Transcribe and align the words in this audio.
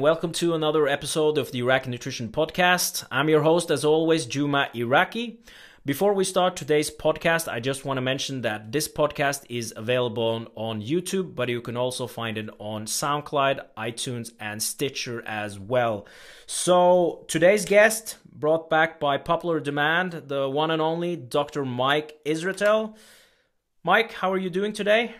welcome 0.00 0.32
to 0.32 0.54
another 0.54 0.88
episode 0.88 1.36
of 1.36 1.52
the 1.52 1.58
Iraki 1.58 1.90
Nutrition 1.90 2.30
Podcast. 2.30 3.04
I'm 3.10 3.28
your 3.28 3.42
host, 3.42 3.70
as 3.70 3.84
always, 3.84 4.24
Juma 4.24 4.70
Iraki. 4.72 5.40
Before 5.84 6.14
we 6.14 6.24
start 6.24 6.56
today's 6.56 6.90
podcast, 6.90 7.52
I 7.52 7.60
just 7.60 7.84
want 7.84 7.98
to 7.98 8.00
mention 8.00 8.40
that 8.40 8.72
this 8.72 8.88
podcast 8.88 9.44
is 9.50 9.74
available 9.76 10.22
on, 10.22 10.48
on 10.54 10.80
YouTube, 10.80 11.34
but 11.34 11.50
you 11.50 11.60
can 11.60 11.76
also 11.76 12.06
find 12.06 12.38
it 12.38 12.48
on 12.58 12.86
SoundCloud, 12.86 13.60
iTunes, 13.76 14.32
and 14.40 14.62
Stitcher 14.62 15.22
as 15.26 15.58
well. 15.58 16.06
So, 16.46 17.26
today's 17.28 17.66
guest, 17.66 18.16
brought 18.32 18.70
back 18.70 19.00
by 19.00 19.18
popular 19.18 19.60
demand, 19.60 20.12
the 20.28 20.48
one 20.48 20.70
and 20.70 20.80
only 20.80 21.14
Dr. 21.14 21.66
Mike 21.66 22.18
Israetel. 22.24 22.96
Mike, 23.84 24.12
how 24.12 24.32
are 24.32 24.38
you 24.38 24.48
doing 24.48 24.72
today? 24.72 25.14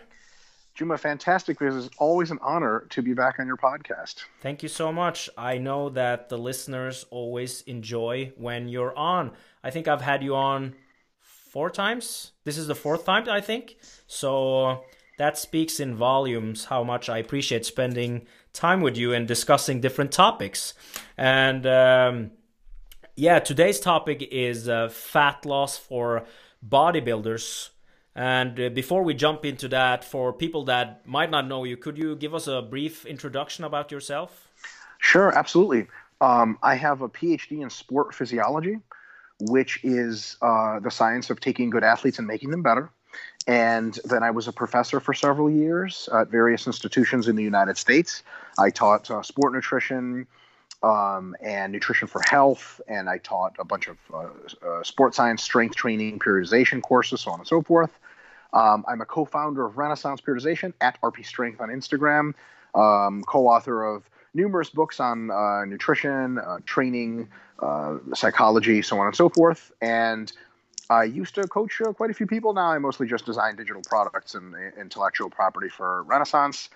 Juma, 0.73 0.97
fantastic. 0.97 1.61
It 1.61 1.73
is 1.73 1.89
always 1.97 2.31
an 2.31 2.39
honor 2.41 2.85
to 2.91 3.01
be 3.01 3.13
back 3.13 3.39
on 3.39 3.47
your 3.47 3.57
podcast. 3.57 4.23
Thank 4.41 4.63
you 4.63 4.69
so 4.69 4.91
much. 4.91 5.29
I 5.37 5.57
know 5.57 5.89
that 5.89 6.29
the 6.29 6.37
listeners 6.37 7.05
always 7.09 7.61
enjoy 7.63 8.31
when 8.37 8.67
you're 8.69 8.95
on. 8.97 9.31
I 9.63 9.69
think 9.69 9.87
I've 9.87 10.01
had 10.01 10.23
you 10.23 10.35
on 10.35 10.75
four 11.19 11.69
times. 11.69 12.31
This 12.45 12.57
is 12.57 12.67
the 12.67 12.75
fourth 12.75 13.05
time, 13.05 13.27
I 13.29 13.41
think. 13.41 13.77
So 14.07 14.85
that 15.17 15.37
speaks 15.37 15.79
in 15.79 15.95
volumes 15.95 16.65
how 16.65 16.83
much 16.83 17.09
I 17.09 17.17
appreciate 17.17 17.65
spending 17.65 18.25
time 18.53 18.79
with 18.81 18.95
you 18.95 19.13
and 19.13 19.27
discussing 19.27 19.81
different 19.81 20.11
topics. 20.13 20.73
And 21.17 21.67
um, 21.67 22.31
yeah, 23.17 23.39
today's 23.39 23.81
topic 23.81 24.25
is 24.31 24.69
uh, 24.69 24.87
fat 24.87 25.45
loss 25.45 25.77
for 25.77 26.25
bodybuilders. 26.67 27.70
And 28.15 28.59
uh, 28.59 28.69
before 28.69 29.03
we 29.03 29.13
jump 29.13 29.45
into 29.45 29.67
that, 29.69 30.03
for 30.03 30.33
people 30.33 30.65
that 30.65 31.07
might 31.07 31.31
not 31.31 31.47
know 31.47 31.63
you, 31.63 31.77
could 31.77 31.97
you 31.97 32.15
give 32.15 32.33
us 32.33 32.47
a 32.47 32.61
brief 32.61 33.05
introduction 33.05 33.63
about 33.63 33.91
yourself? 33.91 34.49
Sure, 34.97 35.35
absolutely. 35.37 35.87
Um, 36.19 36.59
I 36.61 36.75
have 36.75 37.01
a 37.01 37.09
PhD 37.09 37.61
in 37.61 37.69
sport 37.69 38.13
physiology, 38.13 38.77
which 39.39 39.79
is 39.83 40.37
uh, 40.41 40.79
the 40.79 40.91
science 40.91 41.29
of 41.29 41.39
taking 41.39 41.69
good 41.69 41.83
athletes 41.83 42.19
and 42.19 42.27
making 42.27 42.51
them 42.51 42.61
better. 42.61 42.91
And 43.47 43.97
then 44.05 44.23
I 44.23 44.31
was 44.31 44.47
a 44.47 44.53
professor 44.53 44.99
for 44.99 45.13
several 45.13 45.49
years 45.49 46.07
at 46.13 46.29
various 46.29 46.67
institutions 46.67 47.27
in 47.27 47.35
the 47.35 47.43
United 47.43 47.77
States. 47.77 48.23
I 48.59 48.69
taught 48.69 49.09
uh, 49.09 49.23
sport 49.23 49.53
nutrition 49.53 50.27
um, 50.83 51.35
and 51.41 51.71
nutrition 51.71 52.07
for 52.07 52.21
health, 52.27 52.81
and 52.87 53.09
I 53.09 53.17
taught 53.19 53.55
a 53.59 53.65
bunch 53.65 53.87
of 53.87 53.97
uh, 54.13 54.27
uh, 54.67 54.83
sport 54.83 55.13
science, 55.13 55.43
strength 55.43 55.75
training, 55.75 56.19
periodization 56.19 56.81
courses, 56.81 57.21
so 57.21 57.31
on 57.31 57.39
and 57.39 57.47
so 57.47 57.61
forth. 57.61 57.91
Um, 58.53 58.83
I'm 58.87 59.01
a 59.01 59.05
co 59.05 59.25
founder 59.25 59.65
of 59.65 59.77
Renaissance 59.77 60.21
Periodization 60.21 60.73
at 60.81 60.99
RP 61.01 61.25
Strength 61.25 61.61
on 61.61 61.69
Instagram, 61.69 62.33
um, 62.75 63.23
co 63.23 63.47
author 63.47 63.83
of 63.83 64.09
numerous 64.33 64.69
books 64.69 64.99
on 64.99 65.29
uh, 65.29 65.65
nutrition, 65.65 66.39
uh, 66.39 66.59
training, 66.65 67.29
uh, 67.59 67.97
psychology, 68.15 68.81
so 68.81 68.99
on 68.99 69.07
and 69.07 69.15
so 69.15 69.29
forth. 69.29 69.71
And 69.81 70.31
I 70.89 71.03
used 71.03 71.35
to 71.35 71.47
coach 71.47 71.79
uh, 71.79 71.93
quite 71.93 72.09
a 72.09 72.13
few 72.13 72.27
people. 72.27 72.53
Now 72.53 72.71
I 72.71 72.79
mostly 72.79 73.07
just 73.07 73.25
design 73.25 73.55
digital 73.55 73.81
products 73.83 74.35
and 74.35 74.55
intellectual 74.77 75.29
property 75.29 75.69
for 75.69 76.03
Renaissance. 76.03 76.69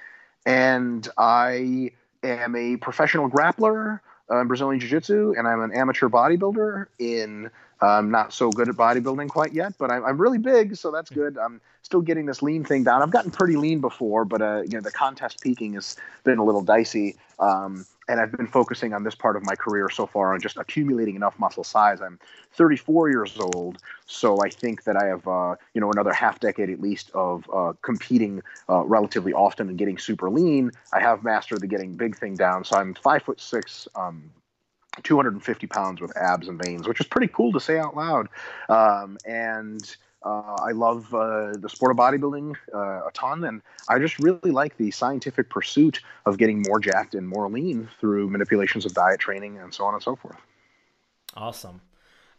And 0.45 1.07
I 1.17 1.91
am 2.25 2.55
a 2.55 2.77
professional 2.77 3.29
grappler 3.29 3.99
uh, 4.31 4.41
in 4.41 4.47
Brazilian 4.47 4.79
Jiu 4.79 4.89
Jitsu, 4.89 5.33
and 5.37 5.47
I'm 5.47 5.61
an 5.61 5.71
amateur 5.73 6.09
bodybuilder 6.09 6.87
in 6.99 7.49
I'm 7.81 8.09
not 8.09 8.33
so 8.33 8.49
good 8.49 8.69
at 8.69 8.75
bodybuilding 8.75 9.29
quite 9.29 9.53
yet, 9.53 9.73
but 9.77 9.91
I'm, 9.91 10.05
I'm 10.05 10.17
really 10.17 10.37
big, 10.37 10.75
so 10.75 10.91
that's 10.91 11.09
good. 11.09 11.37
I'm 11.37 11.59
still 11.81 12.01
getting 12.01 12.25
this 12.25 12.41
lean 12.41 12.63
thing 12.63 12.83
down. 12.83 13.01
I've 13.01 13.11
gotten 13.11 13.31
pretty 13.31 13.57
lean 13.57 13.81
before, 13.81 14.25
but 14.25 14.41
uh, 14.41 14.61
you 14.63 14.71
know 14.71 14.81
the 14.81 14.91
contest 14.91 15.41
peaking 15.41 15.73
has 15.73 15.97
been 16.23 16.37
a 16.37 16.43
little 16.43 16.61
dicey. 16.61 17.15
Um, 17.39 17.85
and 18.07 18.19
I've 18.19 18.31
been 18.31 18.47
focusing 18.47 18.93
on 18.93 19.03
this 19.03 19.15
part 19.15 19.35
of 19.35 19.43
my 19.45 19.55
career 19.55 19.89
so 19.89 20.05
far 20.05 20.33
on 20.33 20.41
just 20.41 20.57
accumulating 20.57 21.15
enough 21.15 21.37
muscle 21.39 21.63
size. 21.63 22.01
I'm 22.01 22.19
34 22.53 23.09
years 23.09 23.37
old, 23.39 23.77
so 24.05 24.39
I 24.43 24.49
think 24.49 24.83
that 24.83 24.95
I 24.95 25.05
have 25.05 25.27
uh, 25.27 25.55
you 25.73 25.81
know 25.81 25.91
another 25.91 26.13
half 26.13 26.39
decade 26.39 26.69
at 26.69 26.79
least 26.79 27.11
of 27.13 27.49
uh, 27.53 27.73
competing 27.81 28.41
uh, 28.69 28.83
relatively 28.85 29.33
often 29.33 29.69
and 29.69 29.77
getting 29.77 29.97
super 29.97 30.29
lean. 30.29 30.71
I 30.93 30.99
have 31.01 31.23
mastered 31.23 31.61
the 31.61 31.67
getting 31.67 31.93
big 31.93 32.17
thing 32.17 32.35
down, 32.35 32.63
so 32.63 32.77
I'm 32.77 32.93
five 32.93 33.23
foot 33.23 33.41
six. 33.41 33.87
Um, 33.95 34.31
250 35.03 35.67
pounds 35.67 35.99
with 35.99 36.15
abs 36.15 36.47
and 36.47 36.57
veins, 36.63 36.87
which 36.87 37.01
is 37.01 37.05
pretty 37.05 37.27
cool 37.27 37.51
to 37.51 37.59
say 37.59 37.77
out 37.77 37.97
loud. 37.97 38.29
Um, 38.69 39.17
and 39.25 39.97
uh, 40.25 40.55
I 40.59 40.71
love 40.71 41.13
uh, 41.13 41.53
the 41.53 41.69
sport 41.69 41.91
of 41.91 41.97
bodybuilding 41.97 42.55
uh, 42.73 43.07
a 43.07 43.11
ton, 43.13 43.43
and 43.43 43.61
I 43.87 43.99
just 43.99 44.17
really 44.17 44.51
like 44.51 44.75
the 44.77 44.89
scientific 44.89 45.49
pursuit 45.49 46.01
of 46.25 46.37
getting 46.39 46.63
more 46.67 46.79
jacked 46.79 47.13
and 47.13 47.27
more 47.27 47.47
lean 47.47 47.87
through 47.99 48.29
manipulations 48.29 48.85
of 48.85 48.93
diet 48.93 49.19
training 49.19 49.59
and 49.59 49.71
so 49.71 49.85
on 49.85 49.93
and 49.93 50.01
so 50.01 50.15
forth. 50.15 50.37
Awesome. 51.35 51.81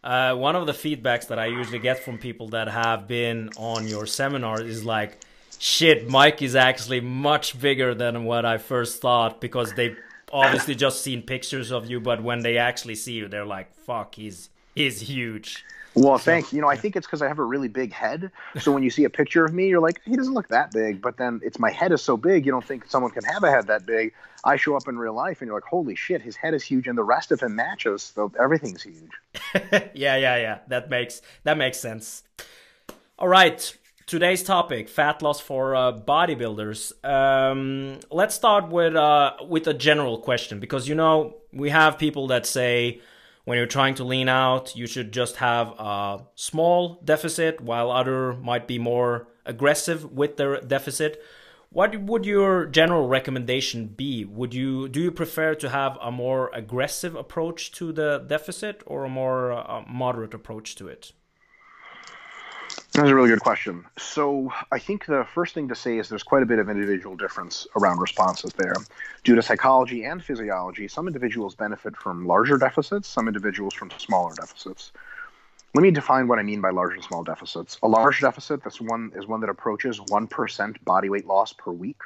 Uh, 0.03 0.35
one 0.35 0.55
of 0.55 0.67
the 0.67 0.73
feedbacks 0.73 1.27
that 1.27 1.39
I 1.39 1.47
usually 1.47 1.79
get 1.79 2.03
from 2.03 2.17
people 2.17 2.49
that 2.49 2.67
have 2.67 3.07
been 3.07 3.49
on 3.57 3.87
your 3.87 4.05
seminar 4.05 4.61
is 4.61 4.83
like, 4.83 5.19
shit, 5.57 6.09
Mike 6.09 6.41
is 6.41 6.55
actually 6.55 6.99
much 6.99 7.59
bigger 7.59 7.95
than 7.95 8.25
what 8.25 8.45
I 8.45 8.57
first 8.57 9.01
thought 9.01 9.39
because 9.39 9.73
they 9.73 9.95
obviously 10.31 10.75
just 10.75 11.01
seen 11.01 11.21
pictures 11.21 11.71
of 11.71 11.89
you, 11.89 11.99
but 11.99 12.21
when 12.21 12.41
they 12.41 12.57
actually 12.57 12.95
see 12.95 13.13
you, 13.13 13.27
they're 13.27 13.45
like, 13.45 13.73
"Fuck, 13.73 14.15
he's 14.15 14.49
he's 14.75 15.01
huge." 15.01 15.63
Well, 15.97 16.19
so, 16.19 16.23
thanks. 16.23 16.53
You 16.53 16.61
know, 16.61 16.67
I 16.67 16.75
think 16.75 16.95
it's 16.95 17.07
because 17.07 17.21
I 17.21 17.27
have 17.27 17.39
a 17.39 17.43
really 17.43 17.67
big 17.67 17.91
head. 17.91 18.31
So 18.59 18.71
when 18.71 18.83
you 18.83 18.89
see 18.89 19.03
a 19.03 19.09
picture 19.09 19.43
of 19.43 19.53
me, 19.53 19.67
you're 19.67 19.81
like, 19.81 20.01
he 20.05 20.15
doesn't 20.15 20.33
look 20.33 20.47
that 20.49 20.71
big. 20.71 21.01
But 21.01 21.17
then 21.17 21.41
it's 21.43 21.57
my 21.57 21.71
head 21.71 21.91
is 21.91 22.01
so 22.01 22.17
big, 22.17 22.45
you 22.45 22.51
don't 22.51 22.63
think 22.63 22.85
someone 22.87 23.11
can 23.11 23.23
have 23.23 23.43
a 23.43 23.49
head 23.49 23.67
that 23.67 23.85
big. 23.85 24.13
I 24.43 24.55
show 24.55 24.75
up 24.77 24.87
in 24.87 24.97
real 24.97 25.13
life, 25.13 25.41
and 25.41 25.47
you're 25.47 25.57
like, 25.57 25.63
holy 25.63 25.95
shit, 25.95 26.21
his 26.21 26.35
head 26.35 26.53
is 26.53 26.63
huge, 26.63 26.87
and 26.87 26.97
the 26.97 27.03
rest 27.03 27.31
of 27.31 27.41
him 27.41 27.55
matches. 27.55 28.03
So 28.15 28.31
everything's 28.39 28.83
huge. 28.83 29.11
yeah, 29.93 30.15
yeah, 30.15 30.37
yeah. 30.37 30.59
That 30.67 30.89
makes 30.89 31.21
that 31.43 31.57
makes 31.57 31.79
sense. 31.79 32.23
All 33.17 33.27
right 33.27 33.77
today's 34.05 34.41
topic 34.41 34.87
fat 34.87 35.21
loss 35.21 35.41
for 35.41 35.75
uh, 35.75 35.91
bodybuilders 35.91 36.93
um, 37.03 37.99
let's 38.09 38.33
start 38.33 38.69
with 38.69 38.95
uh, 38.95 39.33
with 39.49 39.67
a 39.67 39.73
general 39.73 40.17
question 40.17 40.61
because 40.61 40.87
you 40.87 40.95
know 40.95 41.35
we 41.51 41.69
have 41.69 41.97
people 41.97 42.27
that 42.27 42.45
say 42.45 43.01
when 43.47 43.57
you're 43.57 43.65
trying 43.65 43.95
to 43.95 44.03
lean 44.03 44.27
out 44.27 44.75
you 44.75 44.85
should 44.85 45.13
just 45.13 45.37
have 45.37 45.69
a 45.79 46.19
small 46.35 46.99
deficit 47.05 47.61
while 47.61 47.89
other 47.89 48.33
might 48.33 48.67
be 48.67 48.77
more 48.77 49.29
aggressive 49.45 50.11
with 50.11 50.35
their 50.35 50.59
deficit. 50.59 51.23
What 51.69 51.97
would 52.01 52.25
your 52.25 52.65
general 52.65 53.07
recommendation 53.07 53.87
be? 53.87 54.25
Would 54.25 54.53
you 54.53 54.89
do 54.89 54.99
you 54.99 55.11
prefer 55.11 55.55
to 55.55 55.69
have 55.69 55.97
a 56.01 56.11
more 56.11 56.51
aggressive 56.53 57.15
approach 57.15 57.71
to 57.73 57.93
the 57.93 58.19
deficit 58.27 58.83
or 58.85 59.05
a 59.05 59.09
more 59.09 59.53
uh, 59.53 59.83
moderate 59.87 60.33
approach 60.33 60.75
to 60.75 60.89
it 60.89 61.13
that's 62.93 63.09
a 63.09 63.15
really 63.15 63.29
good 63.29 63.41
question. 63.41 63.85
So, 63.97 64.51
I 64.71 64.79
think 64.79 65.05
the 65.05 65.25
first 65.33 65.53
thing 65.53 65.67
to 65.67 65.75
say 65.75 65.99
is 65.99 66.09
there's 66.09 66.23
quite 66.23 66.41
a 66.41 66.45
bit 66.45 66.57
of 66.57 66.69
individual 66.69 67.15
difference 67.15 67.67
around 67.75 67.99
responses 67.99 68.51
there. 68.53 68.73
Due 69.23 69.35
to 69.35 69.41
psychology 69.41 70.03
and 70.03 70.23
physiology, 70.23 70.87
some 70.87 71.05
individuals 71.05 71.53
benefit 71.53 71.95
from 71.95 72.25
larger 72.25 72.57
deficits, 72.57 73.07
some 73.07 73.27
individuals 73.27 73.73
from 73.73 73.91
smaller 73.97 74.33
deficits. 74.35 74.91
Let 75.75 75.83
me 75.83 75.91
define 75.91 76.27
what 76.27 76.39
I 76.39 76.43
mean 76.43 76.61
by 76.61 76.71
large 76.71 76.95
and 76.95 77.03
small 77.03 77.23
deficits. 77.23 77.77
A 77.83 77.87
large 77.87 78.21
deficit 78.21 78.63
that's 78.63 78.81
one 78.81 79.11
is 79.15 79.27
one 79.27 79.41
that 79.41 79.49
approaches 79.49 79.99
1% 79.99 80.83
body 80.83 81.09
weight 81.09 81.27
loss 81.27 81.53
per 81.53 81.71
week. 81.71 81.99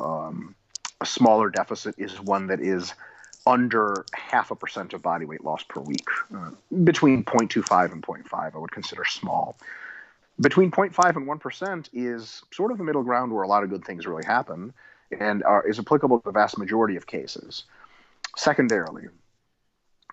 Um, 0.00 0.54
a 1.00 1.06
smaller 1.06 1.50
deficit 1.50 1.96
is 1.98 2.18
one 2.20 2.46
that 2.46 2.60
is 2.60 2.94
under 3.46 4.06
half 4.14 4.50
a 4.50 4.56
percent 4.56 4.94
of 4.94 5.02
body 5.02 5.26
weight 5.26 5.44
loss 5.44 5.62
per 5.62 5.80
week. 5.80 6.08
Uh, 6.34 6.52
between 6.84 7.22
0.25 7.22 7.92
and 7.92 8.02
0.5, 8.02 8.54
I 8.54 8.58
would 8.58 8.72
consider 8.72 9.04
small 9.04 9.56
between 10.40 10.70
0.5 10.70 11.16
and 11.16 11.26
1% 11.26 11.88
is 11.92 12.42
sort 12.52 12.70
of 12.70 12.78
the 12.78 12.84
middle 12.84 13.02
ground 13.02 13.32
where 13.32 13.42
a 13.42 13.48
lot 13.48 13.62
of 13.62 13.70
good 13.70 13.84
things 13.84 14.06
really 14.06 14.24
happen 14.24 14.72
and 15.18 15.42
are, 15.44 15.66
is 15.66 15.78
applicable 15.78 16.20
to 16.20 16.24
the 16.24 16.32
vast 16.32 16.58
majority 16.58 16.96
of 16.96 17.06
cases. 17.06 17.64
Secondarily, 18.36 19.04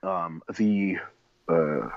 um, 0.01 0.41
the 0.55 0.97
uh, 1.49 1.89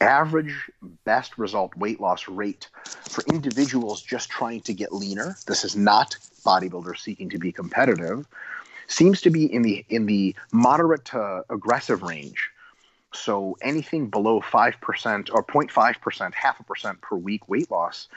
average 0.00 0.70
best 1.04 1.36
result 1.36 1.74
weight 1.76 2.00
loss 2.00 2.28
rate 2.28 2.68
for 2.84 3.22
individuals 3.26 4.02
just 4.02 4.30
trying 4.30 4.60
to 4.62 4.72
get 4.72 4.92
leaner, 4.92 5.36
this 5.46 5.64
is 5.64 5.76
not 5.76 6.16
bodybuilders 6.44 6.98
seeking 6.98 7.28
to 7.28 7.38
be 7.38 7.52
competitive, 7.52 8.26
seems 8.86 9.20
to 9.20 9.30
be 9.30 9.52
in 9.52 9.62
the 9.62 9.84
in 9.90 10.06
the 10.06 10.34
moderate 10.52 11.04
to 11.06 11.44
aggressive 11.50 12.02
range 12.02 12.50
so 13.12 13.56
anything 13.62 14.08
below 14.08 14.40
5% 14.40 15.30
or 15.32 15.44
0.5%, 15.44 16.34
half 16.34 16.60
a 16.60 16.64
percent 16.64 17.00
per 17.00 17.16
week 17.16 17.48
weight 17.48 17.70
loss 17.70 18.08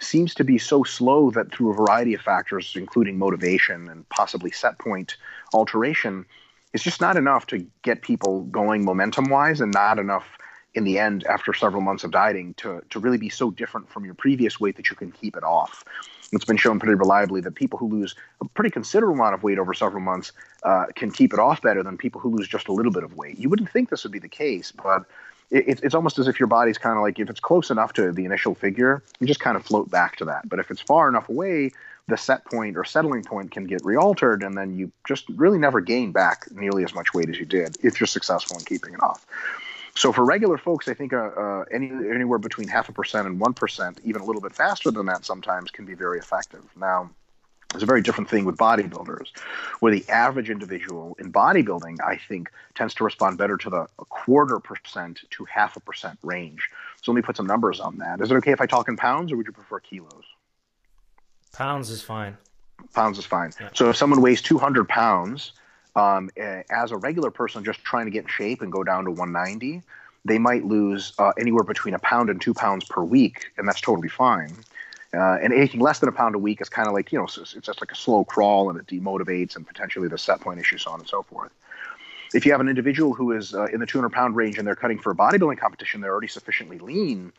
seems 0.00 0.34
to 0.34 0.44
be 0.44 0.58
so 0.58 0.82
slow 0.82 1.30
that 1.30 1.52
through 1.52 1.70
a 1.70 1.74
variety 1.74 2.14
of 2.14 2.20
factors, 2.20 2.72
including 2.76 3.18
motivation 3.18 3.88
and 3.88 4.08
possibly 4.08 4.50
set 4.50 4.78
point 4.78 5.16
alteration, 5.54 6.26
it's 6.72 6.82
just 6.82 7.00
not 7.00 7.16
enough 7.16 7.46
to 7.46 7.66
get 7.82 8.02
people 8.02 8.42
going 8.44 8.84
momentum 8.84 9.28
wise 9.28 9.60
and 9.60 9.72
not 9.72 9.98
enough 9.98 10.24
in 10.74 10.84
the 10.84 10.98
end 10.98 11.24
after 11.24 11.52
several 11.52 11.82
months 11.82 12.04
of 12.04 12.10
dieting 12.10 12.54
to 12.54 12.82
to 12.90 12.98
really 12.98 13.18
be 13.18 13.28
so 13.28 13.50
different 13.50 13.88
from 13.90 14.04
your 14.04 14.14
previous 14.14 14.58
weight 14.58 14.76
that 14.76 14.90
you 14.90 14.96
can 14.96 15.12
keep 15.12 15.36
it 15.36 15.44
off. 15.44 15.84
It's 16.32 16.46
been 16.46 16.56
shown 16.56 16.78
pretty 16.78 16.94
reliably 16.94 17.42
that 17.42 17.54
people 17.54 17.78
who 17.78 17.88
lose 17.88 18.14
a 18.40 18.46
pretty 18.46 18.70
considerable 18.70 19.14
amount 19.14 19.34
of 19.34 19.42
weight 19.42 19.58
over 19.58 19.74
several 19.74 20.02
months 20.02 20.32
uh, 20.62 20.86
can 20.96 21.10
keep 21.10 21.34
it 21.34 21.38
off 21.38 21.60
better 21.60 21.82
than 21.82 21.98
people 21.98 22.22
who 22.22 22.30
lose 22.30 22.48
just 22.48 22.68
a 22.68 22.72
little 22.72 22.92
bit 22.92 23.04
of 23.04 23.14
weight. 23.16 23.38
You 23.38 23.50
wouldn't 23.50 23.70
think 23.70 23.90
this 23.90 24.02
would 24.04 24.12
be 24.12 24.18
the 24.18 24.28
case, 24.28 24.72
but 24.72 25.04
it, 25.50 25.80
it's 25.82 25.94
almost 25.94 26.18
as 26.18 26.28
if 26.28 26.40
your 26.40 26.46
body's 26.46 26.78
kind 26.78 26.96
of 26.96 27.02
like 27.02 27.18
if 27.18 27.28
it's 27.28 27.40
close 27.40 27.70
enough 27.70 27.92
to 27.94 28.10
the 28.12 28.24
initial 28.24 28.54
figure, 28.54 29.02
you 29.20 29.26
just 29.26 29.40
kind 29.40 29.56
of 29.56 29.64
float 29.64 29.90
back 29.90 30.16
to 30.16 30.24
that. 30.24 30.48
But 30.48 30.58
if 30.58 30.70
it's 30.70 30.80
far 30.80 31.08
enough 31.08 31.28
away, 31.28 31.72
the 32.08 32.16
set 32.16 32.44
point 32.46 32.76
or 32.78 32.84
settling 32.84 33.22
point 33.22 33.50
can 33.50 33.64
get 33.64 33.84
realtered, 33.84 34.42
and 34.42 34.56
then 34.56 34.74
you 34.74 34.90
just 35.06 35.28
really 35.28 35.58
never 35.58 35.80
gain 35.80 36.12
back 36.12 36.50
nearly 36.50 36.82
as 36.82 36.94
much 36.94 37.12
weight 37.12 37.28
as 37.28 37.38
you 37.38 37.44
did 37.44 37.76
if 37.82 38.00
you're 38.00 38.06
successful 38.06 38.58
in 38.58 38.64
keeping 38.64 38.94
it 38.94 39.02
off. 39.02 39.26
So 39.94 40.12
for 40.12 40.24
regular 40.24 40.56
folks, 40.56 40.88
I 40.88 40.94
think 40.94 41.12
uh, 41.12 41.30
uh, 41.36 41.64
any, 41.70 41.88
anywhere 41.88 42.38
between 42.38 42.68
half 42.68 42.88
a 42.88 42.92
percent 42.92 43.26
and 43.26 43.38
one 43.38 43.52
percent, 43.52 44.00
even 44.04 44.22
a 44.22 44.24
little 44.24 44.40
bit 44.40 44.54
faster 44.54 44.90
than 44.90 45.06
that, 45.06 45.24
sometimes 45.24 45.70
can 45.70 45.84
be 45.84 45.94
very 45.94 46.18
effective. 46.18 46.64
Now, 46.76 47.10
it's 47.74 47.82
a 47.82 47.86
very 47.86 48.02
different 48.02 48.28
thing 48.28 48.44
with 48.44 48.56
bodybuilders, 48.56 49.28
where 49.80 49.92
the 49.92 50.06
average 50.08 50.50
individual 50.50 51.16
in 51.18 51.32
bodybuilding, 51.32 51.98
I 52.06 52.16
think, 52.16 52.50
tends 52.74 52.94
to 52.94 53.04
respond 53.04 53.38
better 53.38 53.56
to 53.56 53.70
the 53.70 53.86
quarter 54.08 54.58
percent 54.60 55.20
to 55.30 55.44
half 55.44 55.76
a 55.76 55.80
percent 55.80 56.18
range. 56.22 56.68
So 57.02 57.12
let 57.12 57.16
me 57.16 57.22
put 57.22 57.36
some 57.36 57.46
numbers 57.46 57.80
on 57.80 57.98
that. 57.98 58.20
Is 58.20 58.30
it 58.30 58.34
okay 58.36 58.52
if 58.52 58.60
I 58.60 58.66
talk 58.66 58.88
in 58.88 58.96
pounds, 58.96 59.32
or 59.32 59.36
would 59.36 59.46
you 59.46 59.52
prefer 59.52 59.80
kilos? 59.80 60.24
Pounds 61.52 61.90
is 61.90 62.02
fine. 62.02 62.36
Pounds 62.94 63.18
is 63.18 63.24
fine. 63.24 63.52
Yeah. 63.60 63.68
So 63.74 63.90
if 63.90 63.96
someone 63.96 64.20
weighs 64.20 64.42
200 64.42 64.88
pounds, 64.88 65.52
um, 65.94 66.30
as 66.70 66.90
a 66.90 66.96
regular 66.96 67.30
person 67.30 67.64
just 67.64 67.84
trying 67.84 68.06
to 68.06 68.10
get 68.10 68.24
in 68.24 68.28
shape 68.28 68.62
and 68.62 68.72
go 68.72 68.82
down 68.82 69.04
to 69.04 69.10
190, 69.10 69.82
they 70.24 70.38
might 70.38 70.64
lose 70.64 71.12
uh, 71.18 71.32
anywhere 71.38 71.64
between 71.64 71.94
a 71.94 71.98
pound 71.98 72.30
and 72.30 72.40
two 72.40 72.54
pounds 72.54 72.84
per 72.84 73.02
week, 73.02 73.50
and 73.56 73.66
that's 73.66 73.80
totally 73.80 74.08
fine. 74.08 74.52
Uh, 75.14 75.36
and 75.42 75.52
anything 75.52 75.80
less 75.80 75.98
than 75.98 76.08
a 76.08 76.12
pound 76.12 76.34
a 76.34 76.38
week 76.38 76.60
is 76.62 76.70
kind 76.70 76.88
of 76.88 76.94
like, 76.94 77.12
you 77.12 77.18
know, 77.18 77.24
it's, 77.24 77.36
it's 77.36 77.66
just 77.66 77.82
like 77.82 77.92
a 77.92 77.94
slow 77.94 78.24
crawl 78.24 78.70
and 78.70 78.78
it 78.78 78.86
demotivates 78.86 79.56
and 79.56 79.66
potentially 79.66 80.08
the 80.08 80.16
set 80.16 80.40
point 80.40 80.58
issue, 80.58 80.78
so 80.78 80.90
on 80.90 81.00
and 81.00 81.08
so 81.08 81.22
forth. 81.22 81.52
If 82.32 82.46
you 82.46 82.52
have 82.52 82.62
an 82.62 82.68
individual 82.68 83.12
who 83.12 83.32
is 83.32 83.54
uh, 83.54 83.66
in 83.66 83.80
the 83.80 83.86
200 83.86 84.08
pound 84.10 84.36
range 84.36 84.56
and 84.56 84.66
they're 84.66 84.74
cutting 84.74 84.98
for 84.98 85.10
a 85.10 85.14
bodybuilding 85.14 85.58
competition, 85.58 86.00
they're 86.00 86.12
already 86.12 86.28
sufficiently 86.28 86.78
lean. 86.78 87.30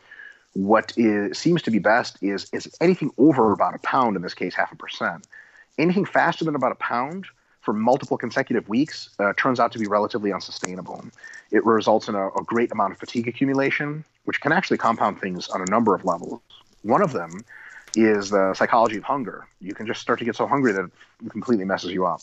What 0.52 0.92
is, 0.96 1.36
seems 1.36 1.62
to 1.62 1.72
be 1.72 1.80
best 1.80 2.16
is, 2.22 2.48
is 2.52 2.72
anything 2.80 3.10
over 3.18 3.50
about 3.50 3.74
a 3.74 3.78
pound, 3.78 4.14
in 4.14 4.22
this 4.22 4.34
case, 4.34 4.54
half 4.54 4.70
a 4.70 4.76
percent. 4.76 5.26
Anything 5.76 6.04
faster 6.04 6.44
than 6.44 6.54
about 6.54 6.70
a 6.70 6.76
pound 6.76 7.26
for 7.64 7.72
multiple 7.72 8.18
consecutive 8.18 8.68
weeks 8.68 9.08
uh, 9.18 9.32
turns 9.36 9.58
out 9.58 9.72
to 9.72 9.78
be 9.78 9.86
relatively 9.86 10.32
unsustainable. 10.32 11.04
It 11.50 11.64
results 11.64 12.08
in 12.08 12.14
a, 12.14 12.28
a 12.28 12.44
great 12.44 12.70
amount 12.70 12.92
of 12.92 12.98
fatigue 12.98 13.26
accumulation, 13.26 14.04
which 14.24 14.40
can 14.40 14.52
actually 14.52 14.78
compound 14.78 15.20
things 15.20 15.48
on 15.48 15.62
a 15.62 15.66
number 15.66 15.94
of 15.94 16.04
levels. 16.04 16.40
One 16.82 17.02
of 17.02 17.12
them 17.12 17.30
is 17.96 18.30
the 18.30 18.54
psychology 18.54 18.98
of 18.98 19.04
hunger. 19.04 19.46
You 19.60 19.74
can 19.74 19.86
just 19.86 20.00
start 20.00 20.18
to 20.18 20.24
get 20.24 20.36
so 20.36 20.46
hungry 20.46 20.72
that 20.72 20.84
it 21.24 21.30
completely 21.30 21.64
messes 21.64 21.92
you 21.92 22.04
up. 22.04 22.20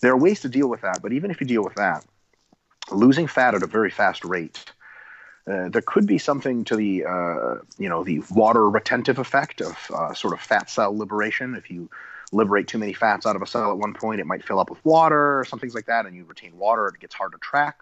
There 0.00 0.12
are 0.12 0.16
ways 0.16 0.40
to 0.42 0.48
deal 0.48 0.68
with 0.68 0.82
that, 0.82 1.00
but 1.02 1.12
even 1.12 1.30
if 1.30 1.40
you 1.40 1.46
deal 1.46 1.64
with 1.64 1.74
that, 1.74 2.04
losing 2.92 3.26
fat 3.26 3.54
at 3.54 3.62
a 3.64 3.66
very 3.66 3.90
fast 3.90 4.24
rate, 4.24 4.64
uh, 5.50 5.70
there 5.70 5.82
could 5.82 6.06
be 6.06 6.18
something 6.18 6.64
to 6.64 6.76
the 6.76 7.04
uh, 7.04 7.54
you 7.78 7.88
know 7.88 8.04
the 8.04 8.22
water 8.30 8.68
retentive 8.68 9.18
effect 9.18 9.60
of 9.60 9.76
uh, 9.92 10.12
sort 10.14 10.34
of 10.34 10.40
fat 10.40 10.68
cell 10.70 10.96
liberation. 10.96 11.54
If 11.54 11.70
you 11.70 11.90
liberate 12.32 12.68
too 12.68 12.78
many 12.78 12.92
fats 12.92 13.26
out 13.26 13.36
of 13.36 13.42
a 13.42 13.46
cell 13.46 13.70
at 13.70 13.78
one 13.78 13.94
point, 13.94 14.20
it 14.20 14.26
might 14.26 14.44
fill 14.44 14.58
up 14.58 14.70
with 14.70 14.84
water 14.84 15.40
or 15.40 15.44
some 15.44 15.58
things 15.58 15.74
like 15.74 15.86
that, 15.86 16.06
and 16.06 16.14
you 16.14 16.24
retain 16.24 16.56
water. 16.58 16.86
It 16.88 17.00
gets 17.00 17.14
hard 17.14 17.32
to 17.32 17.38
track. 17.38 17.78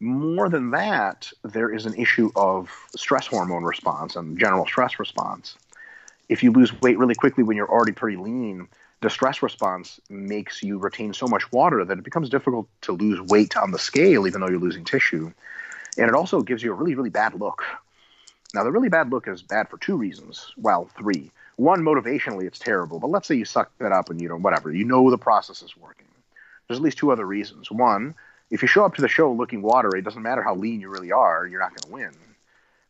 More 0.00 0.48
than 0.48 0.72
that, 0.72 1.32
there 1.42 1.72
is 1.72 1.86
an 1.86 1.94
issue 1.94 2.30
of 2.36 2.70
stress 2.96 3.26
hormone 3.26 3.64
response 3.64 4.16
and 4.16 4.38
general 4.38 4.66
stress 4.66 4.98
response 4.98 5.56
if 6.28 6.42
you 6.42 6.52
lose 6.52 6.72
weight 6.80 6.98
really 6.98 7.14
quickly 7.14 7.44
when 7.44 7.56
you're 7.56 7.70
already 7.70 7.92
pretty 7.92 8.16
lean, 8.16 8.68
the 9.00 9.10
stress 9.10 9.42
response 9.42 10.00
makes 10.08 10.62
you 10.62 10.78
retain 10.78 11.12
so 11.12 11.26
much 11.26 11.50
water 11.52 11.84
that 11.84 11.98
it 11.98 12.04
becomes 12.04 12.28
difficult 12.28 12.68
to 12.82 12.92
lose 12.92 13.20
weight 13.20 13.56
on 13.56 13.70
the 13.70 13.78
scale, 13.78 14.26
even 14.26 14.40
though 14.40 14.48
you're 14.48 14.58
losing 14.58 14.84
tissue. 14.84 15.32
And 15.98 16.08
it 16.08 16.14
also 16.14 16.42
gives 16.42 16.62
you 16.62 16.72
a 16.72 16.74
really, 16.74 16.94
really 16.94 17.10
bad 17.10 17.34
look. 17.34 17.62
Now, 18.54 18.64
the 18.64 18.72
really 18.72 18.88
bad 18.88 19.10
look 19.10 19.28
is 19.28 19.42
bad 19.42 19.68
for 19.68 19.78
two 19.78 19.96
reasons. 19.96 20.52
Well, 20.56 20.88
three. 20.96 21.30
One, 21.56 21.82
motivationally, 21.82 22.46
it's 22.46 22.58
terrible. 22.58 22.98
But 22.98 23.10
let's 23.10 23.26
say 23.26 23.34
you 23.34 23.44
suck 23.44 23.70
that 23.78 23.92
up 23.92 24.10
and 24.10 24.20
you 24.20 24.28
know, 24.28 24.36
whatever, 24.36 24.72
you 24.72 24.84
know 24.84 25.10
the 25.10 25.18
process 25.18 25.62
is 25.62 25.76
working. 25.76 26.06
There's 26.66 26.78
at 26.78 26.82
least 26.82 26.98
two 26.98 27.12
other 27.12 27.24
reasons. 27.24 27.70
One, 27.70 28.14
if 28.50 28.62
you 28.62 28.68
show 28.68 28.84
up 28.84 28.94
to 28.96 29.02
the 29.02 29.08
show 29.08 29.32
looking 29.32 29.62
watery, 29.62 30.00
it 30.00 30.04
doesn't 30.04 30.22
matter 30.22 30.42
how 30.42 30.54
lean 30.54 30.80
you 30.80 30.88
really 30.88 31.12
are, 31.12 31.46
you're 31.46 31.60
not 31.60 31.70
going 31.70 31.80
to 31.80 31.92
win. 31.92 32.12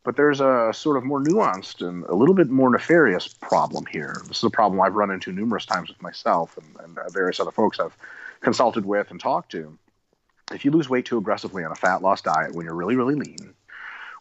But 0.03 0.15
there's 0.15 0.39
a 0.39 0.71
sort 0.73 0.97
of 0.97 1.03
more 1.03 1.21
nuanced 1.21 1.85
and 1.85 2.03
a 2.05 2.15
little 2.15 2.35
bit 2.35 2.49
more 2.49 2.69
nefarious 2.69 3.27
problem 3.27 3.85
here. 3.87 4.21
This 4.27 4.37
is 4.37 4.43
a 4.43 4.49
problem 4.49 4.79
I've 4.79 4.95
run 4.95 5.11
into 5.11 5.31
numerous 5.31 5.65
times 5.65 5.89
with 5.89 6.01
myself 6.01 6.57
and, 6.57 6.85
and 6.85 6.97
uh, 6.97 7.09
various 7.09 7.39
other 7.39 7.51
folks 7.51 7.79
I've 7.79 7.97
consulted 8.41 8.85
with 8.85 9.11
and 9.11 9.19
talked 9.19 9.51
to. 9.51 9.77
If 10.53 10.63
you 10.63 10.71
lose 10.71 10.89
weight 10.89 11.05
too 11.05 11.17
aggressively 11.17 11.65
on 11.65 11.71
a 11.71 11.75
fat 11.75 12.01
loss 12.01 12.21
diet 12.21 12.53
when 12.53 12.65
you're 12.65 12.75
really, 12.75 12.95
really 12.95 13.15
lean, 13.15 13.53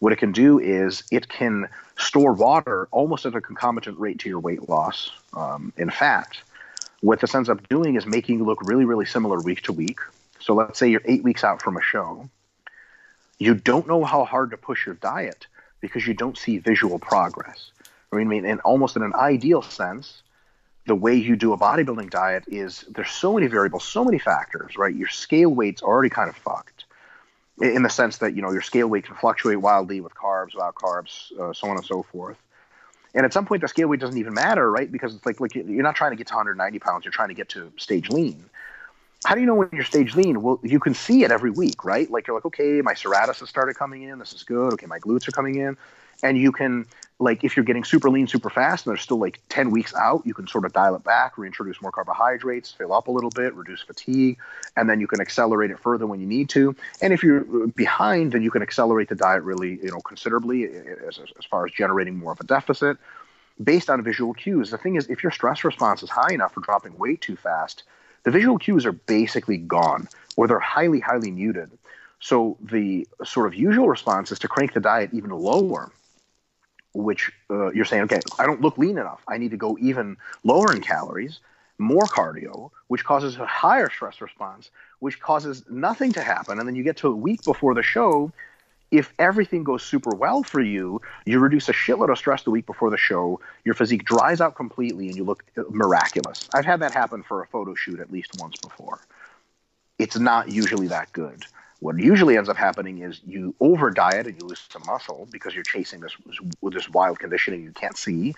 what 0.00 0.12
it 0.12 0.16
can 0.16 0.32
do 0.32 0.58
is 0.58 1.02
it 1.10 1.28
can 1.28 1.68
store 1.98 2.32
water 2.32 2.88
almost 2.90 3.26
at 3.26 3.34
a 3.34 3.40
concomitant 3.40 3.98
rate 3.98 4.18
to 4.20 4.28
your 4.28 4.40
weight 4.40 4.68
loss 4.68 5.10
um, 5.34 5.72
in 5.76 5.90
fat. 5.90 6.36
What 7.00 7.20
this 7.20 7.34
ends 7.34 7.48
up 7.48 7.68
doing 7.68 7.96
is 7.96 8.06
making 8.06 8.38
you 8.38 8.44
look 8.44 8.62
really, 8.62 8.84
really 8.84 9.06
similar 9.06 9.40
week 9.40 9.62
to 9.62 9.72
week. 9.72 10.00
So 10.40 10.54
let's 10.54 10.78
say 10.78 10.88
you're 10.88 11.02
eight 11.04 11.22
weeks 11.22 11.44
out 11.44 11.62
from 11.62 11.76
a 11.76 11.82
show. 11.82 12.28
You 13.38 13.54
don't 13.54 13.86
know 13.86 14.04
how 14.04 14.24
hard 14.24 14.50
to 14.50 14.56
push 14.56 14.86
your 14.86 14.94
diet 14.96 15.46
because 15.80 16.06
you 16.06 16.14
don't 16.14 16.36
see 16.36 16.58
visual 16.58 16.98
progress. 16.98 17.70
I 18.12 18.24
mean, 18.24 18.44
in 18.44 18.60
almost 18.60 18.96
in 18.96 19.02
an 19.02 19.14
ideal 19.14 19.62
sense, 19.62 20.22
the 20.86 20.94
way 20.94 21.14
you 21.14 21.36
do 21.36 21.52
a 21.52 21.58
bodybuilding 21.58 22.10
diet 22.10 22.44
is 22.46 22.84
there's 22.88 23.10
so 23.10 23.34
many 23.34 23.46
variables, 23.46 23.84
so 23.84 24.04
many 24.04 24.18
factors, 24.18 24.76
right? 24.76 24.94
Your 24.94 25.08
scale 25.08 25.50
weight's 25.50 25.82
already 25.82 26.08
kind 26.08 26.30
of 26.30 26.36
fucked 26.36 26.75
in 27.60 27.82
the 27.82 27.90
sense 27.90 28.18
that, 28.18 28.34
you 28.36 28.42
know, 28.42 28.52
your 28.52 28.62
scale 28.62 28.88
weight 28.88 29.04
can 29.04 29.16
fluctuate 29.16 29.60
wildly 29.60 30.00
with 30.00 30.14
carbs, 30.14 30.54
without 30.54 30.74
carbs, 30.74 31.32
uh, 31.38 31.52
so 31.52 31.68
on 31.68 31.76
and 31.76 31.84
so 31.84 32.02
forth. 32.02 32.36
And 33.14 33.24
at 33.24 33.32
some 33.32 33.46
point, 33.46 33.62
the 33.62 33.68
scale 33.68 33.88
weight 33.88 34.00
doesn't 34.00 34.18
even 34.18 34.34
matter, 34.34 34.70
right? 34.70 34.90
Because 34.90 35.14
it's 35.14 35.24
like, 35.24 35.40
like 35.40 35.54
you're 35.54 35.82
not 35.82 35.96
trying 35.96 36.10
to 36.10 36.16
get 36.16 36.26
to 36.26 36.34
190 36.34 36.78
pounds, 36.80 37.04
you're 37.04 37.12
trying 37.12 37.28
to 37.28 37.34
get 37.34 37.48
to 37.50 37.72
stage 37.76 38.10
lean 38.10 38.50
how 39.26 39.34
do 39.34 39.40
you 39.40 39.46
know 39.46 39.54
when 39.54 39.68
you're 39.72 39.84
stage 39.84 40.14
lean? 40.14 40.40
Well, 40.40 40.60
you 40.62 40.78
can 40.78 40.94
see 40.94 41.24
it 41.24 41.32
every 41.32 41.50
week, 41.50 41.84
right? 41.84 42.08
Like 42.08 42.26
you're 42.26 42.36
like, 42.36 42.44
okay, 42.46 42.80
my 42.82 42.94
serratus 42.94 43.40
has 43.40 43.48
started 43.48 43.74
coming 43.74 44.02
in. 44.02 44.18
This 44.20 44.32
is 44.32 44.44
good. 44.44 44.74
Okay, 44.74 44.86
my 44.86 45.00
glutes 45.00 45.26
are 45.26 45.32
coming 45.32 45.56
in. 45.56 45.76
And 46.22 46.38
you 46.38 46.52
can, 46.52 46.86
like, 47.18 47.44
if 47.44 47.56
you're 47.56 47.64
getting 47.64 47.84
super 47.84 48.10
lean 48.10 48.26
super 48.26 48.50
fast 48.50 48.86
and 48.86 48.92
there's 48.92 49.02
still 49.02 49.18
like 49.18 49.40
10 49.48 49.70
weeks 49.70 49.94
out, 49.94 50.22
you 50.26 50.34
can 50.34 50.46
sort 50.46 50.66
of 50.66 50.72
dial 50.72 50.94
it 50.94 51.04
back, 51.04 51.38
reintroduce 51.38 51.80
more 51.80 51.90
carbohydrates, 51.90 52.72
fill 52.72 52.92
up 52.92 53.08
a 53.08 53.10
little 53.10 53.30
bit, 53.30 53.54
reduce 53.54 53.80
fatigue, 53.80 54.36
and 54.76 54.88
then 54.88 55.00
you 55.00 55.06
can 55.06 55.20
accelerate 55.20 55.70
it 55.70 55.78
further 55.78 56.06
when 56.06 56.20
you 56.20 56.26
need 56.26 56.50
to. 56.50 56.76
And 57.00 57.14
if 57.14 57.22
you're 57.22 57.68
behind, 57.68 58.32
then 58.32 58.42
you 58.42 58.50
can 58.50 58.60
accelerate 58.60 59.08
the 59.08 59.14
diet 59.14 59.42
really, 59.44 59.78
you 59.82 59.90
know, 59.90 60.00
considerably 60.00 60.64
eh, 60.64 60.68
eh, 60.68 61.08
as, 61.08 61.18
as 61.38 61.44
far 61.46 61.64
as 61.64 61.72
generating 61.72 62.18
more 62.18 62.32
of 62.32 62.40
a 62.40 62.44
deficit 62.44 62.98
based 63.62 63.88
on 63.88 64.02
visual 64.02 64.34
cues. 64.34 64.70
The 64.70 64.78
thing 64.78 64.96
is, 64.96 65.08
if 65.08 65.22
your 65.22 65.32
stress 65.32 65.64
response 65.64 66.02
is 66.02 66.10
high 66.10 66.34
enough 66.34 66.52
for 66.52 66.60
dropping 66.60 66.98
weight 66.98 67.22
too 67.22 67.36
fast, 67.36 67.84
the 68.24 68.30
visual 68.30 68.58
cues 68.58 68.84
are 68.84 68.92
basically 68.92 69.56
gone 69.56 70.08
or 70.36 70.46
they're 70.46 70.58
highly, 70.58 71.00
highly 71.00 71.30
muted. 71.30 71.70
So 72.20 72.58
the 72.60 73.06
sort 73.24 73.46
of 73.46 73.54
usual 73.54 73.88
response 73.88 74.32
is 74.32 74.38
to 74.40 74.48
crank 74.48 74.74
the 74.74 74.80
diet 74.80 75.10
even 75.12 75.30
lower, 75.30 75.92
which 76.96 77.32
uh, 77.50 77.70
you're 77.70 77.84
saying, 77.84 78.04
okay, 78.04 78.20
I 78.38 78.46
don't 78.46 78.60
look 78.60 78.78
lean 78.78 78.98
enough. 78.98 79.22
I 79.28 79.38
need 79.38 79.50
to 79.50 79.56
go 79.56 79.76
even 79.80 80.16
lower 80.44 80.72
in 80.72 80.80
calories, 80.80 81.40
more 81.78 82.04
cardio, 82.04 82.70
which 82.88 83.04
causes 83.04 83.36
a 83.36 83.46
higher 83.46 83.90
stress 83.90 84.20
response, 84.20 84.70
which 85.00 85.20
causes 85.20 85.64
nothing 85.68 86.12
to 86.14 86.22
happen. 86.22 86.58
And 86.58 86.66
then 86.66 86.74
you 86.74 86.82
get 86.82 86.96
to 86.98 87.08
a 87.08 87.16
week 87.16 87.44
before 87.44 87.74
the 87.74 87.82
show 87.82 88.32
if 88.90 89.12
everything 89.18 89.64
goes 89.64 89.82
super 89.82 90.14
well 90.14 90.42
for 90.42 90.60
you, 90.60 91.00
you 91.24 91.38
reduce 91.38 91.68
a 91.68 91.72
shitload 91.72 92.10
of 92.10 92.18
stress 92.18 92.44
the 92.44 92.50
week 92.50 92.66
before 92.66 92.90
the 92.90 92.96
show, 92.96 93.40
your 93.64 93.74
physique 93.74 94.04
dries 94.04 94.40
out 94.40 94.54
completely, 94.54 95.08
and 95.08 95.16
you 95.16 95.24
look 95.24 95.44
miraculous. 95.70 96.48
I've 96.54 96.64
had 96.64 96.80
that 96.80 96.94
happen 96.94 97.22
for 97.22 97.42
a 97.42 97.46
photo 97.46 97.74
shoot 97.74 98.00
at 98.00 98.12
least 98.12 98.38
once 98.38 98.56
before. 98.56 99.00
It's 99.98 100.18
not 100.18 100.50
usually 100.50 100.88
that 100.88 101.12
good. 101.12 101.44
What 101.80 101.98
usually 101.98 102.36
ends 102.36 102.48
up 102.48 102.56
happening 102.56 103.02
is 103.02 103.20
you 103.26 103.54
over 103.60 103.90
diet 103.90 104.26
and 104.26 104.36
you 104.36 104.46
lose 104.46 104.66
some 104.70 104.82
muscle 104.86 105.28
because 105.30 105.54
you're 105.54 105.64
chasing 105.64 106.00
this 106.00 106.16
this 106.62 106.88
wild 106.88 107.18
conditioning 107.18 107.62
you 107.62 107.72
can't 107.72 107.96
see, 107.96 108.34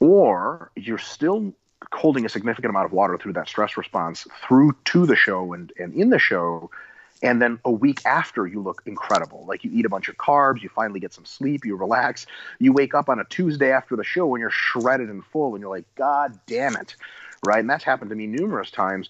or 0.00 0.70
you're 0.74 0.98
still 0.98 1.54
holding 1.92 2.24
a 2.24 2.28
significant 2.28 2.70
amount 2.70 2.86
of 2.86 2.92
water 2.92 3.16
through 3.18 3.34
that 3.34 3.48
stress 3.48 3.76
response 3.76 4.26
through 4.46 4.74
to 4.84 5.06
the 5.06 5.14
show 5.14 5.52
and, 5.52 5.72
and 5.78 5.94
in 5.94 6.10
the 6.10 6.18
show. 6.18 6.70
And 7.22 7.40
then 7.40 7.58
a 7.64 7.70
week 7.70 8.04
after 8.04 8.46
you 8.46 8.60
look 8.60 8.82
incredible. 8.84 9.46
Like 9.48 9.64
you 9.64 9.70
eat 9.72 9.86
a 9.86 9.88
bunch 9.88 10.08
of 10.08 10.16
carbs 10.16 10.60
you 10.60 10.68
finally 10.68 11.00
get 11.00 11.14
some 11.14 11.24
sleep 11.24 11.64
you 11.64 11.76
relax 11.76 12.26
you 12.58 12.72
wake 12.72 12.94
up 12.94 13.08
on 13.08 13.20
a 13.20 13.24
tuesday 13.24 13.70
after 13.70 13.96
the 13.96 14.04
show 14.04 14.34
and 14.34 14.40
you're 14.40 14.50
shredded 14.50 15.08
and 15.08 15.24
full 15.24 15.54
and 15.54 15.62
you're 15.62 15.70
like 15.70 15.86
god 15.94 16.38
damn 16.46 16.76
it. 16.76 16.96
Right? 17.46 17.60
And 17.60 17.70
that's 17.70 17.84
happened 17.84 18.10
to 18.10 18.16
me 18.16 18.26
numerous 18.26 18.70
times 18.70 19.08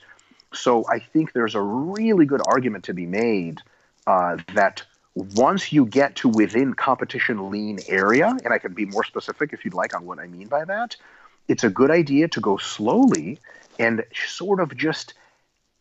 so 0.56 0.84
i 0.88 0.98
think 0.98 1.32
there's 1.32 1.54
a 1.54 1.60
really 1.60 2.26
good 2.26 2.42
argument 2.46 2.84
to 2.84 2.94
be 2.94 3.06
made 3.06 3.60
uh, 4.06 4.36
that 4.54 4.82
once 5.16 5.72
you 5.72 5.86
get 5.86 6.14
to 6.16 6.28
within 6.28 6.74
competition 6.74 7.50
lean 7.50 7.80
area, 7.88 8.36
and 8.44 8.52
I 8.52 8.58
can 8.58 8.74
be 8.74 8.84
more 8.84 9.02
specific 9.02 9.52
if 9.54 9.64
you'd 9.64 9.74
like 9.74 9.94
on 9.96 10.04
what 10.04 10.18
I 10.18 10.26
mean 10.26 10.46
by 10.46 10.64
that, 10.66 10.96
it's 11.48 11.64
a 11.64 11.70
good 11.70 11.90
idea 11.90 12.28
to 12.28 12.40
go 12.40 12.58
slowly 12.58 13.38
and 13.78 14.04
sort 14.14 14.60
of 14.60 14.76
just 14.76 15.14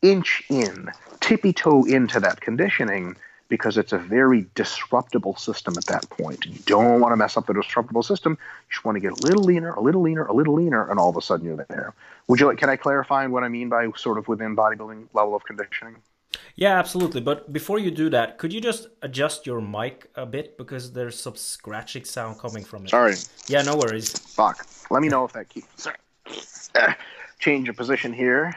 inch 0.02 0.44
in, 0.50 0.90
tippy 1.20 1.52
toe 1.52 1.84
into 1.84 2.22
that 2.22 2.40
conditioning 2.40 3.18
because 3.48 3.78
it's 3.78 3.94
a 3.94 3.98
very 3.98 4.46
disruptible 4.56 5.36
system 5.36 5.76
at 5.78 5.86
that 5.86 6.10
point. 6.10 6.46
You 6.46 6.60
don't 6.66 7.00
want 7.00 7.12
to 7.12 7.18
mess 7.18 7.38
up 7.38 7.46
the 7.46 7.54
disruptible 7.54 8.04
system. 8.04 8.34
You 8.34 8.72
just 8.72 8.86
want 8.86 8.96
to 8.96 9.00
get 9.00 9.12
a 9.12 9.28
little 9.28 9.44
leaner, 9.44 9.74
a 9.74 9.82
little 9.82 10.02
leaner, 10.02 10.26
a 10.26 10.34
little 10.34 10.56
leaner, 10.56 10.90
and 10.90 11.00
all 11.00 11.10
of 11.10 11.18
a 11.18 11.22
sudden 11.22 11.46
you're 11.46 11.66
there. 11.70 11.94
Would 12.28 12.40
you 12.40 12.48
like? 12.48 12.58
Can 12.58 12.70
I 12.70 12.76
clarify 12.76 13.28
what 13.28 13.44
I 13.44 13.50
mean 13.50 13.70
by 13.70 13.90
sort 13.96 14.18
of 14.18 14.28
within 14.28 14.56
bodybuilding 14.56 15.08
level 15.14 15.36
of 15.36 15.46
conditioning? 15.46 15.98
Yeah, 16.56 16.78
absolutely. 16.80 17.22
But 17.22 17.54
before 17.54 17.80
you 17.80 17.92
do 17.92 18.10
that, 18.10 18.38
could 18.38 18.52
you 18.52 18.60
just 18.60 18.88
adjust 19.02 19.46
your 19.46 19.62
mic 19.62 20.10
a 20.16 20.26
bit 20.26 20.58
because 20.58 20.92
there's 20.92 21.20
some 21.20 21.36
scratching 21.36 22.04
sound 22.04 22.40
coming 22.40 22.64
from 22.64 22.86
it? 22.86 22.90
Sorry. 22.90 23.16
Yeah, 23.48 23.62
no 23.62 23.76
worries. 23.78 24.18
Fuck. 24.18 24.68
Let 24.90 25.02
me 25.02 25.08
know 25.08 25.26
if 25.26 25.34
that 25.34 25.50
keeps. 25.50 25.68
Sorry. 25.84 25.98
Uh, 26.74 26.94
change 27.40 27.70
of 27.70 27.78
position 27.78 28.12
here. 28.12 28.54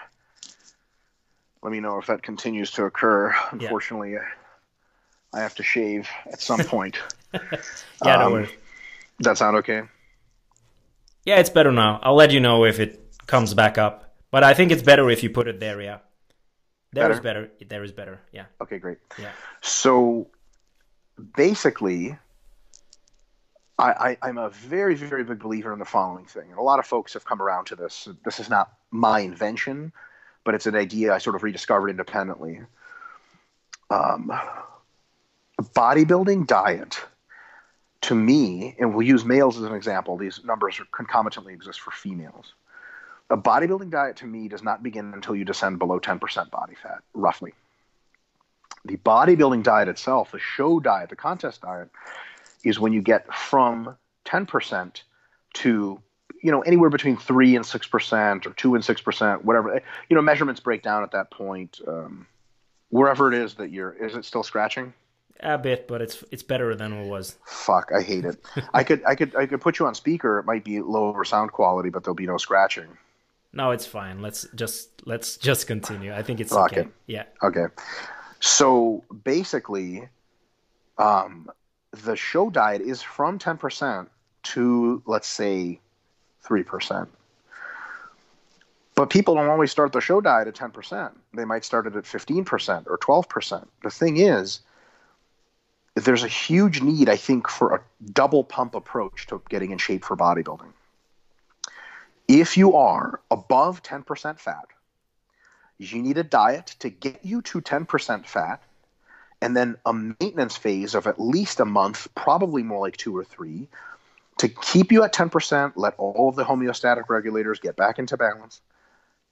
Let 1.63 1.73
me 1.73 1.81
know 1.81 1.99
if 1.99 2.07
that 2.07 2.23
continues 2.23 2.71
to 2.73 2.85
occur. 2.85 3.35
Unfortunately, 3.51 4.13
yeah. 4.13 4.25
I 5.33 5.41
have 5.41 5.55
to 5.57 5.63
shave 5.63 6.09
at 6.33 6.41
some 6.41 6.61
point. 6.65 6.99
yeah, 7.35 7.41
um, 8.03 8.21
no 8.21 8.31
worries. 8.33 8.51
That 9.21 9.39
sound 9.39 9.57
okay? 9.59 9.83
Yeah, 11.25 11.37
it's 11.37 11.51
better 11.51 11.73
now. 11.73 12.01
I'll 12.03 12.15
let 12.15 12.31
you 12.31 12.41
know 12.41 12.65
if 12.65 12.81
it 12.81 13.01
comes 13.27 13.55
back 13.55 13.79
up. 13.79 14.15
But 14.31 14.45
I 14.45 14.55
think 14.55 14.73
it's 14.73 14.83
better 14.83 15.09
if 15.11 15.23
you 15.23 15.31
put 15.31 15.49
it 15.49 15.59
there, 15.61 15.81
yeah. 15.81 15.99
There 16.93 17.05
better? 17.05 17.15
is 17.15 17.21
better. 17.21 17.51
There 17.67 17.85
is 17.85 17.93
better. 17.93 18.21
Yeah. 18.33 18.45
Okay, 18.61 18.79
great. 18.79 18.99
Yeah. 19.19 19.31
So 19.61 20.29
basically, 21.37 22.17
I, 23.79 24.17
I, 24.23 24.29
am 24.29 24.39
a 24.39 24.51
very, 24.51 24.95
very 24.95 25.25
big 25.25 25.39
believer 25.39 25.73
in 25.73 25.79
the 25.79 25.85
following 25.85 26.27
thing. 26.27 26.51
And 26.51 26.59
a 26.59 26.63
lot 26.63 26.79
of 26.79 26.87
folks 26.87 27.15
have 27.15 27.25
come 27.25 27.41
around 27.41 27.67
to 27.67 27.77
this. 27.77 28.09
This 28.25 28.41
is 28.41 28.51
not 28.51 28.73
my 28.91 29.21
invention, 29.21 29.93
but 30.45 30.55
it's 30.55 30.67
an 30.67 30.75
idea 30.75 31.15
I 31.15 31.19
sort 31.19 31.37
of 31.37 31.43
rediscovered 31.43 31.91
independently. 31.91 32.61
Um, 33.91 34.33
bodybuilding 35.63 36.47
diet, 36.47 37.01
to 38.03 38.15
me, 38.15 38.77
and 38.79 38.95
we'll 38.95 39.07
use 39.07 39.25
males 39.25 39.57
as 39.57 39.65
an 39.65 39.75
example, 39.75 40.17
these 40.17 40.41
numbers 40.45 40.81
concomitantly 40.93 41.53
exist 41.53 41.81
for 41.81 41.91
females 41.91 42.55
a 43.31 43.37
bodybuilding 43.37 43.91
diet 43.91 44.17
to 44.17 44.27
me 44.27 44.49
does 44.49 44.63
not 44.63 44.83
begin 44.83 45.13
until 45.15 45.35
you 45.37 45.45
descend 45.45 45.79
below 45.79 46.01
10% 46.01 46.51
body 46.51 46.75
fat, 46.83 47.03
roughly. 47.13 47.53
The 48.85 48.97
bodybuilding 48.97 49.63
diet 49.63 49.89
itself, 49.89 50.31
the 50.31 50.39
show 50.39 50.81
diet, 50.81 51.11
the 51.11 51.17
contest 51.17 51.63
diet, 51.63 51.91
is 52.65 52.81
when 52.81 52.93
you 52.93 53.03
get 53.03 53.33
from 53.35 53.97
10% 54.25 55.03
to 55.55 56.01
you 56.41 56.53
know 56.53 56.61
anywhere 56.61 56.91
between 56.91 57.17
three 57.17 57.57
and 57.57 57.67
six 57.67 57.87
percent 57.89 58.47
or 58.47 58.51
two 58.51 58.77
and 58.77 58.85
six 58.85 59.01
percent 59.01 59.45
whatever 59.45 59.83
you 60.09 60.15
know 60.15 60.23
measurements 60.23 60.61
break 60.61 60.83
down 60.83 61.03
at 61.03 61.11
that 61.11 61.33
point 61.33 61.81
um, 61.89 62.29
wherever 62.91 63.33
it 63.33 63.35
is 63.35 63.55
that 63.55 63.73
you're 63.73 63.93
is 63.93 64.15
it 64.15 64.25
still 64.25 64.45
scratching 64.45 64.93
a 65.41 65.59
bit 65.59 65.87
but 65.87 66.03
it's 66.03 66.25
it's 66.31 66.43
better 66.43 66.75
than 66.75 66.93
it 66.93 67.07
was 67.07 67.37
fuck 67.45 67.91
i 67.97 68.03
hate 68.03 68.25
it 68.25 68.37
i 68.75 68.83
could 68.83 69.03
i 69.05 69.15
could 69.15 69.35
i 69.37 69.47
could 69.47 69.61
put 69.61 69.79
you 69.79 69.87
on 69.87 69.95
speaker 69.95 70.39
it 70.39 70.45
might 70.45 70.65
be 70.65 70.81
lower 70.81 71.25
sound 71.25 71.53
quality 71.53 71.91
but 71.91 72.03
there'll 72.03 72.15
be 72.15 72.27
no 72.27 72.37
scratching 72.37 72.89
no, 73.53 73.71
it's 73.71 73.87
fine. 73.87 74.21
Let's 74.21 74.47
just 74.55 74.91
let's 75.07 75.37
just 75.37 75.67
continue. 75.67 76.13
I 76.15 76.23
think 76.23 76.41
it's 76.41 76.53
okay. 76.53 76.81
okay. 76.81 76.91
Yeah. 77.07 77.25
Okay. 77.43 77.67
So 78.41 79.05
basically, 79.25 80.09
um, 80.99 81.51
the 82.05 82.15
show 82.15 82.51
diet 82.51 82.83
is 82.83 83.03
from 83.03 83.39
ten 83.39 83.57
percent 83.57 84.11
to 84.45 85.03
let's 85.07 85.29
say 85.29 85.81
three 86.43 86.63
percent. 86.63 87.09
But 88.95 89.11
people 89.11 89.37
don't 89.37 89.49
always 89.49 89.71
start 89.71 89.93
the 89.93 90.01
show 90.01 90.21
diet 90.21 90.49
at 90.49 90.55
ten 90.55 90.71
percent. 90.71 91.19
They 91.33 91.45
might 91.45 91.65
start 91.65 91.87
it 91.87 91.97
at 91.97 92.07
fifteen 92.07 92.45
percent 92.45 92.87
or 92.89 92.99
twelve 92.99 93.29
percent. 93.29 93.69
The 93.83 93.91
thing 93.91 94.19
is, 94.19 94.61
there's 96.05 96.25
a 96.25 96.29
huge 96.29 96.83
need, 96.83 97.09
I 97.09 97.17
think, 97.17 97.49
for 97.49 97.75
a 97.75 97.81
double 98.13 98.45
pump 98.45 98.75
approach 98.75 99.27
to 99.29 99.43
getting 99.49 99.71
in 99.71 99.79
shape 99.79 100.05
for 100.05 100.17
bodybuilding. 100.17 100.73
If 102.27 102.57
you 102.57 102.77
are 102.77 103.21
above 103.31 103.83
10% 103.83 104.39
fat, 104.39 104.67
you 105.79 106.03
need 106.03 106.19
a 106.19 106.25
diet 106.25 106.75
to 106.81 106.91
get 106.91 107.25
you 107.25 107.41
to 107.43 107.61
10% 107.61 108.27
fat 108.27 108.63
and 109.41 109.57
then 109.57 109.77
a 109.87 109.93
maintenance 109.93 110.57
phase 110.57 110.95
of 110.95 111.07
at 111.07 111.21
least 111.21 111.61
a 111.61 111.65
month, 111.65 112.09
probably 112.15 112.63
more 112.63 112.81
like 112.81 112.97
two 112.97 113.17
or 113.17 113.25
three, 113.25 113.69
to 114.39 114.49
keep 114.49 114.93
you 114.93 115.05
at 115.05 115.15
10%, 115.15 115.73
let 115.77 115.95
all 115.97 116.29
of 116.29 116.37
the 116.37 116.45
homeostatic 116.45 117.09
regulators 117.09 117.61
get 117.61 117.77
back 117.77 117.99
into 117.99 118.17
balance, 118.17 118.61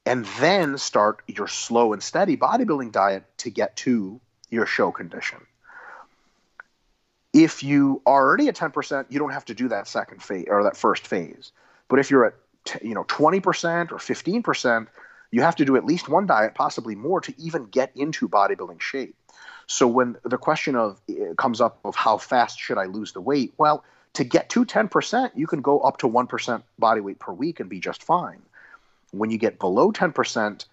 and 0.05 0.25
then 0.41 0.79
start 0.79 1.23
your 1.27 1.49
slow 1.49 1.93
and 1.93 2.03
steady 2.03 2.37
bodybuilding 2.37 2.93
diet 2.93 3.25
to 3.39 3.51
get 3.51 3.77
to 3.77 4.21
your 4.49 4.67
show 4.67 4.93
condition. 4.93 5.39
If 7.37 7.63
you 7.63 8.01
are 8.07 8.27
already 8.27 8.49
at 8.49 8.57
10%, 8.57 9.07
you 9.11 9.19
don't 9.19 9.33
have 9.33 9.45
to 9.45 9.55
do 9.55 9.69
that 9.69 9.87
second 9.87 10.23
phase 10.23 10.47
or 10.49 10.63
that 10.63 10.75
first 10.75 11.07
phase. 11.07 11.53
But 11.87 11.99
if 11.99 12.11
you're 12.11 12.25
at 12.25 12.35
you 12.83 12.95
know 12.95 13.05
20% 13.05 13.93
or 13.93 13.97
15%, 13.97 14.87
you 15.31 15.43
have 15.43 15.57
to 15.57 15.67
do 15.67 15.77
at 15.77 15.85
least 15.85 16.09
one 16.09 16.27
diet, 16.27 16.55
possibly 16.55 16.95
more, 16.95 17.21
to 17.21 17.35
even 17.39 17.67
get 17.67 17.93
into 17.95 18.27
bodybuilding 18.27 18.81
shape. 18.81 19.15
So 19.67 19.87
when 19.87 20.17
the 20.25 20.39
question 20.39 20.77
of 20.77 20.99
eh, 21.11 21.35
comes 21.37 21.61
up 21.61 21.79
of 21.85 21.95
how 21.95 22.17
fast 22.17 22.59
should 22.59 22.79
I 22.79 22.87
lose 22.87 23.13
the 23.13 23.21
weight, 23.21 23.53
well, 23.59 23.85
to 24.15 24.25
get 24.25 24.49
to 24.51 24.65
10%, 24.65 25.33
you 25.35 25.47
can 25.47 25.61
go 25.61 25.81
up 25.81 25.99
to 25.99 26.09
1% 26.09 26.63
body 26.79 27.01
weight 27.03 27.19
per 27.19 27.33
week 27.33 27.61
and 27.61 27.69
be 27.69 27.81
just 27.81 28.03
fine. 28.03 28.41
When 29.11 29.31
you 29.31 29.37
get 29.37 29.59
below 29.59 29.93
10%, 29.93 30.65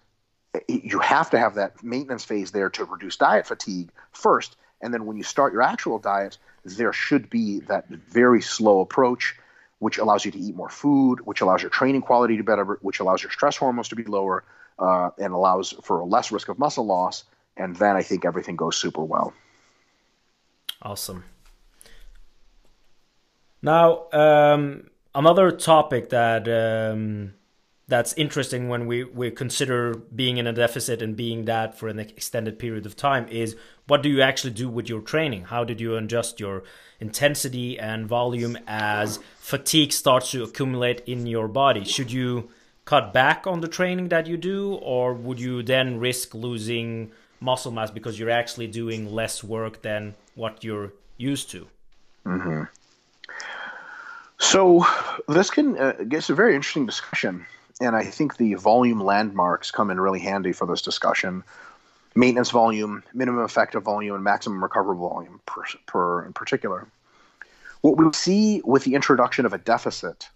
eh, 0.55 0.59
you 0.67 0.99
have 0.99 1.29
to 1.31 1.39
have 1.39 1.55
that 1.55 1.83
maintenance 1.83 2.23
phase 2.23 2.51
there 2.51 2.69
to 2.69 2.85
reduce 2.85 3.17
diet 3.17 3.47
fatigue 3.47 3.89
first. 4.13 4.55
And 4.81 4.93
then 4.93 5.05
when 5.05 5.17
you 5.17 5.23
start 5.23 5.51
your 5.51 5.61
actual 5.61 5.99
diet, 5.99 6.37
there 6.63 6.93
should 6.93 7.29
be 7.29 7.59
that 7.61 7.87
very 7.89 8.41
slow 8.41 8.81
approach 8.81 9.35
which 9.83 9.97
allows 9.97 10.23
you 10.23 10.31
to 10.31 10.39
eat 10.39 10.55
more 10.55 10.69
food, 10.69 11.19
which 11.25 11.41
allows 11.41 11.61
your 11.61 11.69
training 11.69 12.01
quality 12.01 12.37
to 12.37 12.43
better, 12.43 12.63
which 12.81 13.01
allows 13.01 13.21
your 13.21 13.29
stress 13.29 13.57
hormones 13.57 13.89
to 13.89 13.97
be 13.97 14.05
lower, 14.05 14.45
uh, 14.79 15.09
and 15.17 15.33
allows 15.33 15.73
for 15.83 15.99
a 15.99 16.05
less 16.05 16.31
risk 16.31 16.47
of 16.47 16.57
muscle 16.57 16.85
loss. 16.85 17.25
And 17.57 17.75
then 17.75 17.97
I 17.97 18.01
think 18.01 18.23
everything 18.23 18.55
goes 18.55 18.77
super 18.77 19.03
well. 19.03 19.33
Awesome. 20.81 21.25
Now, 23.61 24.07
um, 24.13 24.89
another 25.13 25.51
topic 25.51 26.11
that 26.11 26.47
um, 26.47 27.33
that's 27.87 28.13
interesting 28.13 28.69
when 28.69 28.87
we, 28.87 29.03
we 29.03 29.29
consider 29.29 29.93
being 29.93 30.37
in 30.37 30.47
a 30.47 30.53
deficit 30.53 31.01
and 31.01 31.15
being 31.15 31.45
that 31.45 31.77
for 31.77 31.89
an 31.89 31.99
extended 31.99 32.57
period 32.57 32.85
of 32.85 32.95
time 32.95 33.27
is 33.27 33.55
what 33.87 34.01
do 34.01 34.09
you 34.09 34.21
actually 34.21 34.53
do 34.53 34.69
with 34.69 34.87
your 34.87 35.01
training? 35.01 35.43
How 35.45 35.63
did 35.63 35.81
you 35.81 35.95
adjust 35.97 36.39
your 36.39 36.63
intensity 36.99 37.77
and 37.77 38.07
volume 38.07 38.57
as 38.65 39.19
fatigue 39.37 39.91
starts 39.91 40.31
to 40.31 40.43
accumulate 40.43 41.01
in 41.05 41.27
your 41.27 41.49
body? 41.49 41.83
Should 41.83 42.11
you 42.11 42.49
cut 42.85 43.13
back 43.13 43.45
on 43.47 43.61
the 43.61 43.67
training 43.67 44.09
that 44.09 44.27
you 44.27 44.37
do, 44.37 44.75
or 44.75 45.13
would 45.13 45.39
you 45.39 45.63
then 45.63 45.99
risk 45.99 46.33
losing 46.33 47.11
muscle 47.39 47.71
mass 47.71 47.91
because 47.91 48.17
you're 48.17 48.29
actually 48.29 48.67
doing 48.67 49.13
less 49.13 49.43
work 49.43 49.81
than 49.81 50.15
what 50.35 50.63
you're 50.63 50.93
used 51.17 51.49
to? 51.51 51.67
Mm-hmm. 52.25 52.63
So 54.39 54.85
this 55.27 55.49
can 55.49 55.77
uh, 55.77 55.93
get 56.07 56.29
a 56.29 56.35
very 56.35 56.55
interesting 56.55 56.85
discussion, 56.85 57.45
and 57.81 57.95
I 57.95 58.03
think 58.03 58.37
the 58.37 58.53
volume 58.55 59.01
landmarks 59.01 59.71
come 59.71 59.89
in 59.89 59.99
really 59.99 60.19
handy 60.19 60.53
for 60.53 60.67
this 60.67 60.81
discussion 60.81 61.43
maintenance 62.15 62.51
volume, 62.51 63.03
minimum 63.13 63.43
effective 63.43 63.83
volume, 63.83 64.15
and 64.15 64.23
maximum 64.23 64.61
recoverable 64.61 65.09
volume 65.09 65.41
per, 65.45 65.63
per 65.87 66.25
in 66.25 66.33
particular. 66.33 66.87
What 67.81 67.97
we 67.97 68.13
see 68.13 68.61
with 68.63 68.83
the 68.83 68.95
introduction 68.95 69.45
of 69.45 69.53
a 69.53 69.57
deficit 69.57 70.29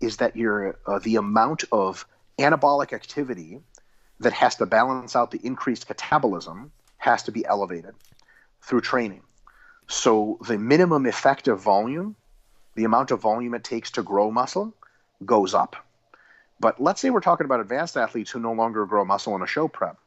is 0.00 0.18
that 0.18 0.36
your 0.36 0.76
uh, 0.86 0.98
the 1.00 1.16
amount 1.16 1.64
of 1.72 2.06
anabolic 2.38 2.92
activity 2.92 3.60
that 4.20 4.32
has 4.32 4.54
to 4.56 4.66
balance 4.66 5.16
out 5.16 5.30
the 5.30 5.40
increased 5.42 5.88
catabolism 5.88 6.70
has 6.98 7.22
to 7.24 7.32
be 7.32 7.44
elevated 7.46 7.94
through 8.62 8.80
training. 8.80 9.22
So 9.88 10.38
the 10.46 10.58
minimum 10.58 11.06
effective 11.06 11.60
volume, 11.60 12.14
the 12.74 12.84
amount 12.84 13.10
of 13.10 13.20
volume 13.20 13.54
it 13.54 13.64
takes 13.64 13.90
to 13.92 14.02
grow 14.02 14.30
muscle, 14.30 14.74
goes 15.24 15.54
up. 15.54 15.76
But 16.60 16.80
let's 16.80 17.00
say 17.00 17.10
we're 17.10 17.20
talking 17.20 17.44
about 17.44 17.60
advanced 17.60 17.96
athletes 17.96 18.30
who 18.30 18.40
no 18.40 18.52
longer 18.52 18.84
grow 18.86 19.04
muscle 19.04 19.36
in 19.36 19.42
a 19.42 19.46
show 19.46 19.68
prep 19.68 19.98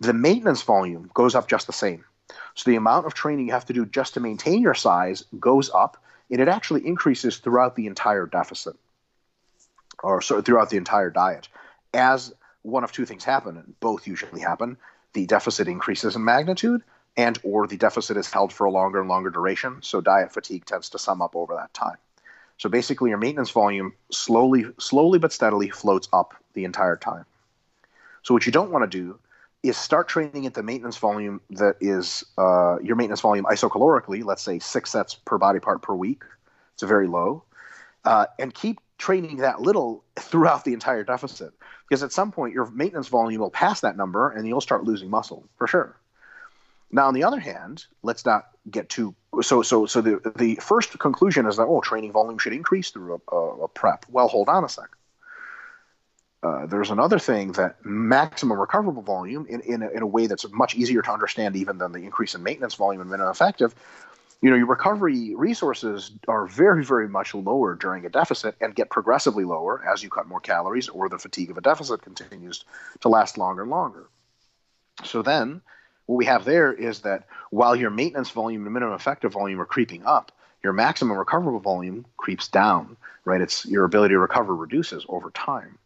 the 0.00 0.12
maintenance 0.12 0.62
volume 0.62 1.10
goes 1.14 1.34
up 1.34 1.48
just 1.48 1.66
the 1.66 1.72
same. 1.72 2.04
So 2.54 2.70
the 2.70 2.76
amount 2.76 3.06
of 3.06 3.14
training 3.14 3.46
you 3.46 3.52
have 3.52 3.66
to 3.66 3.72
do 3.72 3.86
just 3.86 4.14
to 4.14 4.20
maintain 4.20 4.60
your 4.60 4.74
size 4.74 5.24
goes 5.38 5.70
up, 5.70 6.02
and 6.30 6.40
it 6.40 6.48
actually 6.48 6.86
increases 6.86 7.38
throughout 7.38 7.76
the 7.76 7.86
entire 7.86 8.26
deficit, 8.26 8.76
or 10.02 10.20
so 10.20 10.42
throughout 10.42 10.70
the 10.70 10.76
entire 10.76 11.10
diet. 11.10 11.48
As 11.94 12.34
one 12.62 12.84
of 12.84 12.92
two 12.92 13.06
things 13.06 13.24
happen, 13.24 13.56
and 13.56 13.80
both 13.80 14.06
usually 14.06 14.40
happen, 14.40 14.76
the 15.12 15.26
deficit 15.26 15.68
increases 15.68 16.16
in 16.16 16.24
magnitude, 16.24 16.82
and 17.16 17.38
or 17.42 17.66
the 17.66 17.76
deficit 17.76 18.16
is 18.16 18.30
held 18.30 18.52
for 18.52 18.66
a 18.66 18.70
longer 18.70 19.00
and 19.00 19.08
longer 19.08 19.30
duration. 19.30 19.78
So 19.82 20.00
diet 20.00 20.32
fatigue 20.32 20.66
tends 20.66 20.90
to 20.90 20.98
sum 20.98 21.22
up 21.22 21.36
over 21.36 21.54
that 21.54 21.72
time. 21.72 21.96
So 22.58 22.68
basically, 22.68 23.10
your 23.10 23.18
maintenance 23.18 23.50
volume 23.50 23.92
slowly, 24.10 24.66
slowly 24.78 25.18
but 25.18 25.32
steadily 25.32 25.70
floats 25.70 26.08
up 26.12 26.34
the 26.54 26.64
entire 26.64 26.96
time. 26.96 27.26
So 28.22 28.34
what 28.34 28.46
you 28.46 28.52
don't 28.52 28.70
want 28.70 28.90
to 28.90 28.98
do 28.98 29.18
is 29.62 29.76
start 29.76 30.08
training 30.08 30.46
at 30.46 30.54
the 30.54 30.62
maintenance 30.62 30.96
volume 30.96 31.40
that 31.50 31.76
is 31.80 32.24
uh, 32.38 32.78
your 32.82 32.96
maintenance 32.96 33.20
volume 33.20 33.44
isocalorically. 33.46 34.24
Let's 34.24 34.42
say 34.42 34.58
six 34.58 34.90
sets 34.90 35.14
per 35.14 35.38
body 35.38 35.60
part 35.60 35.82
per 35.82 35.94
week. 35.94 36.22
It's 36.74 36.82
very 36.82 37.08
low, 37.08 37.42
uh, 38.04 38.26
and 38.38 38.52
keep 38.52 38.80
training 38.98 39.38
that 39.38 39.60
little 39.60 40.04
throughout 40.16 40.64
the 40.64 40.72
entire 40.72 41.04
deficit 41.04 41.52
because 41.88 42.02
at 42.02 42.12
some 42.12 42.32
point 42.32 42.54
your 42.54 42.70
maintenance 42.70 43.08
volume 43.08 43.40
will 43.40 43.50
pass 43.50 43.80
that 43.80 43.96
number 43.96 44.30
and 44.30 44.46
you'll 44.46 44.60
start 44.60 44.84
losing 44.84 45.10
muscle 45.10 45.48
for 45.56 45.66
sure. 45.66 45.96
Now, 46.90 47.08
on 47.08 47.14
the 47.14 47.24
other 47.24 47.40
hand, 47.40 47.84
let's 48.02 48.24
not 48.24 48.48
get 48.70 48.88
too 48.88 49.14
so 49.42 49.62
so 49.62 49.86
so 49.86 50.00
the 50.00 50.32
the 50.36 50.56
first 50.56 50.98
conclusion 50.98 51.46
is 51.46 51.56
that 51.56 51.64
oh 51.64 51.80
training 51.80 52.12
volume 52.12 52.38
should 52.38 52.52
increase 52.52 52.90
through 52.90 53.20
a, 53.30 53.34
a, 53.34 53.64
a 53.64 53.68
prep. 53.68 54.06
Well, 54.10 54.28
hold 54.28 54.48
on 54.48 54.64
a 54.64 54.68
sec. 54.68 54.88
Uh, 56.42 56.66
there's 56.66 56.90
another 56.90 57.18
thing 57.18 57.52
that 57.52 57.84
maximum 57.84 58.60
recoverable 58.60 59.02
volume 59.02 59.46
in, 59.48 59.60
in 59.62 59.82
a, 59.82 59.88
in, 59.88 60.02
a, 60.02 60.06
way 60.06 60.26
that's 60.26 60.48
much 60.52 60.76
easier 60.76 61.02
to 61.02 61.10
understand 61.10 61.56
even 61.56 61.78
than 61.78 61.92
the 61.92 61.98
increase 61.98 62.34
in 62.34 62.42
maintenance 62.42 62.74
volume 62.74 63.00
and 63.00 63.10
minimum 63.10 63.30
effective 63.30 63.74
you 64.42 64.50
know 64.50 64.56
your 64.56 64.66
recovery 64.66 65.34
resources 65.34 66.12
are 66.28 66.46
very 66.46 66.84
very 66.84 67.08
much 67.08 67.34
lower 67.34 67.74
during 67.74 68.04
a 68.04 68.08
deficit 68.08 68.54
and 68.60 68.74
get 68.74 68.90
progressively 68.90 69.44
lower 69.44 69.84
as 69.92 70.02
you 70.02 70.10
cut 70.10 70.28
more 70.28 70.40
calories 70.40 70.88
or 70.88 71.08
the 71.08 71.18
fatigue 71.18 71.50
of 71.50 71.58
a 71.58 71.60
deficit 71.60 72.02
continues 72.02 72.64
to 73.00 73.08
last 73.08 73.38
longer 73.38 73.62
and 73.62 73.70
longer 73.70 74.06
so 75.04 75.22
then 75.22 75.60
what 76.06 76.16
we 76.16 76.24
have 76.24 76.44
there 76.44 76.72
is 76.72 77.00
that 77.00 77.26
while 77.50 77.76
your 77.76 77.90
maintenance 77.90 78.30
volume 78.30 78.64
and 78.64 78.72
minimum 78.72 78.94
effective 78.94 79.32
volume 79.32 79.60
are 79.60 79.66
creeping 79.66 80.04
up 80.04 80.32
your 80.62 80.72
maximum 80.72 81.16
recoverable 81.16 81.60
volume 81.60 82.06
creeps 82.16 82.48
down 82.48 82.96
right 83.24 83.40
it's 83.40 83.66
your 83.66 83.84
ability 83.84 84.14
to 84.14 84.18
recover 84.18 84.54
reduces 84.54 85.04
over 85.08 85.30
time 85.30 85.78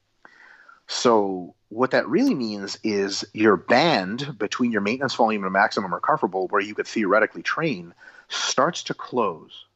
so 0.86 1.54
what 1.68 1.92
that 1.92 2.08
really 2.08 2.34
means 2.34 2.78
is 2.82 3.24
your 3.32 3.56
band 3.56 4.36
between 4.38 4.72
your 4.72 4.80
maintenance 4.80 5.14
volume 5.14 5.44
and 5.44 5.52
maximum 5.52 5.94
recoverable 5.94 6.48
where 6.48 6.60
you 6.60 6.74
could 6.74 6.86
theoretically 6.86 7.42
train 7.42 7.94
starts 8.28 8.82
to 8.84 8.94
close. 8.94 9.66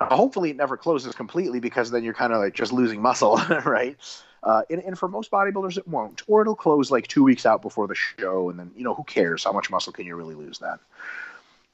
Now, 0.00 0.08
hopefully, 0.16 0.50
it 0.50 0.56
never 0.56 0.78
closes 0.78 1.14
completely 1.14 1.60
because 1.60 1.90
then 1.90 2.04
you're 2.04 2.14
kind 2.14 2.32
of 2.32 2.38
like 2.40 2.54
just 2.54 2.72
losing 2.72 3.02
muscle, 3.02 3.36
right? 3.66 3.96
Uh, 4.46 4.62
and, 4.70 4.80
and, 4.82 4.98
for 4.98 5.08
most 5.08 5.30
bodybuilders, 5.30 5.76
it 5.76 5.88
won't, 5.88 6.22
or 6.28 6.40
it'll 6.40 6.54
close 6.54 6.90
like 6.90 7.06
two 7.08 7.24
weeks 7.24 7.44
out 7.44 7.60
before 7.60 7.88
the 7.88 7.96
show, 7.96 8.48
and 8.48 8.58
then 8.58 8.70
you 8.76 8.84
know 8.84 8.94
who 8.94 9.02
cares? 9.02 9.42
How 9.42 9.52
much 9.52 9.70
muscle 9.70 9.92
can 9.92 10.06
you 10.06 10.14
really 10.14 10.36
lose 10.36 10.60
then? 10.60 10.78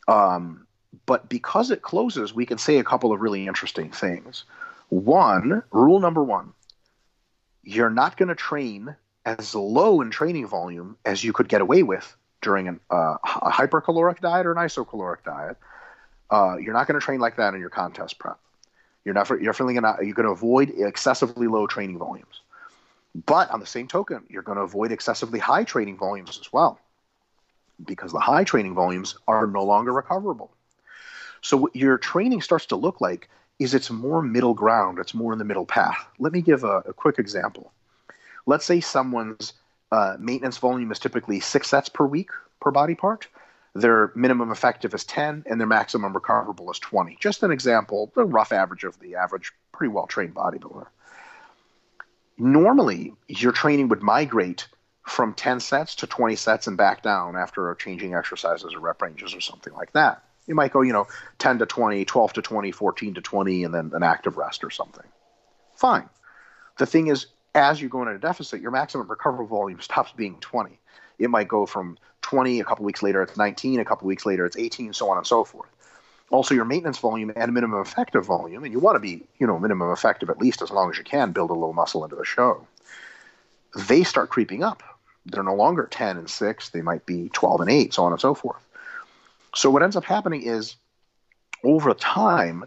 Um, 0.09 0.67
but 1.05 1.29
because 1.29 1.71
it 1.71 1.83
closes, 1.83 2.35
we 2.35 2.47
can 2.47 2.57
say 2.57 2.79
a 2.79 2.85
couple 2.85 3.13
of 3.13 3.21
really 3.21 3.47
interesting 3.47 3.91
things. 3.91 4.45
One, 4.89 5.63
rule 5.71 6.01
number 6.01 6.25
one: 6.25 6.55
you're 7.63 7.91
not 7.91 8.17
going 8.17 8.31
to 8.31 8.35
train 8.35 8.97
as 9.27 9.55
low 9.55 10.01
in 10.01 10.11
training 10.11 10.47
volume 10.47 10.97
as 11.05 11.23
you 11.23 11.35
could 11.35 11.49
get 11.49 11.61
away 11.61 11.83
with 11.83 12.17
during 12.41 12.69
an, 12.69 12.81
uh, 12.91 13.19
a 13.23 13.51
hypercaloric 13.51 14.21
diet 14.21 14.47
or 14.47 14.53
an 14.53 14.59
isocaloric 14.59 15.23
diet 15.25 15.57
uh, 16.33 16.57
you're 16.57 16.73
not 16.73 16.87
going 16.89 16.99
to 16.99 17.05
train 17.05 17.21
like 17.21 17.37
that 17.37 17.55
in 17.55 17.61
your 17.61 17.69
contest 17.69 18.19
prep. 18.19 18.39
You're 19.05 19.15
not. 19.15 19.29
You're. 19.29 19.55
You're 19.55 20.15
going 20.15 20.25
to 20.25 20.31
avoid 20.31 20.73
excessively 20.77 21.47
low 21.47 21.67
training 21.67 21.99
volumes. 21.99 22.41
But 23.15 23.51
on 23.51 23.61
the 23.61 23.67
same 23.67 23.89
token, 23.89 24.25
you're 24.29 24.43
going 24.43 24.57
to 24.57 24.65
avoid 24.65 24.93
excessively 24.93 25.39
high 25.39 25.65
training 25.65 25.99
volumes 25.99 26.39
as 26.41 26.53
well, 26.53 26.81
because 27.85 28.13
the 28.13 28.21
high 28.21 28.45
training 28.45 28.75
volumes 28.75 29.17
are 29.29 29.47
no 29.47 29.65
longer 29.65 29.93
recoverable. 29.93 30.51
So 31.43 31.57
what 31.57 31.77
your 31.77 31.99
training 31.99 32.41
starts 32.43 32.67
to 32.67 32.77
look 32.77 33.01
like 33.01 33.29
is 33.59 33.75
it's 33.75 33.91
more 33.91 34.23
middle 34.23 34.55
ground. 34.55 34.99
It's 34.99 35.15
more 35.15 35.33
in 35.33 35.39
the 35.39 35.45
middle 35.45 35.67
path. 35.67 36.07
Let 36.19 36.33
me 36.33 36.41
give 36.41 36.65
a, 36.65 36.79
a 36.79 36.93
quick 36.93 37.19
example. 37.19 37.73
Let's 38.47 38.65
say 38.65 38.81
someone's 38.81 39.53
uh, 39.91 40.17
maintenance 40.19 40.57
volume 40.57 40.91
is 40.91 40.99
typically 40.99 41.41
six 41.41 41.69
sets 41.69 41.89
per 41.89 42.07
week 42.07 42.31
per 42.61 42.71
body 42.71 42.95
part 42.95 43.29
their 43.75 44.13
minimum 44.15 44.51
effective 44.51 44.93
is 44.95 45.05
10 45.05 45.45
and 45.47 45.59
their 45.59 45.67
maximum 45.67 46.13
recoverable 46.13 46.71
is 46.71 46.79
20. 46.79 47.17
Just 47.21 47.43
an 47.43 47.51
example, 47.51 48.13
the 48.15 48.25
rough 48.25 48.53
average 48.53 48.85
of 48.85 48.99
the 49.01 49.17
average 49.17 49.53
pretty 49.73 49.93
well 49.93 50.07
trained 50.07 50.35
bodybuilder. 50.35 50.87
Normally, 52.39 53.15
your 53.29 53.53
training 53.53 53.89
would 53.89 54.03
migrate 54.03 54.69
from 55.07 55.35
10 55.35 55.61
sets 55.61 55.97
to 55.97 56.07
20 56.07 56.37
sets 56.37 56.67
and 56.67 56.77
back 56.77 57.03
down 57.03 57.37
after 57.37 57.75
changing 57.75 58.15
exercises 58.15 58.75
or 58.75 58.81
rep 58.81 59.03
ranges 59.03 59.35
or 59.35 59.41
something 59.41 59.73
like 59.75 59.93
that. 59.93 60.23
You 60.47 60.55
might 60.55 60.73
go, 60.73 60.83
you 60.83 60.93
know, 60.93 61.07
10 61.39 61.59
to 61.59 61.67
20, 61.67 62.05
12 62.05 62.33
to 62.35 62.43
20, 62.43 62.73
14 62.73 63.15
to 63.15 63.21
20, 63.21 63.65
and 63.65 63.75
then 63.75 63.91
an 63.95 64.03
active 64.03 64.37
rest 64.37 64.65
or 64.65 64.71
something. 64.71 65.05
Fine. 65.77 66.09
The 66.79 66.87
thing 66.87 67.09
is, 67.09 67.27
as 67.55 67.81
you 67.81 67.89
go 67.89 68.03
into 68.03 68.15
a 68.15 68.19
deficit, 68.19 68.61
your 68.61 68.71
maximum 68.71 69.09
recoverable 69.09 69.47
volume 69.47 69.81
stops 69.81 70.13
being 70.13 70.37
20 70.41 70.79
it 71.23 71.31
might 71.31 71.49
go 71.49 71.67
from 71.67 71.99
20 72.23 72.61
a 72.61 72.65
couple 72.65 72.85
weeks 72.85 73.03
later 73.03 73.23
it's 73.23 73.37
19 73.37 73.81
a 73.81 73.85
couple 73.85 74.07
weeks 74.07 74.27
later 74.27 74.45
it's 74.45 74.57
18 74.57 74.93
so 74.93 75.11
on 75.11 75.17
and 75.17 75.27
so 75.27 75.45
forth 75.45 75.69
also 76.33 76.55
your 76.55 76.65
maintenance 76.65 76.99
volume 76.99 77.33
and 77.37 77.53
minimum 77.53 77.81
effective 77.81 78.25
volume 78.25 78.65
and 78.65 78.73
you 78.73 78.81
want 78.81 78.97
to 78.97 79.01
be 79.01 79.23
you 79.39 79.47
know 79.47 79.59
minimum 79.59 79.93
effective 79.93 80.31
at 80.31 80.39
least 80.39 80.63
as 80.63 80.71
long 80.71 80.91
as 80.91 80.99
you 80.99 81.05
can 81.05 81.33
build 81.33 81.51
a 81.51 81.55
little 81.55 81.75
muscle 81.75 82.05
into 82.05 82.17
the 82.17 82.25
show 82.25 82.67
they 83.87 84.03
start 84.03 84.31
creeping 84.31 84.65
up 84.65 84.83
they're 85.27 85.43
no 85.43 85.55
longer 85.55 85.87
10 85.91 86.17
and 86.17 86.29
6 86.29 86.69
they 86.71 86.83
might 86.83 87.07
be 87.07 87.29
12 87.31 87.61
and 87.61 87.71
8 87.71 87.95
so 87.95 88.05
on 88.05 88.13
and 88.13 88.21
so 88.21 88.35
forth 88.35 88.67
so 89.55 89.71
what 89.71 89.83
ends 89.83 89.97
up 89.97 90.05
happening 90.05 90.43
is 90.43 90.75
over 91.63 91.95
time 91.95 92.65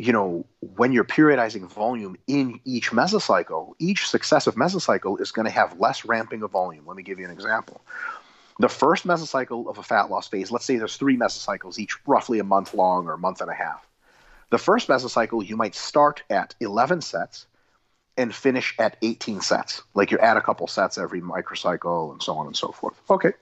you 0.00 0.14
know, 0.14 0.46
when 0.76 0.92
you're 0.92 1.04
periodizing 1.04 1.68
volume 1.68 2.16
in 2.26 2.58
each 2.64 2.90
mesocycle, 2.90 3.74
each 3.78 4.08
successive 4.08 4.54
mesocycle 4.54 5.20
is 5.20 5.30
going 5.30 5.44
to 5.44 5.50
have 5.50 5.78
less 5.78 6.06
ramping 6.06 6.42
of 6.42 6.50
volume. 6.50 6.86
Let 6.86 6.96
me 6.96 7.02
give 7.02 7.18
you 7.18 7.26
an 7.26 7.30
example. 7.30 7.82
The 8.60 8.68
first 8.68 9.06
mesocycle 9.06 9.70
of 9.70 9.78
a 9.78 9.82
fat 9.82 10.10
loss 10.10 10.28
phase, 10.28 10.50
let's 10.50 10.66
say 10.66 10.76
there's 10.76 10.98
three 10.98 11.16
mesocycles, 11.16 11.78
each 11.78 11.96
roughly 12.06 12.40
a 12.40 12.44
month 12.44 12.74
long 12.74 13.06
or 13.06 13.14
a 13.14 13.18
month 13.18 13.40
and 13.40 13.50
a 13.50 13.54
half. 13.54 13.88
The 14.50 14.58
first 14.58 14.86
mesocycle, 14.86 15.48
you 15.48 15.56
might 15.56 15.74
start 15.74 16.22
at 16.28 16.54
11 16.60 17.00
sets 17.00 17.46
and 18.18 18.34
finish 18.34 18.74
at 18.78 18.98
18 19.00 19.40
sets. 19.40 19.82
Like 19.94 20.10
you 20.10 20.18
add 20.18 20.36
a 20.36 20.42
couple 20.42 20.66
sets 20.66 20.98
every 20.98 21.22
microcycle 21.22 22.12
and 22.12 22.22
so 22.22 22.36
on 22.36 22.48
and 22.48 22.54
so 22.54 22.70
forth. 22.70 23.00
Okay. 23.08 23.32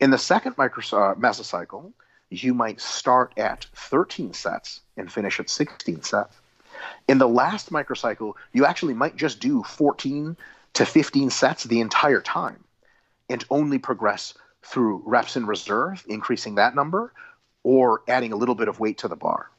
In 0.00 0.10
the 0.10 0.18
second 0.18 0.58
micro, 0.58 0.82
uh, 0.98 1.14
mesocycle, 1.14 1.92
you 2.28 2.52
might 2.52 2.80
start 2.80 3.32
at 3.36 3.66
13 3.76 4.32
sets 4.32 4.80
and 4.96 5.12
finish 5.12 5.38
at 5.38 5.48
16 5.48 6.02
sets. 6.02 6.34
In 7.06 7.18
the 7.18 7.28
last 7.28 7.70
microcycle, 7.70 8.32
you 8.52 8.66
actually 8.66 8.94
might 8.94 9.14
just 9.14 9.38
do 9.38 9.62
14 9.62 10.36
to 10.72 10.84
15 10.84 11.30
sets 11.30 11.62
the 11.62 11.80
entire 11.80 12.20
time 12.20 12.64
and 13.30 13.44
only 13.48 13.78
progress 13.78 14.34
through 14.62 15.02
reps 15.06 15.36
in 15.36 15.46
reserve, 15.46 16.04
increasing 16.08 16.56
that 16.56 16.74
number, 16.74 17.12
or 17.62 18.02
adding 18.08 18.32
a 18.32 18.36
little 18.36 18.54
bit 18.54 18.68
of 18.68 18.80
weight 18.80 18.98
to 18.98 19.08
the 19.08 19.16
bar. 19.16 19.50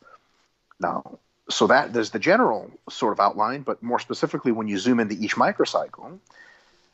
Now, 0.80 1.20
so 1.50 1.68
that 1.68 1.94
there's 1.94 2.12
the 2.12 2.20
general 2.20 2.72
sort 2.90 3.14
of 3.14 3.20
outline, 3.20 3.62
but 3.62 3.82
more 3.82 4.00
specifically, 4.00 4.52
when 4.52 4.68
you 4.68 4.78
zoom 4.78 5.00
into 5.00 5.16
each 5.16 5.36
microcycle, 5.36 6.20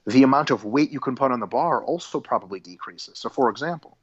the 0.06 0.24
amount 0.24 0.52
of 0.52 0.64
weight 0.64 0.92
you 0.92 1.00
can 1.00 1.16
put 1.16 1.32
on 1.32 1.40
the 1.40 1.48
bar 1.48 1.84
also 1.84 2.20
probably 2.20 2.60
decreases. 2.60 3.20
So, 3.20 3.30
for 3.30 3.50
example, 3.50 3.98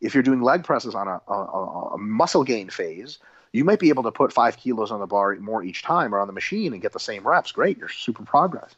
if 0.00 0.14
you're 0.14 0.22
doing 0.22 0.40
leg 0.40 0.64
presses 0.64 0.94
on 0.94 1.06
a, 1.06 1.20
a, 1.28 1.94
a, 1.94 1.98
muscle 1.98 2.44
gain 2.44 2.70
phase, 2.70 3.18
you 3.52 3.64
might 3.64 3.78
be 3.78 3.90
able 3.90 4.02
to 4.04 4.10
put 4.10 4.32
five 4.32 4.56
kilos 4.56 4.90
on 4.90 5.00
the 5.00 5.06
bar 5.06 5.34
more 5.36 5.62
each 5.62 5.82
time 5.82 6.14
or 6.14 6.18
on 6.18 6.26
the 6.26 6.32
machine 6.32 6.72
and 6.72 6.80
get 6.80 6.92
the 6.92 7.00
same 7.00 7.26
reps. 7.26 7.52
Great, 7.52 7.76
you're 7.76 7.88
super 7.88 8.24
progress. 8.24 8.74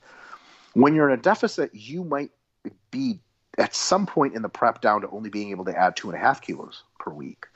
When 0.75 0.95
you're 0.95 1.09
in 1.09 1.19
a 1.19 1.23
deficit, 1.23 1.73
you 1.75 2.03
might 2.03 2.31
be 2.91 3.21
at 3.59 3.75
some 3.75 4.07
point 4.07 4.35
in 4.35 4.43
the 4.43 4.49
prep 4.49 4.81
down 4.81 5.03
to 5.03 5.11
only 5.11 5.31
being 5.31 5.51
able 5.51 5.65
to 5.65 5.77
add 5.77 5.97
two 5.97 6.11
and 6.11 6.17
a 6.17 6.21
half 6.21 6.41
kilos 6.41 6.83
per 6.99 7.12
week, 7.12 7.47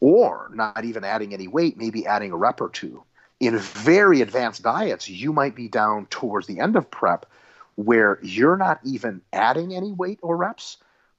or 0.00 0.50
not 0.54 0.84
even 0.84 1.04
adding 1.04 1.34
any 1.34 1.48
weight, 1.48 1.76
maybe 1.76 2.06
adding 2.06 2.32
a 2.32 2.36
rep 2.36 2.60
or 2.60 2.68
two. 2.68 3.02
In 3.38 3.58
very 3.58 4.22
advanced 4.22 4.62
diets, 4.62 5.08
you 5.08 5.32
might 5.32 5.54
be 5.54 5.68
down 5.68 6.06
towards 6.06 6.46
the 6.46 6.60
end 6.60 6.76
of 6.76 6.90
prep 6.90 7.26
where 7.74 8.18
you're 8.22 8.56
not 8.56 8.80
even 8.84 9.20
adding 9.34 9.74
any 9.74 9.92
weight 9.92 10.18
or 10.22 10.36
reps 10.36 10.78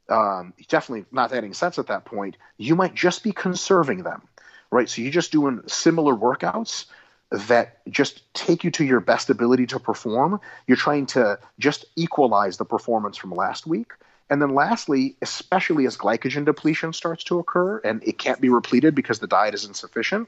um, 0.10 0.54
definitely 0.68 1.06
not 1.12 1.34
adding 1.34 1.54
sets 1.54 1.80
at 1.80 1.88
that 1.88 2.06
point, 2.06 2.38
you 2.58 2.76
might 2.76 2.94
just 2.94 3.24
be 3.24 3.32
conserving 3.32 4.04
them, 4.04 4.22
right? 4.72 4.90
So 4.90 5.02
you're 5.02 5.12
just 5.12 5.32
doing 5.32 5.62
similar 5.68 6.16
workouts 6.16 6.86
that 7.30 7.86
just 7.90 8.22
take 8.34 8.64
you 8.64 8.72
to 8.72 8.86
your 8.86 9.02
best 9.02 9.30
ability 9.30 9.68
to 9.68 9.80
perform. 9.80 10.40
You're 10.66 10.78
trying 10.78 11.08
to 11.08 11.40
just 11.60 11.86
equalize 11.96 12.58
the 12.58 12.66
performance 12.66 13.18
from 13.18 13.32
last 13.32 13.68
week. 13.68 13.92
And 14.30 14.42
then 14.42 14.54
lastly, 14.54 15.16
especially 15.22 15.86
as 15.86 15.98
glycogen 15.98 16.46
depletion 16.46 16.94
starts 16.94 17.24
to 17.26 17.40
occur 17.40 17.80
and 17.80 18.04
it 18.04 18.18
can't 18.18 18.42
be 18.42 18.50
repleted 18.50 18.94
because 18.94 19.20
the 19.20 19.28
diet 19.28 19.54
is 19.54 19.66
insufficient, 19.66 20.28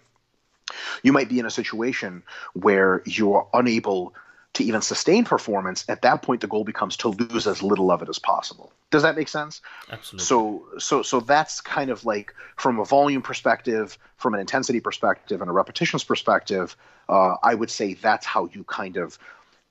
you 1.04 1.12
might 1.12 1.30
be 1.30 1.40
in 1.40 1.46
a 1.46 1.52
situation 1.52 2.24
where 2.54 3.02
you're 3.06 3.48
unable 3.54 4.14
to 4.54 4.64
even 4.64 4.82
sustain 4.82 5.26
performance, 5.26 5.86
at 5.88 6.02
that 6.02 6.22
point 6.24 6.42
the 6.42 6.48
goal 6.48 6.64
becomes 6.64 6.98
to 6.98 7.10
lose 7.10 7.46
as 7.46 7.62
little 7.62 7.92
of 7.92 8.02
it 8.02 8.10
as 8.10 8.18
possible. 8.18 8.72
Does 8.90 9.04
that 9.04 9.16
make 9.16 9.28
sense? 9.28 9.62
Absolutely. 9.92 10.26
So 10.26 10.66
so 10.80 11.02
so 11.04 11.20
that's 11.20 11.62
kind 11.62 11.92
of 11.92 12.04
like 12.04 12.34
from 12.56 12.80
a 12.80 12.86
volume 12.86 13.22
perspective, 13.22 13.98
from 14.18 14.34
an 14.34 14.40
intensity 14.40 14.80
perspective, 14.80 15.42
and 15.42 15.50
a 15.50 15.54
repetitions 15.54 16.04
perspective. 16.04 16.76
Uh, 17.08 17.36
I 17.44 17.54
would 17.54 17.70
say 17.70 17.94
that's 17.94 18.26
how 18.26 18.50
you 18.52 18.64
kind 18.64 18.98
of 18.98 19.20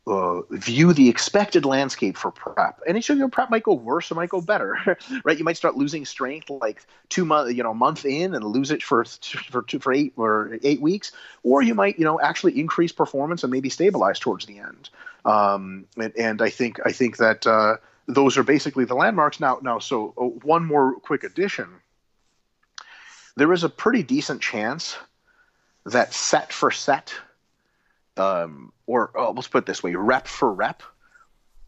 uh, 0.08 0.40
view 0.50 0.94
the 0.94 1.08
expected 1.08 1.66
landscape 1.66 2.16
for 2.16 2.30
prep. 2.30 2.80
And 2.86 2.96
each 2.96 3.10
of 3.10 3.18
your 3.18 3.28
prep 3.28 3.50
might 3.50 3.62
go 3.62 3.74
worse 3.74 4.10
or 4.10 4.14
might 4.14 4.30
go 4.30 4.40
better, 4.40 4.96
right? 5.24 5.38
You 5.38 5.44
might 5.44 5.58
start 5.58 5.76
losing 5.76 6.06
strength 6.06 6.48
like 6.48 6.86
two 7.10 7.26
months, 7.26 7.52
you 7.52 7.62
know, 7.62 7.74
month 7.74 8.06
in 8.06 8.34
and 8.34 8.42
lose 8.44 8.70
it 8.70 8.82
for 8.82 9.04
for 9.04 9.62
two, 9.62 9.78
for 9.78 9.92
eight 9.92 10.14
or 10.16 10.58
eight 10.62 10.80
weeks, 10.80 11.12
or 11.42 11.60
you 11.60 11.74
might, 11.74 11.98
you 11.98 12.04
know, 12.04 12.18
actually 12.20 12.58
increase 12.58 12.90
performance 12.90 13.44
and 13.44 13.52
maybe 13.52 13.68
stabilize 13.68 14.18
towards 14.18 14.46
the 14.46 14.58
end. 14.58 14.88
Um, 15.26 15.84
and, 15.98 16.16
and 16.16 16.42
I 16.42 16.48
think 16.48 16.80
I 16.86 16.92
think 16.92 17.18
that 17.18 17.46
uh, 17.46 17.76
those 18.06 18.38
are 18.38 18.42
basically 18.42 18.86
the 18.86 18.94
landmarks. 18.94 19.40
Now, 19.40 19.58
now, 19.62 19.78
so 19.78 20.14
uh, 20.16 20.24
one 20.24 20.64
more 20.64 20.94
quick 20.94 21.22
addition. 21.22 21.68
There 23.36 23.52
is 23.52 23.62
a 23.62 23.68
pretty 23.68 24.02
decent 24.02 24.40
chance 24.40 24.96
that 25.84 26.14
set 26.14 26.52
for 26.52 26.70
set 26.70 27.14
um, 28.18 28.72
or 28.86 29.10
oh, 29.14 29.32
let's 29.32 29.48
put 29.48 29.58
it 29.58 29.66
this 29.66 29.82
way 29.82 29.94
rep 29.94 30.26
for 30.26 30.52
rep, 30.52 30.82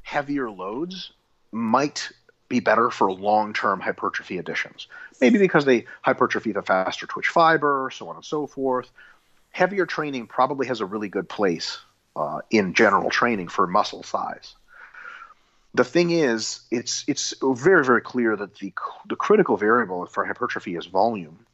heavier 0.03 0.51
loads 0.51 1.13
might 1.53 2.11
be 2.49 2.61
better 2.61 2.91
for 2.91 3.11
long 3.13 3.53
term 3.53 3.81
hypertrophy 3.81 4.39
additions. 4.39 4.89
Maybe 5.21 5.39
because 5.39 5.65
they 5.65 5.87
hypertrophy 6.03 6.53
the 6.53 6.63
faster 6.63 7.07
twitch 7.07 7.29
fiber, 7.29 7.91
so 7.95 8.09
on 8.09 8.17
and 8.17 8.25
so 8.25 8.47
forth. 8.47 8.91
Heavier 9.53 9.87
training 9.87 10.27
probably 10.27 10.67
has 10.67 10.81
a 10.81 10.87
really 10.87 11.09
good 11.09 11.29
place 11.29 11.79
uh, 12.17 12.41
in 12.51 12.75
general 12.75 13.11
training 13.11 13.49
for 13.49 13.67
muscle 13.67 14.03
size. 14.03 14.55
The 15.75 15.85
thing 15.85 16.11
is, 16.11 16.61
it's 16.71 17.05
it's 17.07 17.35
very 17.41 17.85
very 17.85 18.01
clear 18.01 18.35
that 18.35 18.57
the 18.57 18.73
the 19.09 19.17
critical 19.17 19.57
variable 19.57 20.05
for 20.07 20.25
hypertrophy 20.25 20.75
is 20.75 20.87
volume, 20.87 21.47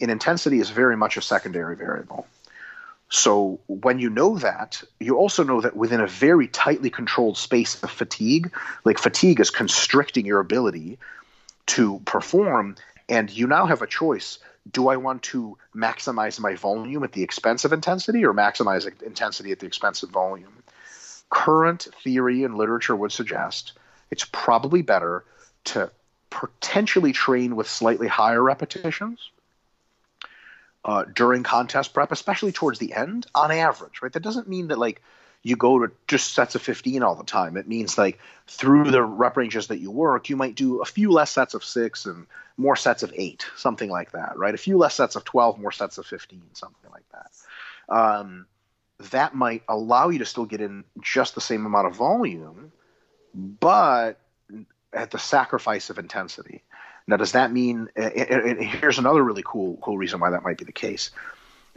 and 0.00 0.10
intensity 0.10 0.60
is 0.60 0.70
very 0.70 0.96
much 0.96 1.16
a 1.16 1.22
secondary 1.22 1.74
variable. 1.74 2.26
So 3.08 3.60
when 3.68 3.98
you 3.98 4.10
know 4.10 4.38
that, 4.38 4.82
you 4.98 5.16
also 5.16 5.44
know 5.44 5.60
that 5.60 5.76
within 5.76 6.00
a 6.00 6.06
very 6.06 6.48
tightly 6.48 6.90
controlled 6.90 7.38
space 7.38 7.80
of 7.82 7.90
fatigue, 7.90 8.52
like 8.84 8.98
fatigue 8.98 9.40
is 9.40 9.50
constricting 9.50 10.26
your 10.26 10.40
ability 10.40 10.98
to 11.66 12.00
perform, 12.04 12.76
and 13.08 13.30
you 13.30 13.46
now 13.46 13.66
have 13.66 13.82
a 13.82 13.86
choice. 13.86 14.38
Do 14.70 14.88
I 14.88 14.96
want 14.96 15.22
to 15.24 15.56
maximize 15.74 16.40
my 16.40 16.56
volume 16.56 17.04
at 17.04 17.12
the 17.12 17.22
expense 17.22 17.64
of 17.64 17.72
intensity 17.72 18.24
or 18.24 18.34
maximize 18.34 18.90
intensity 19.02 19.52
at 19.52 19.60
the 19.60 19.66
expense 19.66 20.02
of 20.02 20.10
volume? 20.10 20.62
Current 21.30 21.86
theory 22.02 22.42
and 22.42 22.56
literature 22.56 22.96
would 22.96 23.12
suggest 23.12 23.72
it's 24.10 24.26
probably 24.32 24.82
better 24.82 25.24
to 25.64 25.90
potentially 26.30 27.12
train 27.12 27.54
with 27.54 27.68
slightly 27.68 28.08
higher 28.08 28.42
repetitions 28.42 29.30
uh, 30.86 31.04
during 31.12 31.42
contest 31.42 31.92
prep, 31.92 32.12
especially 32.12 32.52
towards 32.52 32.78
the 32.78 32.94
end, 32.94 33.26
on 33.34 33.50
average, 33.50 34.00
right? 34.02 34.12
That 34.12 34.22
doesn't 34.22 34.48
mean 34.48 34.68
that 34.68 34.78
like 34.78 35.02
you 35.42 35.56
go 35.56 35.84
to 35.84 35.92
just 36.06 36.32
sets 36.32 36.54
of 36.54 36.62
15 36.62 37.02
all 37.02 37.16
the 37.16 37.24
time. 37.24 37.56
It 37.56 37.66
means 37.66 37.98
like 37.98 38.20
through 38.46 38.92
the 38.92 39.02
rep 39.02 39.36
ranges 39.36 39.66
that 39.66 39.80
you 39.80 39.90
work, 39.90 40.28
you 40.28 40.36
might 40.36 40.54
do 40.54 40.80
a 40.80 40.84
few 40.84 41.10
less 41.10 41.32
sets 41.32 41.54
of 41.54 41.64
six 41.64 42.06
and 42.06 42.26
more 42.56 42.76
sets 42.76 43.02
of 43.02 43.12
eight, 43.16 43.46
something 43.56 43.90
like 43.90 44.12
that, 44.12 44.38
right? 44.38 44.54
A 44.54 44.58
few 44.58 44.78
less 44.78 44.94
sets 44.94 45.16
of 45.16 45.24
12, 45.24 45.58
more 45.58 45.72
sets 45.72 45.98
of 45.98 46.06
15, 46.06 46.40
something 46.52 46.90
like 46.92 47.04
that. 47.10 47.92
Um, 47.92 48.46
that 49.10 49.34
might 49.34 49.64
allow 49.68 50.08
you 50.08 50.20
to 50.20 50.24
still 50.24 50.46
get 50.46 50.60
in 50.60 50.84
just 51.02 51.34
the 51.34 51.40
same 51.40 51.66
amount 51.66 51.88
of 51.88 51.96
volume, 51.96 52.70
but 53.34 54.20
at 54.92 55.10
the 55.10 55.18
sacrifice 55.18 55.90
of 55.90 55.98
intensity. 55.98 56.62
Now, 57.06 57.16
does 57.16 57.32
that 57.32 57.52
mean? 57.52 57.88
And 57.94 58.60
here's 58.60 58.98
another 58.98 59.22
really 59.22 59.44
cool 59.44 59.78
cool 59.80 59.96
reason 59.96 60.20
why 60.20 60.30
that 60.30 60.42
might 60.42 60.58
be 60.58 60.64
the 60.64 60.72
case. 60.72 61.10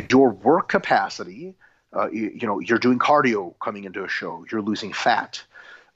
Your 0.10 0.30
work 0.30 0.70
capacity, 0.70 1.56
uh, 1.96 2.10
you, 2.10 2.32
you, 2.34 2.48
know, 2.48 2.60
you're 2.60 2.80
doing 2.80 3.00
cardio 3.00 3.54
coming 3.60 3.84
into 3.84 4.04
a 4.04 4.10
show. 4.10 4.46
You're 4.52 4.62
losing 4.62 4.94
fat. 4.94 5.44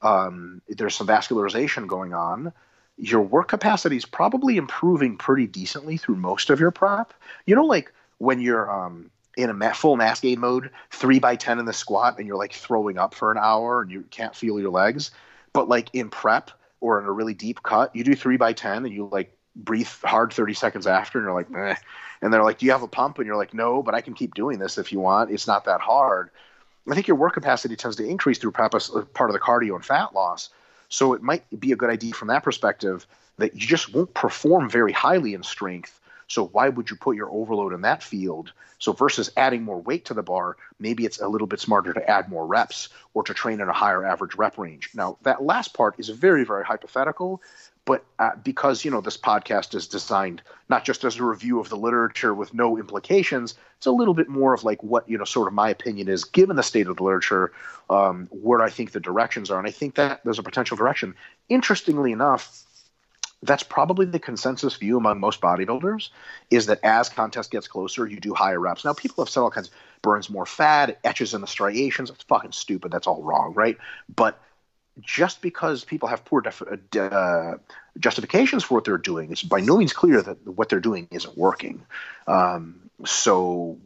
Um, 0.02 0.62
there's 0.68 0.96
some 0.96 1.08
vascularization 1.08 1.88
going 1.88 2.14
on. 2.14 2.52
Your 2.98 3.22
work 3.22 3.48
capacity 3.48 3.96
is 3.96 4.06
probably 4.06 4.58
improving 4.58 5.18
pretty 5.18 5.48
decently 5.48 5.98
through 5.98 6.18
most 6.18 6.50
of 6.50 6.60
your 6.60 6.72
prep. 6.72 7.14
You 7.46 7.56
know, 7.56 7.66
like 7.66 7.92
when 8.18 8.40
you're 8.40 8.70
um, 8.70 9.10
in 9.36 9.50
a 9.50 9.74
full 9.74 9.96
mass 9.96 10.20
gain 10.20 10.40
mode, 10.40 10.70
three 10.92 11.20
by 11.20 11.36
ten 11.36 11.58
in 11.58 11.66
the 11.66 11.74
squat, 11.74 12.20
and 12.20 12.28
you're 12.28 12.38
like 12.38 12.54
throwing 12.54 12.98
up 12.98 13.16
for 13.16 13.32
an 13.32 13.38
hour 13.38 13.82
and 13.82 13.90
you 13.90 14.04
can't 14.12 14.36
feel 14.36 14.60
your 14.60 14.70
legs. 14.70 15.12
But 15.54 15.70
like 15.70 15.90
in 15.94 16.10
prep, 16.10 16.52
or 16.84 17.00
in 17.00 17.06
a 17.06 17.12
really 17.12 17.34
deep 17.34 17.64
cut, 17.64 17.96
you 17.96 18.04
do 18.04 18.14
three 18.14 18.36
by 18.36 18.52
ten 18.52 18.86
and 18.86 18.94
you 18.94 19.08
like 19.10 19.38
breathe 19.56 19.88
hard 20.04 20.34
30 20.34 20.54
seconds 20.54 20.86
after 20.86 21.18
and 21.18 21.26
you're 21.26 21.34
like, 21.34 21.48
eh. 21.56 21.76
and 22.22 22.34
they're 22.34 22.44
like, 22.44 22.58
do 22.58 22.66
you 22.66 22.74
have 22.74 22.84
a 22.84 22.88
pump? 22.88 23.18
And 23.20 23.26
you're 23.26 23.38
like, 23.38 23.54
no, 23.54 23.82
but 23.82 23.96
I 23.96 24.02
can 24.02 24.14
keep 24.14 24.34
doing 24.34 24.60
this 24.60 24.78
if 24.78 24.92
you 24.92 25.00
want. 25.00 25.32
It's 25.32 25.48
not 25.48 25.66
that 25.66 25.80
hard. 25.80 26.30
I 26.90 26.94
think 26.94 27.08
your 27.08 27.16
work 27.16 27.36
capacity 27.36 27.78
tends 27.78 27.96
to 27.98 28.06
increase 28.06 28.38
through 28.38 28.52
part 28.52 28.74
of 28.74 29.34
the 29.34 29.40
cardio 29.40 29.76
and 29.76 29.86
fat 29.86 30.14
loss. 30.14 30.50
So 30.90 31.14
it 31.14 31.22
might 31.22 31.46
be 31.58 31.72
a 31.72 31.78
good 31.78 31.90
idea 31.90 32.14
from 32.14 32.28
that 32.28 32.44
perspective 32.44 33.08
that 33.38 33.54
you 33.54 33.66
just 33.66 33.94
won't 33.94 34.14
perform 34.14 34.70
very 34.70 34.92
highly 34.92 35.34
in 35.34 35.44
strength 35.44 36.02
so 36.28 36.48
why 36.48 36.70
would 36.70 36.90
you 36.90 36.96
put 36.96 37.16
your 37.16 37.30
overload 37.32 37.74
in 37.74 37.82
that 37.82 38.04
field? 38.04 38.52
So 38.80 38.92
versus 38.92 39.32
adding 39.38 39.64
more 39.64 39.82
weight 39.82 40.06
to 40.06 40.14
the 40.14 40.24
bar, 40.24 40.58
maybe 40.80 41.06
it's 41.06 41.22
a 41.22 41.28
little 41.28 41.48
bit 41.48 41.60
smarter 41.60 41.94
to 41.94 42.10
add 42.10 42.30
more 42.30 42.46
reps 42.46 42.90
or 43.14 43.24
to 43.24 43.34
train 43.34 43.62
in 43.62 43.70
a 43.70 43.74
higher 43.74 44.06
average 44.06 44.36
rep 44.36 44.58
range. 44.58 44.90
Now 44.94 45.18
that 45.24 45.44
last 45.44 45.74
part 45.74 45.96
is 46.00 46.10
very 46.10 46.44
very 46.44 46.66
hypothetical, 46.66 47.42
but 47.86 48.06
uh, 48.20 48.32
because 48.44 48.86
you 48.86 48.92
know 48.92 49.02
this 49.02 49.18
podcast 49.18 49.76
is 49.76 49.88
designed 49.88 50.42
not 50.70 50.86
just 50.86 51.04
as 51.04 51.18
a 51.18 51.24
review 51.24 51.60
of 51.60 51.70
the 51.70 51.76
literature 51.76 52.34
with 52.34 52.54
no 52.54 52.78
implications 52.78 53.56
it's 53.78 53.86
a 53.86 53.92
little 53.92 54.14
bit 54.14 54.30
more 54.30 54.54
of 54.54 54.64
like 54.64 54.82
what 54.84 55.08
you 55.10 55.18
know 55.18 55.26
sort 55.26 55.48
of 55.48 55.54
my 55.54 55.70
opinion 55.70 56.08
is 56.08 56.24
given 56.24 56.56
the 56.56 56.64
state 56.64 56.88
of 56.88 56.98
the 56.98 57.04
literature 57.04 57.52
um, 57.90 58.28
where 58.32 58.62
i 58.62 58.70
think 58.70 58.92
the 58.92 59.00
directions 59.00 59.52
are 59.52 59.60
and 59.60 59.68
i 59.68 59.72
think 59.72 59.96
that 59.96 60.22
there's 60.24 60.40
a 60.40 60.44
potential 60.44 60.78
direction 60.78 61.16
interestingly 61.50 62.12
enough 62.12 62.64
that's 63.44 63.64
probably 63.64 64.06
the 64.06 64.20
consensus 64.20 64.76
view 64.76 64.98
among 64.98 65.20
most 65.20 65.42
bodybuilders 65.42 66.10
is 66.50 66.68
that 66.68 66.80
as 66.84 67.10
contest 67.10 67.52
gets 67.52 67.68
closer, 67.68 68.08
you 68.08 68.20
do 68.20 68.34
higher 68.34 68.60
reps. 68.60 68.86
Now, 68.86 68.94
people 68.94 69.24
have 69.24 69.30
said 69.30 69.42
all 69.42 69.52
kinds 69.52 69.70
burns 70.02 70.30
more 70.30 70.46
fat, 70.46 71.00
etches 71.04 71.34
in 71.34 71.42
the 71.42 71.48
striations. 71.48 72.10
It's 72.10 72.24
fucking 72.24 72.54
stupid. 72.54 72.92
That's 72.92 73.08
all 73.08 73.22
wrong, 73.22 73.54
right? 73.54 73.78
But 74.14 74.40
just 75.02 75.42
because 75.42 75.84
people 75.84 76.08
have 76.08 76.24
poor 76.24 76.42
def- 76.42 76.62
uh, 76.98 77.56
justifications 78.00 78.64
for 78.64 78.76
what 78.76 78.86
they're 78.86 78.98
doing, 78.98 79.32
it's 79.32 79.44
by 79.44 79.60
no 79.60 79.78
means 79.78 79.94
clear 79.94 80.22
that 80.22 80.48
what 80.48 80.70
they're 80.70 80.80
doing 80.80 81.08
isn't 81.12 81.38
working. 81.38 81.86
Um, 82.28 82.90
so, 83.06 83.78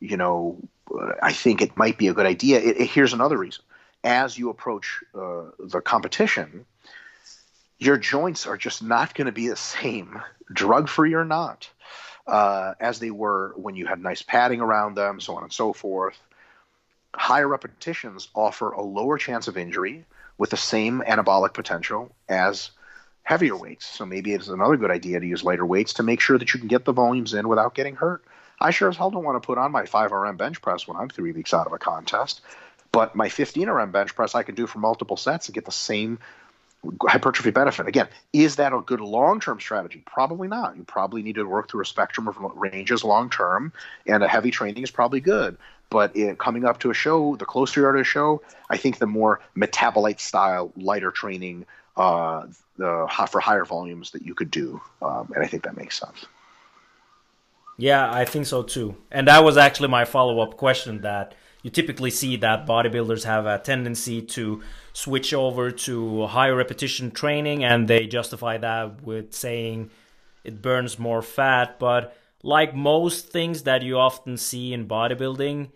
you 0.00 0.16
know, 0.16 0.58
I 1.22 1.32
think 1.32 1.62
it 1.62 1.76
might 1.76 1.98
be 1.98 2.08
a 2.08 2.14
good 2.14 2.26
idea. 2.26 2.58
It, 2.60 2.80
it, 2.80 2.90
here's 2.90 3.12
another 3.12 3.36
reason. 3.36 3.62
As 4.02 4.38
you 4.38 4.50
approach 4.50 5.02
uh, 5.14 5.50
the 5.58 5.80
competition, 5.80 6.64
your 7.78 7.96
joints 7.96 8.46
are 8.46 8.56
just 8.56 8.82
not 8.82 9.14
going 9.14 9.26
to 9.26 9.32
be 9.32 9.48
the 9.48 9.56
same, 9.56 10.20
drug 10.52 10.88
free 10.88 11.14
or 11.14 11.24
not, 11.24 11.68
uh, 12.26 12.74
as 12.80 12.98
they 12.98 13.10
were 13.10 13.52
when 13.56 13.76
you 13.76 13.86
had 13.86 14.00
nice 14.00 14.22
padding 14.22 14.60
around 14.60 14.94
them, 14.94 15.20
so 15.20 15.36
on 15.36 15.42
and 15.42 15.52
so 15.52 15.72
forth. 15.72 16.18
Higher 17.14 17.48
repetitions 17.48 18.28
offer 18.34 18.72
a 18.72 18.82
lower 18.82 19.18
chance 19.18 19.48
of 19.48 19.56
injury 19.56 20.04
with 20.38 20.50
the 20.50 20.56
same 20.56 21.02
anabolic 21.06 21.54
potential 21.54 22.14
as 22.28 22.70
heavier 23.22 23.56
weights. 23.56 23.86
So 23.86 24.06
maybe 24.06 24.32
it's 24.32 24.48
another 24.48 24.76
good 24.76 24.90
idea 24.90 25.18
to 25.18 25.26
use 25.26 25.42
lighter 25.42 25.66
weights 25.66 25.94
to 25.94 26.02
make 26.02 26.20
sure 26.20 26.38
that 26.38 26.52
you 26.52 26.60
can 26.60 26.68
get 26.68 26.84
the 26.84 26.92
volumes 26.92 27.34
in 27.34 27.48
without 27.48 27.74
getting 27.74 27.96
hurt. 27.96 28.24
I 28.60 28.70
sure 28.70 28.88
as 28.88 28.96
hell 28.96 29.10
don't 29.10 29.24
want 29.24 29.42
to 29.42 29.46
put 29.46 29.58
on 29.58 29.72
my 29.72 29.82
5RM 29.82 30.36
bench 30.36 30.62
press 30.62 30.86
when 30.86 30.96
I'm 30.96 31.08
three 31.08 31.32
weeks 31.32 31.52
out 31.52 31.66
of 31.66 31.72
a 31.72 31.78
contest. 31.78 32.40
But 32.92 33.14
my 33.14 33.28
15RM 33.28 33.92
bench 33.92 34.14
press 34.14 34.34
I 34.34 34.42
can 34.42 34.54
do 34.54 34.66
for 34.66 34.78
multiple 34.78 35.16
sets 35.16 35.48
and 35.48 35.54
get 35.54 35.64
the 35.64 35.72
same 35.72 36.18
hypertrophy 37.02 37.50
benefit. 37.50 37.86
Again, 37.86 38.08
is 38.32 38.56
that 38.56 38.72
a 38.72 38.80
good 38.80 39.00
long 39.00 39.40
term 39.40 39.60
strategy? 39.60 40.02
Probably 40.06 40.48
not. 40.48 40.76
You 40.76 40.84
probably 40.84 41.22
need 41.22 41.36
to 41.36 41.44
work 41.44 41.70
through 41.70 41.82
a 41.82 41.86
spectrum 41.86 42.28
of 42.28 42.36
ranges 42.54 43.04
long 43.04 43.30
term, 43.30 43.72
and 44.06 44.22
a 44.22 44.28
heavy 44.28 44.50
training 44.50 44.82
is 44.82 44.90
probably 44.90 45.20
good. 45.20 45.56
But 45.88 46.16
it, 46.16 46.38
coming 46.38 46.64
up 46.64 46.80
to 46.80 46.90
a 46.90 46.94
show, 46.94 47.36
the 47.36 47.44
closer 47.44 47.80
you 47.80 47.86
are 47.86 47.92
to 47.92 48.00
a 48.00 48.04
show, 48.04 48.42
I 48.68 48.76
think 48.76 48.98
the 48.98 49.06
more 49.06 49.40
metabolite 49.56 50.20
style, 50.20 50.72
lighter 50.76 51.10
training 51.12 51.66
uh, 51.96 52.46
the, 52.76 53.06
for 53.30 53.40
higher 53.40 53.64
volumes 53.64 54.10
that 54.10 54.22
you 54.22 54.34
could 54.34 54.50
do. 54.50 54.80
Um, 55.00 55.32
and 55.34 55.44
I 55.44 55.46
think 55.46 55.62
that 55.62 55.76
makes 55.76 55.98
sense. 55.98 56.26
Yeah, 57.78 58.10
I 58.10 58.24
think 58.24 58.46
so 58.46 58.62
too. 58.62 58.96
And 59.10 59.28
that 59.28 59.44
was 59.44 59.56
actually 59.56 59.88
my 59.88 60.04
follow 60.04 60.40
up 60.40 60.56
question 60.56 61.02
that 61.02 61.34
you 61.66 61.70
typically 61.70 62.12
see 62.12 62.36
that 62.36 62.64
bodybuilders 62.64 63.24
have 63.24 63.44
a 63.44 63.58
tendency 63.58 64.22
to 64.22 64.62
switch 64.92 65.34
over 65.34 65.72
to 65.72 66.26
higher 66.28 66.54
repetition 66.54 67.10
training 67.10 67.64
and 67.64 67.88
they 67.88 68.06
justify 68.06 68.56
that 68.56 69.02
with 69.02 69.34
saying 69.34 69.90
it 70.44 70.62
burns 70.62 70.96
more 70.96 71.22
fat 71.22 71.80
but 71.80 72.16
like 72.44 72.72
most 72.72 73.30
things 73.30 73.64
that 73.64 73.82
you 73.82 73.98
often 73.98 74.36
see 74.36 74.72
in 74.72 74.86
bodybuilding 74.86 75.68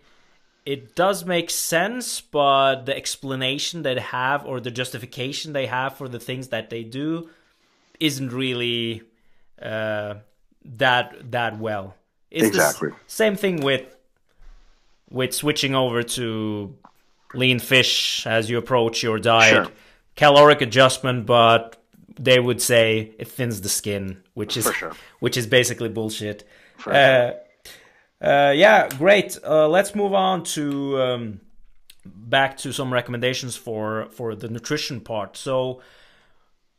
it 0.65 0.95
does 0.95 1.25
make 1.25 1.49
sense, 1.49 2.21
but 2.21 2.85
the 2.85 2.95
explanation 2.95 3.81
they 3.81 3.99
have 3.99 4.45
or 4.45 4.59
the 4.59 4.71
justification 4.71 5.53
they 5.53 5.65
have 5.65 5.97
for 5.97 6.07
the 6.07 6.19
things 6.19 6.49
that 6.49 6.69
they 6.69 6.83
do 6.83 7.29
isn't 7.99 8.31
really 8.31 9.01
uh, 9.61 10.15
that 10.63 11.31
that 11.31 11.57
well. 11.57 11.95
It's 12.29 12.47
exactly. 12.47 12.91
same 13.07 13.35
thing 13.35 13.61
with 13.61 13.95
with 15.11 15.33
switching 15.33 15.75
over 15.75 16.01
to 16.01 16.75
lean 17.33 17.59
fish 17.59 18.25
as 18.25 18.49
you 18.49 18.57
approach 18.57 19.03
your 19.03 19.19
diet. 19.19 19.65
Sure. 19.65 19.73
Caloric 20.15 20.61
adjustment, 20.61 21.25
but 21.25 21.77
they 22.19 22.39
would 22.39 22.61
say 22.61 23.13
it 23.17 23.27
thins 23.27 23.61
the 23.61 23.69
skin, 23.69 24.21
which 24.33 24.57
is 24.57 24.71
sure. 24.73 24.93
which 25.19 25.37
is 25.37 25.47
basically 25.47 25.89
bullshit. 25.89 26.43
Uh, 26.85 27.31
uh, 28.21 28.53
yeah, 28.55 28.89
great. 28.89 29.37
Uh, 29.43 29.67
let's 29.67 29.95
move 29.95 30.13
on 30.13 30.43
to 30.43 31.01
um, 31.01 31.41
back 32.05 32.57
to 32.57 32.71
some 32.71 32.91
recommendations 32.91 33.55
for 33.55 34.07
for 34.11 34.35
the 34.35 34.49
nutrition 34.49 34.99
part. 34.99 35.37
So 35.37 35.81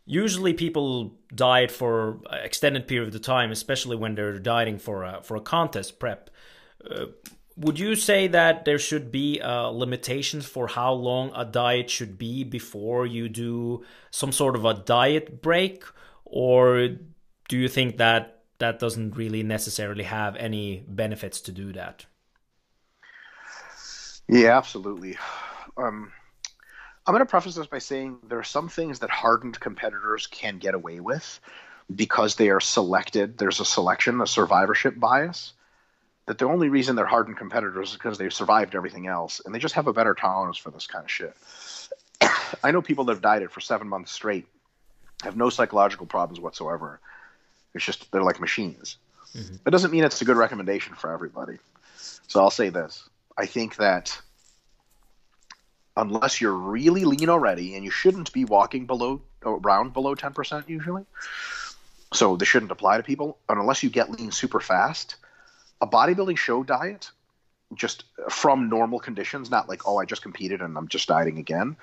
usually 0.04 0.52
people 0.52 1.14
diet 1.34 1.70
for 1.70 2.20
extended 2.30 2.86
period 2.86 3.14
of 3.14 3.22
time, 3.22 3.50
especially 3.50 3.96
when 3.96 4.14
they're 4.14 4.38
dieting 4.38 4.78
for 4.78 5.04
a, 5.04 5.20
for 5.22 5.36
a 5.36 5.40
contest 5.40 5.98
prep. 5.98 6.30
Would 7.56 7.78
you 7.78 7.96
say 7.96 8.28
that 8.28 8.64
there 8.64 8.78
should 8.78 9.12
be 9.12 9.40
uh, 9.40 9.66
limitations 9.68 10.46
for 10.46 10.68
how 10.68 10.92
long 10.92 11.32
a 11.34 11.44
diet 11.44 11.90
should 11.90 12.16
be 12.16 12.44
before 12.44 13.06
you 13.06 13.28
do 13.28 13.84
some 14.10 14.32
sort 14.32 14.56
of 14.56 14.64
a 14.64 14.74
diet 14.74 15.42
break, 15.42 15.84
or 16.24 16.88
do 17.48 17.58
you 17.58 17.68
think 17.68 17.98
that 17.98 18.44
that 18.58 18.78
doesn't 18.78 19.16
really 19.16 19.42
necessarily 19.42 20.04
have 20.04 20.36
any 20.36 20.84
benefits 20.88 21.40
to 21.42 21.52
do 21.52 21.72
that? 21.72 22.06
Yeah, 24.28 24.56
absolutely. 24.56 25.18
Um, 25.76 26.12
I'm 27.06 27.12
going 27.12 27.24
to 27.24 27.30
preface 27.30 27.56
this 27.56 27.66
by 27.66 27.80
saying 27.80 28.18
there 28.28 28.38
are 28.38 28.44
some 28.44 28.68
things 28.68 29.00
that 29.00 29.10
hardened 29.10 29.58
competitors 29.58 30.26
can 30.26 30.58
get 30.58 30.74
away 30.74 31.00
with 31.00 31.40
because 31.94 32.36
they 32.36 32.48
are 32.48 32.60
selected. 32.60 33.36
There's 33.36 33.60
a 33.60 33.64
selection, 33.64 34.20
a 34.20 34.26
survivorship 34.26 34.98
bias. 34.98 35.52
That 36.26 36.38
the 36.38 36.46
only 36.46 36.68
reason 36.68 36.94
they're 36.94 37.04
hardened 37.04 37.36
competitors 37.36 37.90
is 37.90 37.94
because 37.94 38.16
they've 38.16 38.32
survived 38.32 38.74
everything 38.74 39.08
else 39.08 39.40
and 39.44 39.54
they 39.54 39.58
just 39.58 39.74
have 39.74 39.88
a 39.88 39.92
better 39.92 40.14
tolerance 40.14 40.56
for 40.56 40.70
this 40.70 40.86
kind 40.86 41.04
of 41.04 41.10
shit. 41.10 41.36
I 42.62 42.70
know 42.70 42.80
people 42.80 43.04
that 43.04 43.12
have 43.14 43.22
dieted 43.22 43.50
for 43.50 43.60
seven 43.60 43.88
months 43.88 44.12
straight 44.12 44.46
have 45.24 45.36
no 45.36 45.50
psychological 45.50 46.06
problems 46.06 46.40
whatsoever. 46.40 47.00
It's 47.74 47.84
just 47.84 48.10
they're 48.12 48.22
like 48.22 48.40
machines. 48.40 48.98
Mm-hmm. 49.36 49.56
It 49.66 49.70
doesn't 49.70 49.90
mean 49.90 50.04
it's 50.04 50.20
a 50.22 50.24
good 50.24 50.36
recommendation 50.36 50.94
for 50.94 51.12
everybody. 51.12 51.58
So 52.28 52.40
I'll 52.40 52.50
say 52.50 52.68
this: 52.68 53.08
I 53.36 53.46
think 53.46 53.76
that 53.76 54.20
unless 55.96 56.40
you're 56.40 56.52
really 56.52 57.04
lean 57.04 57.28
already, 57.28 57.74
and 57.74 57.84
you 57.84 57.90
shouldn't 57.90 58.32
be 58.32 58.44
walking 58.44 58.86
below 58.86 59.22
around 59.44 59.92
below 59.92 60.14
10% 60.14 60.68
usually. 60.68 61.04
So 62.12 62.36
this 62.36 62.48
shouldn't 62.48 62.72
apply 62.72 62.98
to 62.98 63.02
people. 63.02 63.38
And 63.48 63.58
unless 63.58 63.82
you 63.82 63.90
get 63.90 64.10
lean 64.10 64.30
super 64.30 64.60
fast, 64.60 65.16
a 65.82 65.86
bodybuilding 65.86 66.38
show 66.38 66.62
diet, 66.62 67.10
just 67.74 68.04
from 68.30 68.68
normal 68.68 69.00
conditions, 69.00 69.50
not 69.50 69.68
like, 69.68 69.86
oh, 69.86 69.98
I 69.98 70.04
just 70.04 70.22
competed 70.22 70.62
and 70.62 70.78
I'm 70.78 70.88
just 70.88 71.08
dieting 71.08 71.38
again, 71.38 71.76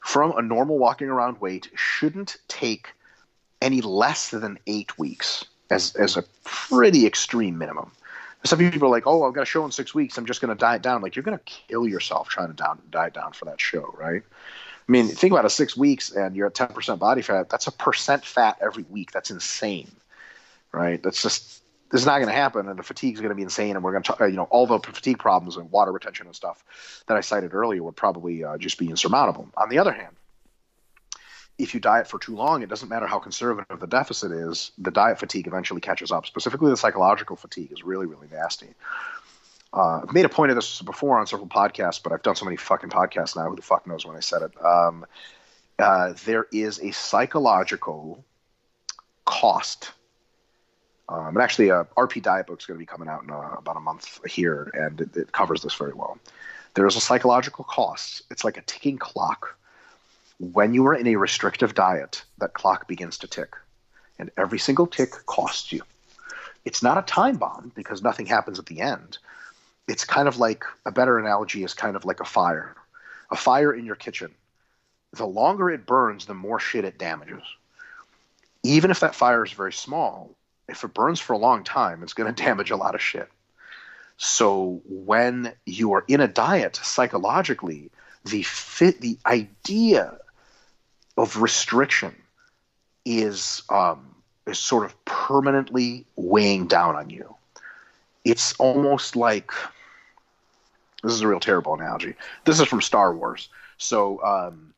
from 0.00 0.36
a 0.36 0.42
normal 0.42 0.78
walking 0.78 1.08
around 1.08 1.40
weight 1.40 1.70
shouldn't 1.74 2.38
take 2.48 2.88
any 3.62 3.80
less 3.80 4.30
than 4.30 4.58
eight 4.66 4.98
weeks 4.98 5.44
as, 5.70 5.94
as 5.94 6.16
a 6.16 6.24
pretty 6.44 7.06
extreme 7.06 7.56
minimum. 7.56 7.92
Some 8.42 8.58
people 8.58 8.88
are 8.88 8.90
like, 8.90 9.06
"Oh, 9.06 9.24
I've 9.24 9.34
got 9.34 9.42
a 9.42 9.46
show 9.46 9.66
in 9.66 9.70
six 9.70 9.94
weeks. 9.94 10.16
I'm 10.16 10.24
just 10.24 10.40
going 10.40 10.48
to 10.48 10.58
diet 10.58 10.80
down." 10.80 11.02
Like 11.02 11.14
you're 11.14 11.22
going 11.22 11.36
to 11.36 11.44
kill 11.44 11.86
yourself 11.86 12.30
trying 12.30 12.48
to 12.48 12.54
down, 12.54 12.80
diet 12.90 13.12
down 13.12 13.32
for 13.32 13.44
that 13.44 13.60
show, 13.60 13.94
right? 13.98 14.22
I 14.22 14.90
mean, 14.90 15.08
think 15.08 15.30
about 15.30 15.44
it: 15.44 15.50
six 15.50 15.76
weeks 15.76 16.10
and 16.10 16.34
you're 16.34 16.46
at 16.46 16.54
10% 16.54 16.98
body 16.98 17.20
fat. 17.20 17.50
That's 17.50 17.66
a 17.66 17.72
percent 17.72 18.24
fat 18.24 18.56
every 18.62 18.86
week. 18.88 19.12
That's 19.12 19.30
insane, 19.30 19.90
right? 20.72 21.02
That's 21.02 21.22
just 21.22 21.60
this 21.90 22.00
is 22.00 22.06
not 22.06 22.18
going 22.18 22.28
to 22.28 22.34
happen, 22.34 22.68
and 22.68 22.78
the 22.78 22.82
fatigue 22.82 23.14
is 23.14 23.20
going 23.20 23.30
to 23.30 23.34
be 23.34 23.42
insane. 23.42 23.76
And 23.76 23.84
we're 23.84 23.92
going 23.92 24.04
to, 24.04 24.16
you 24.28 24.36
know, 24.36 24.44
all 24.44 24.66
the 24.66 24.78
fatigue 24.78 25.18
problems 25.18 25.56
and 25.56 25.70
water 25.70 25.92
retention 25.92 26.26
and 26.26 26.36
stuff 26.36 27.02
that 27.06 27.16
I 27.16 27.20
cited 27.20 27.52
earlier 27.54 27.82
would 27.82 27.96
probably 27.96 28.44
uh, 28.44 28.58
just 28.58 28.78
be 28.78 28.88
insurmountable. 28.88 29.48
On 29.56 29.68
the 29.68 29.78
other 29.78 29.92
hand, 29.92 30.14
if 31.58 31.74
you 31.74 31.80
diet 31.80 32.06
for 32.06 32.18
too 32.18 32.34
long, 32.34 32.62
it 32.62 32.68
doesn't 32.68 32.88
matter 32.88 33.06
how 33.06 33.18
conservative 33.18 33.80
the 33.80 33.86
deficit 33.86 34.32
is, 34.32 34.72
the 34.78 34.90
diet 34.90 35.18
fatigue 35.18 35.46
eventually 35.46 35.80
catches 35.80 36.10
up. 36.10 36.26
Specifically, 36.26 36.70
the 36.70 36.76
psychological 36.76 37.36
fatigue 37.36 37.72
is 37.72 37.82
really, 37.84 38.06
really 38.06 38.28
nasty. 38.32 38.68
Uh, 39.72 40.00
I've 40.02 40.12
made 40.12 40.24
a 40.24 40.28
point 40.28 40.50
of 40.50 40.56
this 40.56 40.82
before 40.82 41.18
on 41.18 41.26
several 41.26 41.48
podcasts, 41.48 42.02
but 42.02 42.12
I've 42.12 42.22
done 42.22 42.34
so 42.34 42.44
many 42.44 42.56
fucking 42.56 42.90
podcasts 42.90 43.36
now. 43.36 43.48
Who 43.48 43.56
the 43.56 43.62
fuck 43.62 43.86
knows 43.86 44.06
when 44.06 44.16
I 44.16 44.20
said 44.20 44.42
it? 44.42 44.64
Um, 44.64 45.06
uh, 45.78 46.14
there 46.24 46.46
is 46.52 46.80
a 46.80 46.90
psychological 46.92 48.24
cost. 49.24 49.92
Um, 51.10 51.28
and 51.28 51.38
actually, 51.38 51.68
a 51.68 51.80
uh, 51.80 51.84
RP 51.96 52.22
Diet 52.22 52.46
book 52.46 52.60
is 52.60 52.66
going 52.66 52.78
to 52.78 52.82
be 52.82 52.86
coming 52.86 53.08
out 53.08 53.24
in 53.24 53.30
uh, 53.30 53.56
about 53.58 53.76
a 53.76 53.80
month 53.80 54.20
here, 54.26 54.70
and 54.72 55.00
it, 55.00 55.16
it 55.16 55.32
covers 55.32 55.62
this 55.62 55.74
very 55.74 55.92
well. 55.92 56.18
There 56.74 56.86
is 56.86 56.96
a 56.96 57.00
psychological 57.00 57.64
cost. 57.64 58.22
It's 58.30 58.44
like 58.44 58.56
a 58.56 58.62
ticking 58.62 58.96
clock 58.96 59.56
when 60.40 60.72
you 60.72 60.86
are 60.86 60.94
in 60.94 61.06
a 61.06 61.16
restrictive 61.16 61.74
diet, 61.74 62.24
that 62.38 62.54
clock 62.54 62.88
begins 62.88 63.18
to 63.18 63.28
tick, 63.28 63.54
and 64.18 64.30
every 64.38 64.58
single 64.58 64.86
tick 64.86 65.10
costs 65.26 65.70
you. 65.70 65.82
It's 66.64 66.82
not 66.82 66.96
a 66.96 67.02
time 67.02 67.36
bomb 67.36 67.72
because 67.74 68.02
nothing 68.02 68.24
happens 68.24 68.58
at 68.58 68.66
the 68.66 68.80
end. 68.80 69.18
It's 69.86 70.04
kind 70.04 70.28
of 70.28 70.38
like 70.38 70.64
a 70.86 70.90
better 70.90 71.18
analogy 71.18 71.62
is 71.62 71.74
kind 71.74 71.94
of 71.94 72.06
like 72.06 72.20
a 72.20 72.24
fire. 72.24 72.74
A 73.30 73.36
fire 73.36 73.72
in 73.72 73.84
your 73.84 73.96
kitchen. 73.96 74.34
The 75.12 75.26
longer 75.26 75.68
it 75.70 75.86
burns, 75.86 76.24
the 76.24 76.34
more 76.34 76.58
shit 76.58 76.84
it 76.84 76.98
damages. 76.98 77.42
Even 78.62 78.90
if 78.90 79.00
that 79.00 79.14
fire 79.14 79.44
is 79.44 79.52
very 79.52 79.72
small, 79.72 80.30
if 80.70 80.84
it 80.84 80.94
burns 80.94 81.20
for 81.20 81.32
a 81.32 81.38
long 81.38 81.64
time, 81.64 82.02
it's 82.02 82.14
going 82.14 82.32
to 82.34 82.42
damage 82.42 82.70
a 82.70 82.76
lot 82.76 82.94
of 82.94 83.02
shit. 83.02 83.28
So 84.16 84.82
when 84.86 85.52
you 85.64 85.92
are 85.94 86.04
in 86.06 86.20
a 86.20 86.28
diet 86.28 86.76
psychologically, 86.76 87.90
the 88.24 88.42
fit 88.42 89.00
the 89.00 89.18
idea 89.24 90.18
of 91.16 91.38
restriction 91.38 92.14
is 93.06 93.62
um, 93.70 94.14
is 94.46 94.58
sort 94.58 94.84
of 94.84 95.04
permanently 95.06 96.04
weighing 96.16 96.66
down 96.66 96.96
on 96.96 97.08
you. 97.08 97.34
It's 98.24 98.54
almost 98.58 99.16
like 99.16 99.52
this 101.02 101.12
is 101.12 101.22
a 101.22 101.28
real 101.28 101.40
terrible 101.40 101.74
analogy. 101.74 102.14
This 102.44 102.60
is 102.60 102.68
from 102.68 102.82
Star 102.82 103.14
Wars. 103.14 103.48
So, 103.78 104.22
um, 104.22 104.74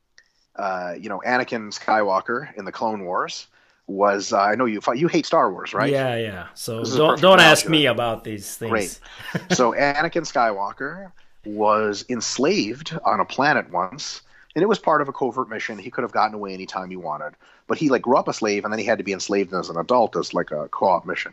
uh, 0.54 0.94
you 0.98 1.08
know, 1.08 1.20
Anakin 1.26 1.76
Skywalker 1.76 2.56
in 2.56 2.64
the 2.64 2.70
Clone 2.70 3.04
Wars 3.04 3.48
was. 3.86 4.32
Uh, 4.32 4.40
I 4.40 4.54
know 4.54 4.64
you 4.64 4.80
you 4.94 5.08
hate 5.08 5.26
Star 5.26 5.52
Wars, 5.52 5.74
right? 5.74 5.90
Yeah, 5.90 6.16
yeah. 6.16 6.46
So 6.54 6.84
don't 6.84 7.20
don't 7.20 7.40
ask 7.40 7.68
me 7.68 7.86
about 7.86 8.24
these 8.24 8.56
things. 8.56 8.70
Great. 8.70 9.56
so 9.56 9.72
Anakin 9.78 10.24
Skywalker 10.24 11.12
was 11.44 12.04
enslaved 12.08 12.96
on 13.04 13.20
a 13.20 13.24
planet 13.24 13.70
once 13.70 14.22
and 14.54 14.62
it 14.62 14.66
was 14.66 14.78
part 14.78 15.00
of 15.00 15.08
a 15.08 15.12
covert 15.12 15.48
mission. 15.48 15.78
He 15.78 15.90
could 15.90 16.02
have 16.02 16.12
gotten 16.12 16.34
away 16.34 16.52
anytime 16.52 16.90
he 16.90 16.96
wanted, 16.96 17.34
but 17.66 17.78
he 17.78 17.88
like 17.88 18.02
grew 18.02 18.16
up 18.16 18.28
a 18.28 18.32
slave, 18.32 18.64
and 18.64 18.72
then 18.72 18.78
he 18.78 18.84
had 18.84 18.98
to 18.98 19.04
be 19.04 19.12
enslaved 19.12 19.54
as 19.54 19.70
an 19.70 19.76
adult 19.76 20.16
as 20.16 20.34
like 20.34 20.50
a 20.50 20.68
co-op 20.68 21.06
mission. 21.06 21.32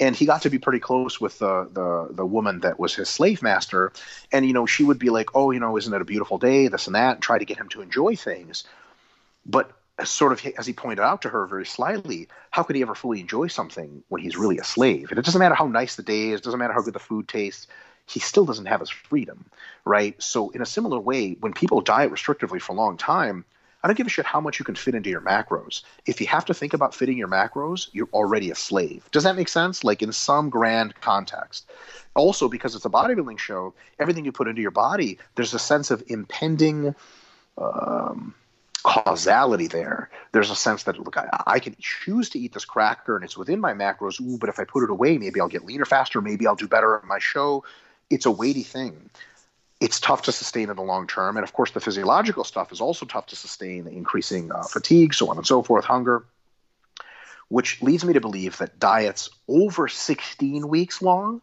And 0.00 0.16
he 0.16 0.26
got 0.26 0.42
to 0.42 0.50
be 0.50 0.58
pretty 0.58 0.80
close 0.80 1.20
with 1.20 1.38
the 1.38 1.68
the 1.72 2.08
the 2.14 2.26
woman 2.26 2.60
that 2.60 2.78
was 2.78 2.94
his 2.94 3.08
slave 3.08 3.42
master, 3.42 3.92
and 4.32 4.46
you 4.46 4.52
know 4.52 4.66
she 4.66 4.82
would 4.84 4.98
be 4.98 5.10
like, 5.10 5.34
"Oh, 5.34 5.50
you 5.52 5.60
know, 5.60 5.76
isn't 5.76 5.92
it 5.92 6.00
a 6.00 6.04
beautiful 6.04 6.38
day?" 6.38 6.68
This 6.68 6.86
and 6.86 6.96
that, 6.96 7.14
and 7.14 7.22
try 7.22 7.38
to 7.38 7.44
get 7.44 7.58
him 7.58 7.68
to 7.70 7.82
enjoy 7.82 8.16
things. 8.16 8.64
But 9.44 9.70
sort 10.04 10.32
of 10.32 10.44
as 10.58 10.66
he 10.66 10.72
pointed 10.72 11.00
out 11.00 11.22
to 11.22 11.28
her 11.28 11.46
very 11.46 11.66
slyly, 11.66 12.28
how 12.50 12.62
could 12.62 12.76
he 12.76 12.82
ever 12.82 12.94
fully 12.94 13.20
enjoy 13.20 13.46
something 13.46 14.02
when 14.08 14.20
he's 14.22 14.36
really 14.36 14.58
a 14.58 14.64
slave? 14.64 15.10
And 15.10 15.18
it 15.18 15.24
doesn't 15.24 15.38
matter 15.38 15.54
how 15.54 15.66
nice 15.66 15.96
the 15.96 16.02
day 16.02 16.30
is, 16.30 16.40
doesn't 16.40 16.58
matter 16.58 16.74
how 16.74 16.82
good 16.82 16.94
the 16.94 16.98
food 16.98 17.28
tastes 17.28 17.66
he 18.06 18.20
still 18.20 18.44
doesn't 18.44 18.66
have 18.66 18.80
his 18.80 18.90
freedom, 18.90 19.44
right? 19.84 20.20
So, 20.22 20.50
in 20.50 20.62
a 20.62 20.66
similar 20.66 20.98
way, 20.98 21.36
when 21.40 21.52
people 21.52 21.80
diet 21.80 22.12
restrictively 22.12 22.60
for 22.60 22.72
a 22.72 22.76
long 22.76 22.96
time, 22.96 23.44
I 23.82 23.88
don't 23.88 23.96
give 23.96 24.06
a 24.06 24.10
shit 24.10 24.26
how 24.26 24.40
much 24.40 24.58
you 24.58 24.64
can 24.64 24.74
fit 24.74 24.94
into 24.94 25.10
your 25.10 25.20
macros. 25.20 25.82
If 26.06 26.20
you 26.20 26.26
have 26.28 26.44
to 26.46 26.54
think 26.54 26.72
about 26.72 26.94
fitting 26.94 27.18
your 27.18 27.28
macros, 27.28 27.88
you're 27.92 28.08
already 28.12 28.50
a 28.50 28.54
slave. 28.54 29.08
Does 29.12 29.24
that 29.24 29.36
make 29.36 29.48
sense? 29.48 29.84
Like 29.84 30.02
in 30.02 30.12
some 30.12 30.50
grand 30.50 30.94
context. 31.00 31.70
Also, 32.14 32.48
because 32.48 32.74
it's 32.74 32.84
a 32.84 32.90
bodybuilding 32.90 33.38
show, 33.38 33.74
everything 33.98 34.24
you 34.24 34.32
put 34.32 34.48
into 34.48 34.62
your 34.62 34.70
body, 34.70 35.18
there's 35.34 35.54
a 35.54 35.58
sense 35.58 35.90
of 35.90 36.02
impending 36.08 36.94
um, 37.58 38.34
causality 38.86 39.66
there. 39.66 40.08
There's 40.32 40.50
a 40.50 40.56
sense 40.56 40.84
that 40.84 40.98
look, 40.98 41.16
I, 41.16 41.28
I, 41.46 41.58
can 41.58 41.74
choose 41.80 42.30
to 42.30 42.38
eat 42.38 42.52
this 42.52 42.64
cracker 42.64 43.16
and 43.16 43.24
it's 43.24 43.36
within 43.36 43.60
my 43.60 43.72
macros. 43.72 44.20
Ooh, 44.20 44.38
but 44.38 44.48
if 44.48 44.60
I 44.60 44.64
put 44.64 44.84
it 44.84 44.90
away, 44.90 45.18
maybe 45.18 45.40
I'll 45.40 45.48
get 45.48 45.64
leaner 45.64 45.84
faster. 45.84 46.20
Maybe 46.20 46.46
I'll 46.46 46.54
do 46.54 46.68
better 46.68 46.98
in 46.98 47.08
my 47.08 47.18
show 47.18 47.64
it's 48.10 48.26
a 48.26 48.30
weighty 48.30 48.62
thing. 48.62 49.10
It's 49.80 50.00
tough 50.00 50.22
to 50.22 50.32
sustain 50.32 50.70
in 50.70 50.76
the 50.76 50.82
long 50.82 51.06
term. 51.06 51.36
And 51.36 51.44
of 51.44 51.52
course, 51.52 51.72
the 51.72 51.80
physiological 51.80 52.44
stuff 52.44 52.72
is 52.72 52.80
also 52.80 53.04
tough 53.04 53.26
to 53.26 53.36
sustain, 53.36 53.86
increasing 53.86 54.50
uh, 54.50 54.62
fatigue, 54.62 55.12
so 55.12 55.28
on 55.28 55.36
and 55.36 55.46
so 55.46 55.62
forth, 55.62 55.84
hunger, 55.84 56.24
which 57.48 57.82
leads 57.82 58.04
me 58.04 58.14
to 58.14 58.20
believe 58.20 58.56
that 58.58 58.78
diets 58.78 59.28
over 59.48 59.88
16 59.88 60.68
weeks 60.68 61.02
long, 61.02 61.42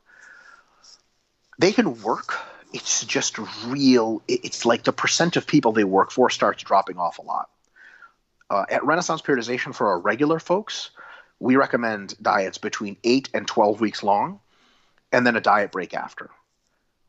they 1.60 1.72
can 1.72 2.02
work 2.02 2.40
it's 2.74 3.06
just 3.06 3.38
real. 3.68 4.22
It's 4.28 4.66
like 4.66 4.84
the 4.84 4.92
percent 4.92 5.38
of 5.38 5.48
people 5.48 5.72
they 5.72 5.84
work 5.84 6.12
for 6.12 6.30
starts 6.30 6.64
dropping 6.64 6.98
off 6.98 7.20
a 7.20 7.22
lot. 7.22 7.50
Uh, 8.50 8.66
at 8.70 8.84
Renaissance 8.84 9.22
Periodization 9.22 9.74
for 9.74 9.88
our 9.88 10.00
regular 10.00 10.40
folks, 10.40 10.90
we 11.40 11.56
recommend 11.56 12.16
diets 12.22 12.58
between 12.58 12.98
8 13.04 13.30
and 13.34 13.48
12 13.48 13.80
weeks 13.80 14.04
long 14.04 14.40
and 15.12 15.26
then 15.26 15.36
a 15.36 15.42
diet 15.42 15.72
break 15.72 15.94
after. 15.94 16.30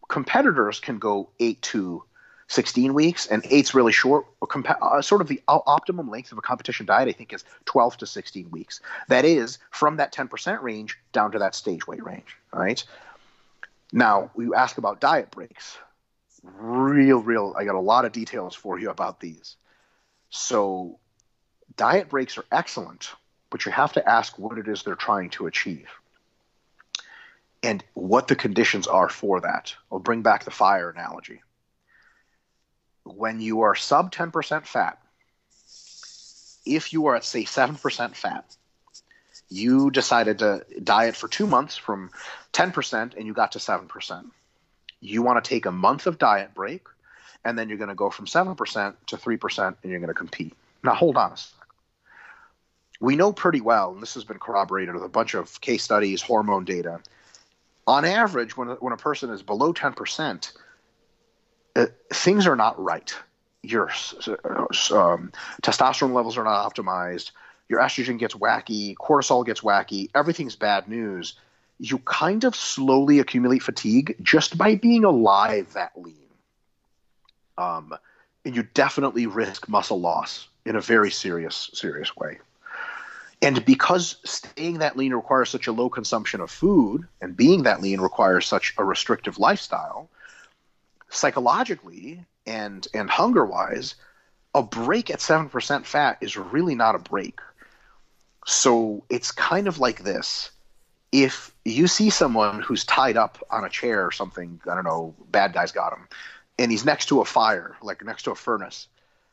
Competitors 0.09 0.81
can 0.81 0.99
go 0.99 1.31
8 1.41 1.61
to 1.63 2.05
16 2.49 2.93
weeks, 2.93 3.27
and 3.27 3.43
eight's 3.49 3.75
really 3.75 3.93
short. 3.93 4.27
Uh, 4.43 5.01
sort 5.01 5.23
of 5.23 5.29
the 5.29 5.41
optimum 5.49 6.11
length 6.11 6.31
of 6.31 6.37
a 6.37 6.43
competition 6.43 6.85
diet, 6.85 7.09
I 7.09 7.13
think, 7.13 7.33
is 7.33 7.43
12 7.65 7.97
to 7.99 8.07
16 8.07 8.51
weeks. 8.51 8.81
That 9.09 9.25
is 9.25 9.59
from 9.71 9.97
that 9.97 10.13
10% 10.13 10.61
range 10.61 10.99
down 11.13 11.33
to 11.33 11.39
that 11.39 11.55
stage 11.55 11.87
weight 11.87 12.05
range. 12.05 12.37
Right 12.53 12.85
now, 13.95 14.31
you 14.37 14.55
ask 14.55 14.77
about 14.77 15.01
diet 15.01 15.31
breaks. 15.31 15.79
Real, 16.43 17.21
real. 17.21 17.55
I 17.57 17.65
got 17.65 17.75
a 17.75 17.81
lot 17.81 18.05
of 18.05 18.13
details 18.13 18.55
for 18.55 18.79
you 18.79 18.91
about 18.91 19.21
these. 19.21 19.57
So, 20.29 20.99
diet 21.77 22.09
breaks 22.11 22.37
are 22.37 22.45
excellent, 22.53 23.11
but 23.51 23.65
you 23.65 23.73
have 23.73 23.93
to 23.95 24.07
ask 24.07 24.39
what 24.39 24.59
it 24.59 24.69
is 24.69 24.83
they're 24.83 24.95
trying 24.95 25.31
to 25.31 25.47
achieve 25.47 25.89
and 27.63 27.83
what 27.95 28.29
the 28.29 28.37
conditions 28.37 28.87
are 28.87 29.09
for 29.09 29.41
that. 29.41 29.75
I'll 29.91 30.01
bring 30.01 30.23
back 30.23 30.45
the 30.45 30.51
fire 30.51 30.91
analogy 30.91 31.41
when 33.05 33.41
you 33.41 33.61
are 33.61 33.75
sub 33.75 34.13
10% 34.13 34.67
fat, 34.67 34.99
if 36.67 36.93
you 36.93 37.07
are 37.07 37.17
at, 37.17 37.25
say, 37.25 37.45
7% 37.45 38.15
fat, 38.15 38.57
you 39.55 39.91
decided 39.91 40.41
to 40.41 40.65
diet 40.83 41.15
for 41.15 41.29
two 41.29 41.47
months 41.47 41.77
from 41.77 42.11
10% 42.53 43.17
and 43.17 43.27
you 43.27 43.33
got 43.33 43.53
to 43.53 43.61
7%. 43.61 44.25
You 45.01 45.23
want 45.23 45.43
to 45.43 45.49
take 45.49 45.67
a 45.67 45.71
month 45.71 46.07
of 46.07 46.19
diet 46.19 46.55
break, 46.55 46.87
and 47.45 47.57
then 47.59 47.69
you're 47.69 47.79
going 47.79 47.89
to 47.89 47.95
go 47.95 48.11
from 48.11 48.27
7% 48.27 48.95
to 49.07 49.17
3% 49.17 49.77
and 49.83 49.91
you're 49.91 50.01
going 50.01 50.09
to 50.09 50.15
compete. 50.15 50.55
Now, 50.83 50.95
hold 50.95 51.17
on 51.17 51.33
a 51.33 51.37
second. 51.37 51.61
We 53.01 53.17
know 53.17 53.33
pretty 53.33 53.61
well, 53.61 53.93
and 53.93 54.03
this 54.03 54.15
has 54.15 54.25
been 54.25 54.39
corroborated 54.39 54.95
with 54.95 55.05
a 55.05 55.09
bunch 55.09 55.35
of 55.35 55.61
case 55.61 55.85
studies, 55.85 56.23
hormone 56.23 56.65
data. 56.65 57.01
On 57.87 58.05
average, 58.05 58.57
when, 58.57 58.69
when 58.69 58.93
a 58.93 58.97
person 58.97 59.31
is 59.31 59.43
below 59.43 59.73
10%, 59.73 60.53
uh, 61.77 61.87
things 62.13 62.47
are 62.47 62.57
not 62.57 62.83
right. 62.83 63.15
Your 63.63 63.89
um, 63.89 65.33
testosterone 65.63 66.13
levels 66.13 66.39
are 66.39 66.45
not 66.45 66.73
optimized. 66.73 67.31
Your 67.69 67.81
estrogen 67.81 68.19
gets 68.19 68.35
wacky. 68.35 68.95
Cortisol 68.95 69.45
gets 69.45 69.61
wacky. 69.61 70.11
Everything's 70.15 70.57
bad 70.57 70.89
news. 70.89 71.35
You 71.79 71.99
kind 71.99 72.45
of 72.45 72.55
slowly 72.55 73.19
accumulate 73.19 73.63
fatigue 73.63 74.17
just 74.23 74.57
by 74.57 74.77
being 74.77 75.05
alive 75.05 75.73
that 75.73 75.93
lean. 75.97 76.15
Um, 77.59 77.95
and 78.45 78.55
you 78.55 78.63
definitely 78.75 79.27
risk 79.27 79.69
muscle 79.69 80.01
loss 80.01 80.49
in 80.65 80.77
a 80.77 80.81
very 80.81 81.11
serious, 81.11 81.71
serious 81.73 82.15
way. 82.17 82.39
And 83.43 83.65
because 83.65 84.17
staying 84.25 84.79
that 84.79 84.97
lean 84.97 85.13
requires 85.13 85.51
such 85.51 85.67
a 85.67 85.73
low 85.73 85.89
consumption 85.91 86.41
of 86.41 86.51
food, 86.51 87.07
and 87.21 87.37
being 87.37 87.65
that 87.65 87.83
lean 87.83 88.01
requires 88.01 88.47
such 88.47 88.75
a 88.79 88.85
restrictive 88.85 89.39
lifestyle, 89.39 90.09
psychologically 91.11 92.25
and 92.47 92.87
and 92.95 93.11
hunger 93.11 93.45
wise, 93.45 93.97
a 94.55 94.63
break 94.63 95.11
at 95.11 95.21
seven 95.21 95.49
percent 95.49 95.87
fat 95.87 96.19
is 96.21 96.37
really 96.37 96.75
not 96.75 96.95
a 96.95 96.99
break. 96.99 97.41
So 98.45 99.05
it's 99.09 99.33
kind 99.33 99.69
of 99.69 99.79
like 99.79 100.03
this. 100.03 100.51
If 101.13 101.55
you 101.65 101.87
see 101.87 102.11
someone 102.11 102.61
who's 102.61 102.85
tied 102.85 103.17
up 103.17 103.39
on 103.51 103.65
a 103.65 103.69
chair 103.69 104.05
or 104.05 104.11
something, 104.11 104.61
I 104.71 104.75
don't 104.75 104.85
know, 104.85 105.15
bad 105.31 105.53
guys 105.53 105.73
got 105.73 105.93
him, 105.93 106.09
and 106.59 106.71
he's 106.71 106.85
next 106.85 107.07
to 107.07 107.21
a 107.21 107.25
fire, 107.25 107.77
like 107.83 108.05
next 108.05 108.25
to 108.25 108.33
a 108.33 108.35
furnace, 108.35 108.89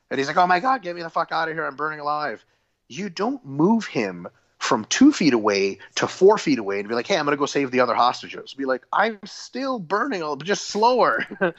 and 0.09 0.19
he's 0.19 0.27
like, 0.27 0.37
"Oh 0.37 0.47
my 0.47 0.59
god, 0.59 0.83
get 0.83 0.95
me 0.95 1.01
the 1.01 1.09
fuck 1.09 1.31
out 1.31 1.49
of 1.49 1.55
here! 1.55 1.65
I'm 1.65 1.75
burning 1.75 1.99
alive." 1.99 2.45
You 2.87 3.09
don't 3.09 3.43
move 3.45 3.85
him 3.85 4.27
from 4.61 4.85
two 4.85 5.11
feet 5.11 5.33
away 5.33 5.79
to 5.95 6.07
four 6.07 6.37
feet 6.37 6.59
away 6.59 6.79
and 6.79 6.87
be 6.87 6.93
like, 6.93 7.07
hey, 7.07 7.17
I'm 7.17 7.25
going 7.25 7.35
to 7.35 7.39
go 7.39 7.47
save 7.47 7.71
the 7.71 7.79
other 7.79 7.95
hostages. 7.95 8.53
Be 8.53 8.65
like, 8.65 8.85
I'm 8.93 9.19
still 9.25 9.79
burning, 9.79 10.21
but 10.21 10.43
just 10.43 10.67
slower. 10.67 11.25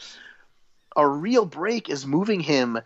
a 0.97 1.09
real 1.09 1.45
break 1.45 1.89
is 1.91 2.07
moving 2.07 2.39
him 2.39 2.79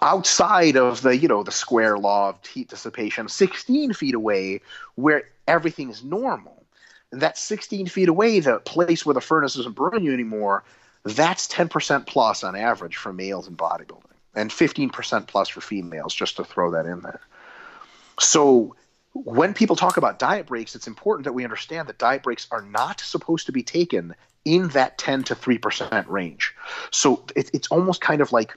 outside 0.00 0.76
of 0.76 1.02
the 1.02 1.16
you 1.16 1.26
know 1.26 1.42
the 1.42 1.50
square 1.50 1.98
law 1.98 2.28
of 2.28 2.46
heat 2.46 2.68
dissipation 2.68 3.28
16 3.28 3.92
feet 3.94 4.14
away 4.14 4.60
where 4.94 5.24
everything 5.48 5.90
is 5.90 6.04
normal 6.04 6.64
that 7.10 7.36
16 7.36 7.88
feet 7.88 8.08
away 8.08 8.38
the 8.38 8.60
place 8.60 9.04
where 9.04 9.14
the 9.14 9.20
furnace 9.20 9.56
isn't 9.56 9.74
burning 9.74 10.04
you 10.04 10.12
anymore 10.12 10.62
that's 11.02 11.48
10% 11.48 12.06
plus 12.06 12.44
on 12.44 12.54
average 12.54 12.96
for 12.96 13.12
males 13.12 13.48
in 13.48 13.56
bodybuilding 13.56 14.04
and 14.34 14.50
15% 14.50 15.26
plus 15.26 15.48
for 15.48 15.60
females 15.60 16.14
just 16.14 16.36
to 16.36 16.44
throw 16.44 16.70
that 16.70 16.86
in 16.86 17.00
there 17.00 17.20
so 18.20 18.76
when 19.12 19.54
people 19.54 19.76
talk 19.76 19.96
about 19.96 20.18
diet 20.18 20.46
breaks, 20.46 20.74
it's 20.74 20.86
important 20.86 21.24
that 21.24 21.32
we 21.32 21.44
understand 21.44 21.88
that 21.88 21.98
diet 21.98 22.22
breaks 22.22 22.46
are 22.50 22.62
not 22.62 23.00
supposed 23.00 23.46
to 23.46 23.52
be 23.52 23.62
taken 23.62 24.14
in 24.44 24.68
that 24.68 24.98
10 24.98 25.24
to 25.24 25.34
3% 25.34 26.08
range. 26.08 26.54
So 26.90 27.24
it, 27.34 27.50
it's 27.52 27.68
almost 27.68 28.00
kind 28.00 28.20
of 28.20 28.32
like 28.32 28.56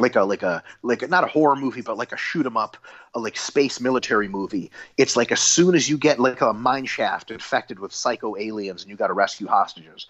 like 0.00 0.16
a 0.16 0.22
like 0.22 0.42
a 0.42 0.62
like 0.82 1.02
a, 1.02 1.08
not 1.08 1.24
a 1.24 1.28
horror 1.28 1.56
movie 1.56 1.82
but 1.82 1.96
like 1.96 2.12
a 2.12 2.16
shoot 2.16 2.46
'em 2.46 2.56
up 2.56 2.76
a 3.14 3.18
like 3.18 3.36
space 3.36 3.80
military 3.80 4.28
movie 4.28 4.70
it's 4.96 5.16
like 5.16 5.32
as 5.32 5.40
soon 5.40 5.74
as 5.74 5.88
you 5.88 5.98
get 5.98 6.18
like 6.18 6.40
a 6.40 6.52
mine 6.52 6.86
shaft 6.86 7.30
infected 7.30 7.78
with 7.78 7.92
psycho 7.92 8.36
aliens 8.36 8.82
and 8.82 8.90
you 8.90 8.96
got 8.96 9.08
to 9.08 9.12
rescue 9.12 9.46
hostages 9.46 10.06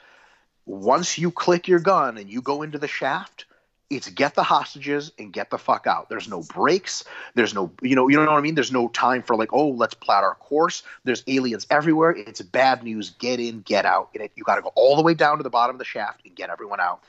once 0.66 1.18
you 1.18 1.30
click 1.30 1.68
your 1.68 1.80
gun 1.80 2.18
and 2.18 2.30
you 2.30 2.42
go 2.42 2.62
into 2.62 2.78
the 2.78 2.88
shaft 2.88 3.46
it's 3.90 4.08
get 4.10 4.34
the 4.34 4.42
hostages 4.42 5.12
and 5.18 5.32
get 5.32 5.48
the 5.48 5.58
fuck 5.58 5.86
out. 5.86 6.08
There's 6.08 6.28
no 6.28 6.42
breaks. 6.42 7.04
There's 7.34 7.54
no, 7.54 7.72
you 7.80 7.96
know, 7.96 8.08
you 8.08 8.16
know 8.16 8.26
what 8.26 8.38
I 8.38 8.40
mean. 8.40 8.54
There's 8.54 8.72
no 8.72 8.88
time 8.88 9.22
for 9.22 9.34
like, 9.34 9.52
oh, 9.52 9.68
let's 9.68 9.94
plot 9.94 10.24
our 10.24 10.34
course. 10.34 10.82
There's 11.04 11.22
aliens 11.26 11.66
everywhere. 11.70 12.10
It's 12.10 12.42
bad 12.42 12.82
news. 12.82 13.10
Get 13.10 13.40
in, 13.40 13.62
get 13.62 13.86
out. 13.86 14.10
And 14.12 14.24
it, 14.24 14.32
you 14.34 14.44
got 14.44 14.56
to 14.56 14.62
go 14.62 14.72
all 14.74 14.96
the 14.96 15.02
way 15.02 15.14
down 15.14 15.38
to 15.38 15.42
the 15.42 15.50
bottom 15.50 15.74
of 15.76 15.78
the 15.78 15.86
shaft 15.86 16.20
and 16.26 16.34
get 16.34 16.50
everyone 16.50 16.80
out. 16.80 17.02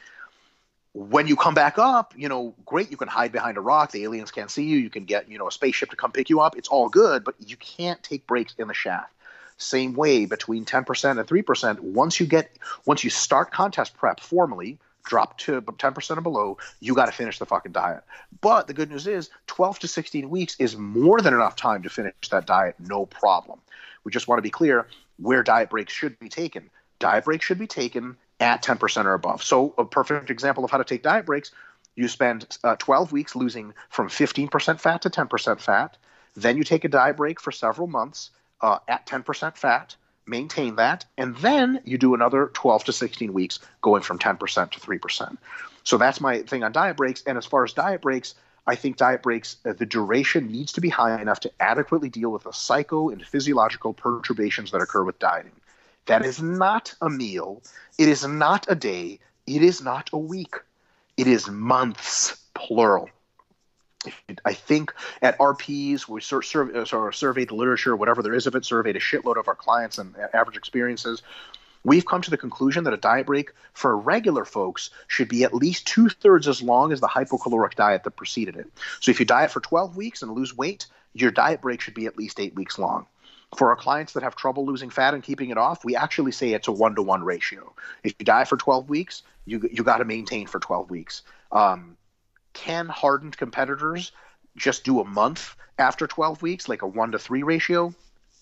When 1.00 1.28
you 1.28 1.38
come 1.38 1.54
back 1.54 1.78
up, 1.78 2.14
you 2.18 2.28
know, 2.28 2.54
great. 2.66 2.92
You 2.92 2.98
can 2.98 3.08
hide 3.08 3.32
behind 3.32 3.56
a 3.56 3.62
rock. 3.62 3.92
The 3.92 4.04
aliens 4.04 4.32
can't 4.32 4.52
see 4.52 4.66
you. 4.66 4.78
You 4.78 4.90
can 4.90 5.06
get, 5.06 5.30
you 5.30 5.38
know, 5.38 5.48
a 5.48 5.52
spaceship 5.52 5.92
to 5.92 5.96
come 5.96 6.12
pick 6.12 6.30
you 6.30 6.42
up. 6.42 6.58
It's 6.58 6.68
all 6.68 6.90
good, 6.90 7.24
but 7.24 7.36
you 7.40 7.56
can't 7.56 8.04
take 8.04 8.28
breaks 8.28 8.54
in 8.58 8.68
the 8.68 8.74
shaft. 8.74 9.14
Same 9.56 9.94
way 9.94 10.26
between 10.26 10.66
10% 10.66 11.18
and 11.18 11.26
3%. 11.26 11.80
Once 11.80 12.20
you 12.20 12.26
get, 12.26 12.52
once 12.86 13.06
you 13.06 13.10
start 13.10 13.50
contest 13.50 13.96
prep 13.96 14.20
formally 14.20 14.78
drop 15.06 15.38
to 15.38 15.62
10% 15.62 16.18
or 16.18 16.22
below, 16.22 16.58
you 16.82 16.94
got 16.94 17.06
to 17.06 17.14
finish 17.14 17.40
the 17.40 17.46
fucking 17.46 17.72
diet. 17.72 18.04
But 18.42 18.68
the 18.68 18.74
good 18.74 18.92
news 18.92 19.08
is 19.08 19.30
12 19.48 19.80
to 19.80 19.88
16 19.88 20.30
weeks 20.30 20.58
is 20.60 20.76
more 20.76 21.22
than 21.22 21.34
enough 21.34 21.56
time 21.56 21.82
to 21.84 21.90
finish 21.90 22.14
that 22.30 22.46
diet, 22.46 22.76
no 22.78 23.06
problem. 23.06 23.62
We 24.04 24.12
just 24.12 24.28
want 24.28 24.40
to 24.40 24.44
be 24.44 24.50
clear 24.50 24.86
where 25.18 25.44
diet 25.44 25.70
breaks 25.70 25.94
should 25.94 26.20
be 26.20 26.28
taken. 26.28 26.70
Diet 27.00 27.24
breaks 27.24 27.46
should 27.46 27.58
be 27.58 27.68
taken 27.68 28.18
at 28.40 28.64
10% 28.64 29.06
or 29.06 29.14
above. 29.14 29.44
So, 29.44 29.74
a 29.78 29.86
perfect 29.86 30.30
example 30.30 30.64
of 30.64 30.72
how 30.72 30.78
to 30.78 30.84
take 30.84 31.04
diet 31.04 31.26
breaks 31.26 31.52
you 32.00 32.08
spend 32.08 32.58
uh, 32.64 32.78
12 32.78 33.12
weeks 33.12 33.36
losing 33.36 33.74
from 33.90 34.08
15% 34.08 34.80
fat 34.80 35.02
to 35.02 35.10
10% 35.10 35.60
fat. 35.60 35.98
Then 36.34 36.56
you 36.56 36.64
take 36.64 36.86
a 36.86 36.88
diet 36.88 37.18
break 37.18 37.42
for 37.42 37.52
several 37.52 37.88
months 37.88 38.30
uh, 38.62 38.80
at 38.88 39.06
10% 39.06 39.58
fat 39.58 39.96
maintain 40.26 40.76
that, 40.76 41.06
and 41.18 41.36
then 41.38 41.82
you 41.84 41.98
do 41.98 42.14
another 42.14 42.52
12 42.54 42.86
to 42.86 42.94
16 42.94 43.34
weeks 43.34 43.60
going 43.82 44.04
from 44.04 44.20
10% 44.20 44.72
to 44.72 44.80
3%. 44.80 45.38
So 45.84 45.98
that's 45.98 46.22
my 46.22 46.44
thing 46.44 46.64
on 46.64 46.72
diet 46.72 46.98
breaks. 46.98 47.24
And 47.24 47.38
as 47.38 47.46
far 47.46 47.64
as 47.64 47.74
diet 47.74 48.02
breaks, 48.02 48.36
I 48.68 48.76
think 48.76 48.98
diet 48.98 49.24
breaks, 49.24 49.58
uh, 49.66 49.74
the 49.74 49.88
duration 49.88 50.52
needs 50.52 50.74
to 50.74 50.82
be 50.82 50.90
high 50.90 51.20
enough 51.20 51.40
to 51.42 51.52
adequately 51.60 52.10
deal 52.10 52.32
with 52.32 52.44
the 52.44 52.52
psycho 52.52 53.10
and 53.10 53.26
physiological 53.26 53.94
perturbations 53.94 54.72
that 54.72 54.82
occur 54.82 55.04
with 55.04 55.18
dieting. 55.18 55.52
That 56.10 56.26
is 56.26 56.42
not 56.42 56.96
a 57.02 57.10
meal. 57.10 57.62
It 57.98 58.10
is 58.10 58.26
not 58.26 58.66
a 58.68 58.76
day. 58.76 59.20
It 59.46 59.62
is 59.62 59.82
not 59.82 60.10
a 60.12 60.18
week. 60.18 60.56
It 61.18 61.28
is 61.28 61.50
months, 61.50 62.36
plural. 62.54 63.10
I 64.46 64.54
think 64.54 64.94
at 65.22 65.38
RPs, 65.38 66.08
we 66.08 66.22
sur- 66.22 66.42
sur- 66.42 66.76
uh, 66.76 66.86
sort 66.86 67.14
surveyed 67.14 67.50
the 67.50 67.56
literature, 67.56 67.96
whatever 67.96 68.24
there 68.24 68.34
is 68.34 68.48
of 68.48 68.56
it, 68.56 68.66
surveyed 68.66 68.96
a 68.96 69.00
shitload 69.00 69.38
of 69.38 69.48
our 69.48 69.56
clients 69.56 69.98
and 69.98 70.16
average 70.34 70.58
experiences. 70.58 71.22
We've 71.84 72.06
come 72.06 72.22
to 72.22 72.30
the 72.30 72.38
conclusion 72.38 72.86
that 72.86 72.94
a 72.94 72.98
diet 72.98 73.26
break 73.26 73.52
for 73.74 73.96
regular 73.98 74.46
folks 74.46 74.90
should 75.08 75.28
be 75.28 75.44
at 75.44 75.54
least 75.54 75.88
two 75.88 76.10
thirds 76.10 76.48
as 76.48 76.62
long 76.62 76.92
as 76.92 77.02
the 77.02 77.08
hypocaloric 77.08 77.76
diet 77.76 78.04
that 78.04 78.12
preceded 78.12 78.56
it. 78.56 78.68
So 79.00 79.12
if 79.12 79.20
you 79.20 79.26
diet 79.26 79.52
for 79.52 79.60
12 79.60 79.96
weeks 79.96 80.22
and 80.22 80.32
lose 80.32 80.56
weight, 80.56 80.88
your 81.14 81.32
diet 81.32 81.62
break 81.62 81.82
should 81.82 81.94
be 81.94 82.06
at 82.06 82.18
least 82.18 82.40
eight 82.40 82.56
weeks 82.56 82.80
long. 82.80 83.06
For 83.56 83.70
our 83.70 83.76
clients 83.76 84.14
that 84.14 84.24
have 84.24 84.36
trouble 84.36 84.66
losing 84.66 84.90
fat 84.90 85.14
and 85.14 85.24
keeping 85.24 85.50
it 85.50 85.58
off, 85.58 85.84
we 85.84 85.96
actually 85.96 86.32
say 86.32 86.54
it's 86.54 86.68
a 86.68 86.72
one 86.72 86.96
to 86.96 87.02
one 87.02 87.24
ratio. 87.24 87.74
If 88.04 88.14
you 88.20 88.26
diet 88.26 88.48
for 88.48 88.58
12 88.58 88.90
weeks, 88.90 89.24
you 89.46 89.68
you 89.72 89.84
got 89.84 89.98
to 89.98 90.06
maintain 90.06 90.46
for 90.48 90.60
12 90.60 90.90
weeks. 90.90 91.24
Um, 91.52 91.98
can 92.54 92.88
hardened 92.88 93.38
competitors 93.38 94.12
just 94.56 94.84
do 94.84 95.00
a 95.00 95.06
month 95.06 95.56
after 95.78 96.06
12 96.06 96.42
weeks, 96.42 96.70
like 96.70 96.82
a 96.82 96.88
one 96.88 97.12
to 97.12 97.20
three 97.20 97.44
ratio? 97.44 97.94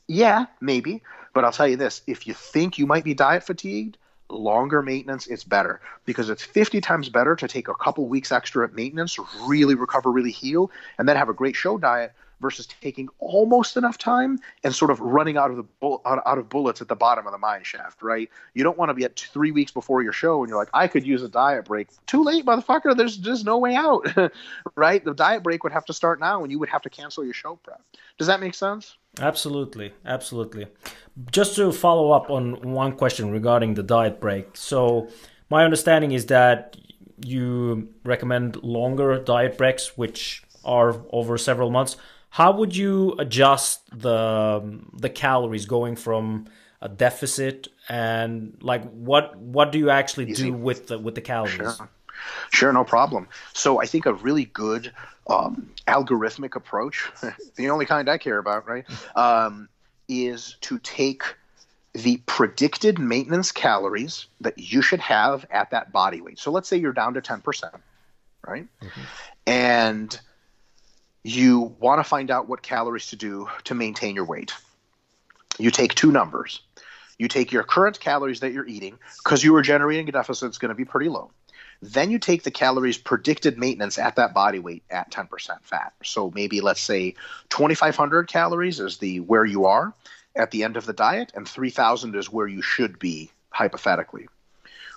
Yeah, 0.08 0.46
maybe. 0.60 1.04
But 1.34 1.46
I'll 1.46 1.52
tell 1.52 1.68
you 1.68 1.78
this 1.78 2.02
if 2.08 2.28
you 2.28 2.34
think 2.34 2.78
you 2.78 2.86
might 2.86 3.04
be 3.04 3.14
diet 3.14 3.44
fatigued, 3.44 3.98
longer 4.30 4.82
maintenance, 4.82 5.28
it's 5.28 5.44
better 5.44 5.80
because 6.06 6.30
it's 6.30 6.44
50 6.44 6.82
times 6.82 7.10
better 7.10 7.36
to 7.36 7.48
take 7.48 7.68
a 7.68 7.76
couple 7.76 8.08
weeks 8.08 8.32
extra 8.32 8.66
at 8.66 8.74
maintenance, 8.74 9.18
really 9.46 9.76
recover, 9.76 10.12
really 10.12 10.32
heal, 10.32 10.72
and 10.98 11.08
then 11.08 11.16
have 11.16 11.30
a 11.30 11.34
great 11.34 11.56
show 11.56 11.78
diet 11.78 12.14
versus 12.40 12.68
taking 12.82 13.10
almost 13.20 13.78
enough 13.78 13.98
time 13.98 14.40
and 14.64 14.74
sort 14.74 14.92
of 14.92 15.00
running 15.00 15.38
out 15.38 15.52
of 15.52 15.58
the 15.58 15.66
out, 15.84 16.22
out 16.26 16.38
of 16.38 16.50
bullets 16.50 16.82
at 16.82 16.88
the 16.88 16.96
bottom 16.96 17.26
of 17.26 17.32
the 17.32 17.38
mine 17.38 17.64
shaft, 17.64 18.02
right? 18.02 18.30
You 18.54 18.64
don't 18.64 18.78
want 18.78 18.90
to 18.90 18.94
be 18.94 19.04
at 19.04 19.20
three 19.20 19.52
weeks 19.52 19.72
before 19.72 20.04
your 20.04 20.14
show 20.14 20.42
and 20.42 20.50
you're 20.50 20.58
like, 20.58 20.70
I 20.74 20.88
could 20.88 21.06
use 21.06 21.24
a 21.24 21.30
diet 21.30 21.66
break. 21.66 21.88
Too 22.06 22.24
late, 22.24 22.46
motherfucker. 22.46 22.96
There's 22.96 23.18
just 23.18 23.46
no 23.46 23.58
way 23.58 23.76
out, 23.76 24.08
right? 24.76 25.04
The 25.04 25.14
diet 25.14 25.44
break 25.44 25.64
would 25.64 25.74
have 25.74 25.86
to 25.86 25.94
start 25.94 26.20
now, 26.20 26.44
and 26.44 26.52
you 26.52 26.60
would 26.60 26.70
have 26.70 26.82
to 26.84 26.90
cancel 26.90 27.24
your 27.24 27.34
show 27.34 27.56
prep. 27.56 27.82
Does 28.18 28.28
that 28.28 28.40
make 28.40 28.54
sense? 28.54 28.98
Absolutely, 29.20 29.94
absolutely. 30.06 30.68
Just 31.32 31.56
to 31.56 31.72
follow 31.72 32.12
up 32.12 32.30
on 32.30 32.62
one 32.72 32.96
question 32.96 33.32
regarding 33.32 33.74
the 33.74 33.84
diet 33.84 34.20
break. 34.20 34.56
So, 34.56 35.10
my 35.50 35.64
understanding 35.64 36.12
is 36.12 36.28
that 36.28 36.78
you 37.24 37.90
recommend 38.04 38.62
longer 38.64 39.18
diet 39.24 39.58
breaks, 39.58 39.98
which 39.98 40.44
are 40.64 40.96
over 41.12 41.38
several 41.38 41.72
months. 41.72 41.96
How 42.38 42.52
would 42.52 42.76
you 42.76 43.16
adjust 43.18 43.82
the 43.90 44.62
the 44.94 45.10
calories 45.10 45.66
going 45.66 45.96
from 45.96 46.46
a 46.80 46.88
deficit 46.88 47.68
and 47.90 48.56
like 48.62 48.88
what 48.92 49.36
what 49.38 49.72
do 49.72 49.80
you 49.80 49.90
actually 49.90 50.30
Easy. 50.30 50.44
do 50.44 50.54
with 50.54 50.86
the 50.86 51.00
with 51.00 51.16
the 51.16 51.22
calories? 51.22 51.56
Sure. 51.56 51.90
Sure, 52.52 52.72
no 52.72 52.84
problem. 52.84 53.28
So 53.54 53.82
I 53.82 53.88
think 53.88 54.06
a 54.06 54.14
really 54.14 54.46
good 54.46 54.94
um, 55.28 55.72
algorithmic 55.88 56.56
approach, 56.56 57.10
the 57.56 57.72
only 57.72 57.88
kind 57.88 58.08
I 58.08 58.20
care 58.20 58.38
about, 58.38 58.68
right, 58.68 58.86
um, 59.16 59.68
is 60.08 60.58
to 60.62 60.78
take 60.78 61.24
the 61.94 62.18
predicted 62.28 63.00
maintenance 63.00 63.52
calories 63.52 64.28
that 64.42 64.60
you 64.60 64.84
should 64.84 65.00
have 65.00 65.44
at 65.50 65.72
that 65.72 65.92
body 65.92 66.22
weight. 66.22 66.38
So 66.38 66.52
let's 66.52 66.70
say 66.70 66.78
you're 66.78 66.94
down 66.94 67.16
to 67.16 67.22
10%, 67.22 67.64
right? 68.46 68.68
Mm-hmm. 68.84 69.02
And 69.48 70.20
you 71.36 71.76
want 71.80 72.00
to 72.00 72.04
find 72.04 72.32
out 72.32 72.48
what 72.48 72.62
calories 72.62 73.08
to 73.08 73.16
do 73.16 73.50
to 73.66 73.76
maintain 73.76 74.16
your 74.16 74.26
weight. 74.26 74.54
You 75.60 75.72
take 75.72 75.94
two 75.94 76.12
numbers. 76.12 76.62
You 77.18 77.28
take 77.28 77.52
your 77.52 77.64
current 77.64 78.00
calories 78.00 78.42
that 78.42 78.54
you're 78.54 78.68
eating, 78.68 78.98
because 79.24 79.44
you 79.44 79.56
are 79.56 79.62
generating 79.62 80.08
a 80.08 80.12
deficit, 80.12 80.48
it's 80.48 80.58
going 80.58 80.70
to 80.70 80.76
be 80.76 80.86
pretty 80.86 81.10
low. 81.10 81.32
Then 81.82 82.12
you 82.12 82.20
take 82.20 82.44
the 82.44 82.52
calories 82.52 82.98
predicted 82.98 83.58
maintenance 83.58 83.98
at 83.98 84.16
that 84.16 84.34
body 84.34 84.60
weight 84.60 84.84
at 84.90 85.12
10% 85.12 85.28
fat. 85.64 85.94
So 86.04 86.32
maybe 86.34 86.62
let's 86.62 86.82
say 86.82 87.16
2,500 87.50 88.28
calories 88.28 88.80
is 88.80 88.98
the 88.98 89.20
where 89.20 89.46
you 89.46 89.66
are 89.66 89.94
at 90.36 90.52
the 90.52 90.64
end 90.64 90.78
of 90.78 90.86
the 90.86 90.94
diet, 90.94 91.32
and 91.36 91.48
3,000 91.48 92.16
is 92.16 92.32
where 92.32 92.48
you 92.48 92.62
should 92.62 93.00
be 93.00 93.32
hypothetically. 93.50 94.28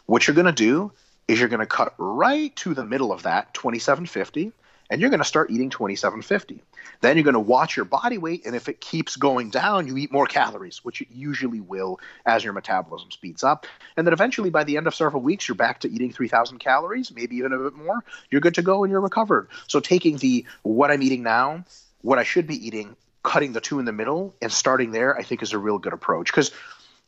What 0.06 0.26
you're 0.26 0.34
going 0.34 0.46
to 0.46 0.52
do 0.52 0.92
is 1.26 1.40
you're 1.40 1.48
going 1.48 1.60
to 1.60 1.66
cut 1.66 1.94
right 1.98 2.54
to 2.56 2.74
the 2.74 2.84
middle 2.84 3.12
of 3.12 3.22
that 3.22 3.54
2750 3.54 4.52
and 4.90 5.00
you're 5.00 5.10
going 5.10 5.20
to 5.20 5.24
start 5.24 5.50
eating 5.50 5.70
2750. 5.70 6.62
Then 7.00 7.16
you're 7.16 7.24
going 7.24 7.34
to 7.34 7.40
watch 7.40 7.76
your 7.76 7.86
body 7.86 8.18
weight, 8.18 8.44
and 8.44 8.54
if 8.54 8.68
it 8.68 8.80
keeps 8.80 9.16
going 9.16 9.50
down, 9.50 9.86
you 9.86 9.96
eat 9.96 10.12
more 10.12 10.26
calories, 10.26 10.84
which 10.84 11.00
it 11.00 11.08
usually 11.10 11.60
will 11.60 12.00
as 12.26 12.44
your 12.44 12.52
metabolism 12.52 13.10
speeds 13.10 13.44
up. 13.44 13.66
And 13.96 14.06
then 14.06 14.12
eventually, 14.12 14.50
by 14.50 14.64
the 14.64 14.76
end 14.76 14.86
of 14.86 14.94
several 14.94 15.22
weeks, 15.22 15.48
you're 15.48 15.54
back 15.54 15.80
to 15.80 15.90
eating 15.90 16.12
3,000 16.12 16.58
calories, 16.58 17.12
maybe 17.12 17.36
even 17.36 17.52
a 17.52 17.58
bit 17.58 17.74
more. 17.74 18.04
You're 18.30 18.40
good 18.40 18.56
to 18.56 18.62
go 18.62 18.84
and 18.84 18.90
you're 18.90 19.00
recovered. 19.00 19.48
So 19.68 19.80
taking 19.80 20.16
the 20.18 20.44
what 20.62 20.90
I'm 20.90 21.02
eating 21.02 21.22
now, 21.22 21.64
what 22.02 22.18
I 22.18 22.24
should 22.24 22.46
be 22.46 22.66
eating, 22.66 22.96
cutting 23.22 23.52
the 23.52 23.60
two 23.60 23.78
in 23.78 23.84
the 23.84 23.92
middle, 23.92 24.34
and 24.42 24.52
starting 24.52 24.90
there, 24.90 25.16
I 25.16 25.22
think 25.22 25.42
is 25.42 25.52
a 25.52 25.58
real 25.58 25.78
good 25.78 25.92
approach 25.92 26.26
because 26.30 26.50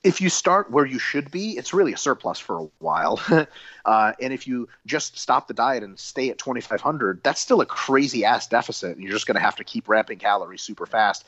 if 0.05 0.21
you 0.21 0.29
start 0.29 0.71
where 0.71 0.85
you 0.85 0.99
should 0.99 1.31
be, 1.31 1.53
it's 1.53 1.73
really 1.73 1.93
a 1.93 1.97
surplus 1.97 2.39
for 2.39 2.59
a 2.59 2.67
while. 2.79 3.21
uh, 3.85 4.13
and 4.21 4.33
if 4.33 4.47
you 4.47 4.69
just 4.85 5.19
stop 5.19 5.47
the 5.47 5.55
diet 5.55 5.85
and 5.85 5.99
stay 5.99 6.31
at 6.31 6.39
2,500, 6.39 7.23
that's 7.23 7.41
still 7.41 7.61
a 7.61 7.67
crazy 7.67 8.25
ass 8.25 8.49
deficit. 8.49 8.97
And 8.97 9.03
you're 9.03 9.13
just 9.13 9.27
going 9.27 9.37
to 9.37 9.41
have 9.41 9.57
to 9.57 9.65
keep 9.65 9.89
ramping 9.89 10.19
calories 10.19 10.63
super 10.63 10.87
fast. 10.87 11.25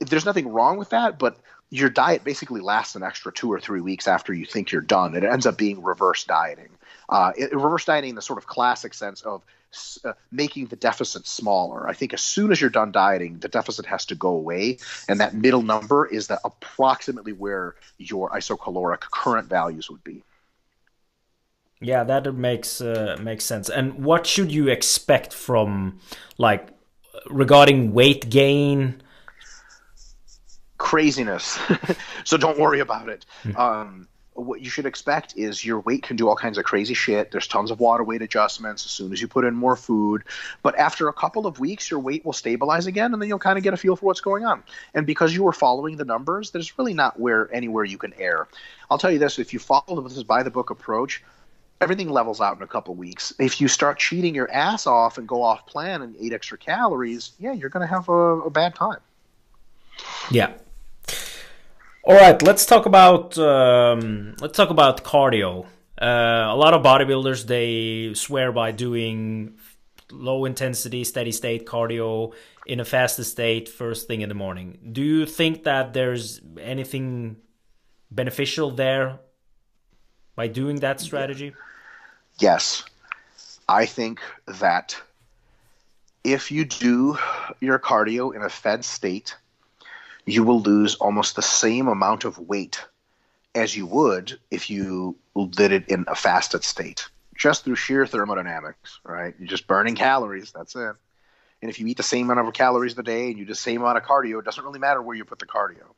There's 0.00 0.24
nothing 0.24 0.48
wrong 0.48 0.76
with 0.76 0.90
that, 0.90 1.18
but 1.18 1.38
your 1.70 1.88
diet 1.88 2.24
basically 2.24 2.60
lasts 2.60 2.96
an 2.96 3.04
extra 3.04 3.32
two 3.32 3.52
or 3.52 3.60
three 3.60 3.80
weeks 3.80 4.08
after 4.08 4.32
you 4.32 4.44
think 4.44 4.72
you're 4.72 4.80
done. 4.80 5.14
It 5.14 5.22
ends 5.22 5.46
up 5.46 5.56
being 5.56 5.82
reverse 5.82 6.24
dieting. 6.24 6.70
Uh, 7.08 7.32
it, 7.36 7.54
reverse 7.54 7.84
dieting 7.84 8.10
in 8.10 8.16
the 8.16 8.22
sort 8.22 8.38
of 8.38 8.46
classic 8.46 8.92
sense 8.92 9.22
of 9.22 9.42
uh, 10.04 10.12
making 10.32 10.66
the 10.66 10.76
deficit 10.76 11.26
smaller. 11.26 11.88
I 11.88 11.92
think 11.92 12.12
as 12.12 12.20
soon 12.20 12.50
as 12.50 12.60
you're 12.60 12.70
done 12.70 12.92
dieting, 12.92 13.38
the 13.38 13.48
deficit 13.48 13.86
has 13.86 14.04
to 14.06 14.14
go 14.14 14.30
away, 14.30 14.78
and 15.08 15.20
that 15.20 15.34
middle 15.34 15.62
number 15.62 16.06
is 16.06 16.26
that 16.28 16.40
approximately 16.44 17.32
where 17.32 17.76
your 17.98 18.30
isocaloric 18.30 19.00
current 19.00 19.48
values 19.48 19.90
would 19.90 20.02
be. 20.02 20.24
Yeah, 21.80 22.04
that 22.04 22.34
makes 22.34 22.80
uh, 22.80 23.16
makes 23.20 23.44
sense. 23.44 23.70
And 23.70 24.04
what 24.04 24.26
should 24.26 24.52
you 24.52 24.68
expect 24.68 25.32
from 25.32 26.00
like 26.36 26.68
regarding 27.26 27.92
weight 27.94 28.28
gain? 28.28 29.00
Craziness. 30.78 31.58
so 32.24 32.36
don't 32.36 32.58
worry 32.58 32.80
about 32.80 33.08
it. 33.08 33.24
Hmm. 33.42 33.56
Um, 33.56 34.08
what 34.34 34.60
you 34.60 34.70
should 34.70 34.86
expect 34.86 35.34
is 35.36 35.64
your 35.64 35.80
weight 35.80 36.02
can 36.02 36.16
do 36.16 36.28
all 36.28 36.36
kinds 36.36 36.56
of 36.56 36.64
crazy 36.64 36.94
shit. 36.94 37.30
There's 37.30 37.46
tons 37.46 37.70
of 37.70 37.80
water 37.80 38.04
weight 38.04 38.22
adjustments 38.22 38.84
as 38.84 38.90
soon 38.90 39.12
as 39.12 39.20
you 39.20 39.28
put 39.28 39.44
in 39.44 39.54
more 39.54 39.76
food. 39.76 40.22
But 40.62 40.78
after 40.78 41.08
a 41.08 41.12
couple 41.12 41.46
of 41.46 41.58
weeks, 41.58 41.90
your 41.90 42.00
weight 42.00 42.24
will 42.24 42.32
stabilize 42.32 42.86
again, 42.86 43.12
and 43.12 43.20
then 43.20 43.28
you'll 43.28 43.38
kind 43.38 43.58
of 43.58 43.64
get 43.64 43.74
a 43.74 43.76
feel 43.76 43.96
for 43.96 44.06
what's 44.06 44.20
going 44.20 44.44
on. 44.44 44.62
And 44.94 45.06
because 45.06 45.34
you 45.34 45.42
were 45.42 45.52
following 45.52 45.96
the 45.96 46.04
numbers, 46.04 46.50
there's 46.50 46.78
really 46.78 46.94
not 46.94 47.18
where 47.18 47.52
anywhere 47.52 47.84
you 47.84 47.98
can 47.98 48.14
err. 48.18 48.48
I'll 48.90 48.98
tell 48.98 49.10
you 49.10 49.18
this: 49.18 49.38
if 49.38 49.52
you 49.52 49.58
follow 49.58 50.00
this 50.00 50.22
by 50.22 50.42
the 50.42 50.50
book 50.50 50.70
approach, 50.70 51.22
everything 51.80 52.08
levels 52.08 52.40
out 52.40 52.56
in 52.56 52.62
a 52.62 52.66
couple 52.66 52.92
of 52.92 52.98
weeks. 52.98 53.34
If 53.38 53.60
you 53.60 53.68
start 53.68 53.98
cheating 53.98 54.34
your 54.34 54.50
ass 54.50 54.86
off 54.86 55.18
and 55.18 55.26
go 55.26 55.42
off 55.42 55.66
plan 55.66 56.02
and 56.02 56.14
eat 56.18 56.32
extra 56.32 56.58
calories, 56.58 57.32
yeah, 57.38 57.52
you're 57.52 57.70
going 57.70 57.86
to 57.86 57.92
have 57.92 58.08
a, 58.08 58.12
a 58.12 58.50
bad 58.50 58.74
time. 58.74 58.98
Yeah, 60.30 60.52
all 62.04 62.14
right, 62.14 62.40
let's 62.42 62.64
talk 62.66 62.86
about 62.86 63.36
um, 63.38 64.34
let's 64.40 64.56
talk 64.56 64.70
about 64.70 65.04
cardio. 65.04 65.66
Uh, 66.00 66.46
a 66.48 66.56
lot 66.56 66.72
of 66.72 66.82
bodybuilders 66.82 67.46
they 67.46 68.14
swear 68.14 68.52
by 68.52 68.72
doing 68.72 69.58
low 70.10 70.44
intensity, 70.44 71.04
steady 71.04 71.32
state 71.32 71.66
cardio 71.66 72.32
in 72.66 72.80
a 72.80 72.84
fasted 72.84 73.26
state 73.26 73.68
first 73.68 74.06
thing 74.06 74.22
in 74.22 74.28
the 74.28 74.34
morning. 74.34 74.78
Do 74.92 75.02
you 75.02 75.26
think 75.26 75.64
that 75.64 75.92
there's 75.92 76.40
anything 76.58 77.36
beneficial 78.10 78.70
there 78.70 79.20
by 80.36 80.46
doing 80.46 80.76
that 80.76 81.00
strategy? 81.00 81.54
Yes, 82.38 82.84
I 83.68 83.84
think 83.84 84.20
that 84.46 84.96
if 86.24 86.50
you 86.50 86.64
do 86.64 87.18
your 87.60 87.78
cardio 87.78 88.34
in 88.34 88.42
a 88.42 88.48
fed 88.48 88.84
state 88.84 89.36
you 90.26 90.44
will 90.44 90.60
lose 90.60 90.94
almost 90.96 91.36
the 91.36 91.42
same 91.42 91.88
amount 91.88 92.24
of 92.24 92.38
weight 92.38 92.84
as 93.54 93.76
you 93.76 93.86
would 93.86 94.38
if 94.50 94.70
you 94.70 95.16
did 95.50 95.72
it 95.72 95.88
in 95.88 96.04
a 96.08 96.14
fasted 96.14 96.62
state, 96.62 97.08
just 97.34 97.64
through 97.64 97.76
sheer 97.76 98.06
thermodynamics, 98.06 99.00
right? 99.04 99.34
You're 99.38 99.48
just 99.48 99.66
burning 99.66 99.94
calories, 99.94 100.52
that's 100.52 100.76
it. 100.76 100.94
And 101.62 101.70
if 101.70 101.78
you 101.80 101.86
eat 101.86 101.96
the 101.96 102.02
same 102.02 102.30
amount 102.30 102.46
of 102.46 102.54
calories 102.54 102.96
a 102.98 103.02
day 103.02 103.28
and 103.28 103.38
you 103.38 103.44
do 103.44 103.52
the 103.52 103.56
same 103.56 103.82
amount 103.82 103.98
of 103.98 104.04
cardio, 104.04 104.38
it 104.38 104.44
doesn't 104.44 104.64
really 104.64 104.78
matter 104.78 105.02
where 105.02 105.16
you 105.16 105.24
put 105.24 105.38
the 105.38 105.46
cardio. 105.46 105.94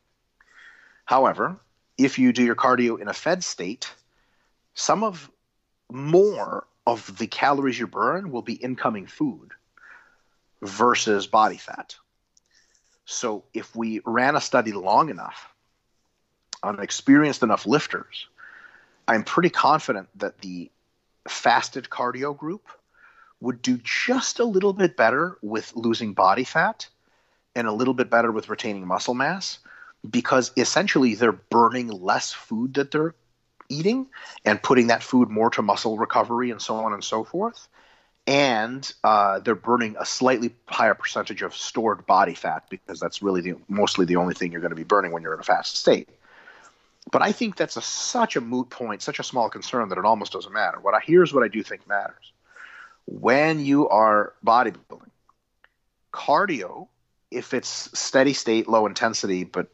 However, 1.04 1.56
if 1.98 2.18
you 2.18 2.32
do 2.32 2.42
your 2.42 2.54
cardio 2.54 3.00
in 3.00 3.08
a 3.08 3.12
fed 3.12 3.44
state, 3.44 3.92
some 4.74 5.04
of 5.04 5.30
more 5.90 6.66
of 6.86 7.18
the 7.18 7.26
calories 7.26 7.78
you 7.78 7.86
burn 7.86 8.30
will 8.30 8.42
be 8.42 8.54
incoming 8.54 9.06
food 9.06 9.52
versus 10.62 11.26
body 11.26 11.58
fat. 11.58 11.96
So 13.04 13.44
if 13.52 13.74
we 13.74 14.00
ran 14.04 14.36
a 14.36 14.40
study 14.40 14.72
long 14.72 15.10
enough 15.10 15.52
on 16.62 16.80
experienced 16.80 17.42
enough 17.42 17.66
lifters, 17.66 18.28
I'm 19.08 19.24
pretty 19.24 19.50
confident 19.50 20.08
that 20.16 20.38
the 20.38 20.70
fasted 21.28 21.88
cardio 21.90 22.36
group 22.36 22.68
would 23.40 23.60
do 23.60 23.78
just 23.82 24.38
a 24.38 24.44
little 24.44 24.72
bit 24.72 24.96
better 24.96 25.36
with 25.42 25.74
losing 25.74 26.14
body 26.14 26.44
fat 26.44 26.88
and 27.56 27.66
a 27.66 27.72
little 27.72 27.94
bit 27.94 28.08
better 28.08 28.30
with 28.30 28.48
retaining 28.48 28.86
muscle 28.86 29.14
mass 29.14 29.58
because 30.08 30.52
essentially 30.56 31.14
they're 31.14 31.32
burning 31.32 31.88
less 31.88 32.32
food 32.32 32.74
that 32.74 32.90
they're 32.90 33.14
eating 33.68 34.06
and 34.44 34.62
putting 34.62 34.88
that 34.88 35.02
food 35.02 35.28
more 35.28 35.50
to 35.50 35.62
muscle 35.62 35.96
recovery 35.96 36.50
and 36.50 36.62
so 36.62 36.76
on 36.76 36.92
and 36.92 37.02
so 37.02 37.24
forth 37.24 37.68
and 38.26 38.92
uh, 39.02 39.40
they're 39.40 39.54
burning 39.54 39.96
a 39.98 40.06
slightly 40.06 40.54
higher 40.66 40.94
percentage 40.94 41.42
of 41.42 41.54
stored 41.54 42.06
body 42.06 42.34
fat 42.34 42.64
because 42.70 43.00
that's 43.00 43.22
really 43.22 43.40
the, 43.40 43.54
mostly 43.68 44.06
the 44.06 44.16
only 44.16 44.34
thing 44.34 44.52
you're 44.52 44.60
going 44.60 44.70
to 44.70 44.76
be 44.76 44.84
burning 44.84 45.12
when 45.12 45.22
you're 45.22 45.34
in 45.34 45.40
a 45.40 45.44
fast 45.44 45.76
state. 45.76 46.08
But 47.10 47.22
I 47.22 47.32
think 47.32 47.56
that's 47.56 47.76
a, 47.76 47.82
such 47.82 48.36
a 48.36 48.40
moot 48.40 48.70
point, 48.70 49.02
such 49.02 49.18
a 49.18 49.24
small 49.24 49.50
concern 49.50 49.88
that 49.88 49.98
it 49.98 50.04
almost 50.04 50.32
doesn't 50.32 50.52
matter. 50.52 50.78
What 50.80 50.94
I 50.94 51.00
here's 51.04 51.34
what 51.34 51.42
I 51.42 51.48
do 51.48 51.62
think 51.62 51.86
matters: 51.88 52.32
when 53.06 53.58
you 53.58 53.88
are 53.88 54.34
bodybuilding, 54.46 55.10
cardio, 56.12 56.86
if 57.30 57.54
it's 57.54 57.98
steady 57.98 58.34
state, 58.34 58.68
low 58.68 58.86
intensity, 58.86 59.42
but 59.42 59.68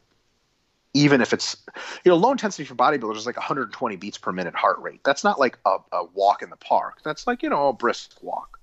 even 0.99 1.21
if 1.21 1.33
it's 1.33 1.57
you 2.05 2.11
know 2.11 2.17
low 2.17 2.33
intensity 2.33 2.65
for 2.65 2.75
bodybuilders 2.75 3.17
is 3.17 3.27
like 3.27 3.37
120 3.37 3.97
beats 3.97 4.19
per 4.19 4.33
minute 4.33 4.55
heart 4.55 4.79
rate. 4.81 5.01
That's 5.05 5.25
not 5.25 5.39
like 5.39 5.59
a, 5.65 5.77
a 5.93 6.05
walk 6.05 6.43
in 6.43 6.51
the 6.51 6.57
park. 6.57 7.01
That's 7.03 7.27
like 7.27 7.43
you 7.43 7.51
know 7.51 7.69
a 7.69 7.73
brisk 7.73 8.23
walk. 8.23 8.59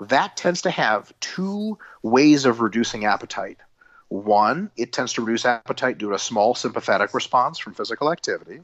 That 0.00 0.36
tends 0.36 0.62
to 0.62 0.70
have 0.70 1.12
two 1.20 1.78
ways 2.02 2.44
of 2.44 2.60
reducing 2.60 3.04
appetite. 3.04 3.58
One 4.08 4.70
it 4.76 4.92
tends 4.92 5.14
to 5.14 5.22
reduce 5.22 5.44
appetite 5.44 5.98
due 5.98 6.10
to 6.10 6.14
a 6.14 6.18
small 6.18 6.54
sympathetic 6.54 7.14
response 7.14 7.58
from 7.58 7.74
physical 7.74 8.12
activity. 8.12 8.60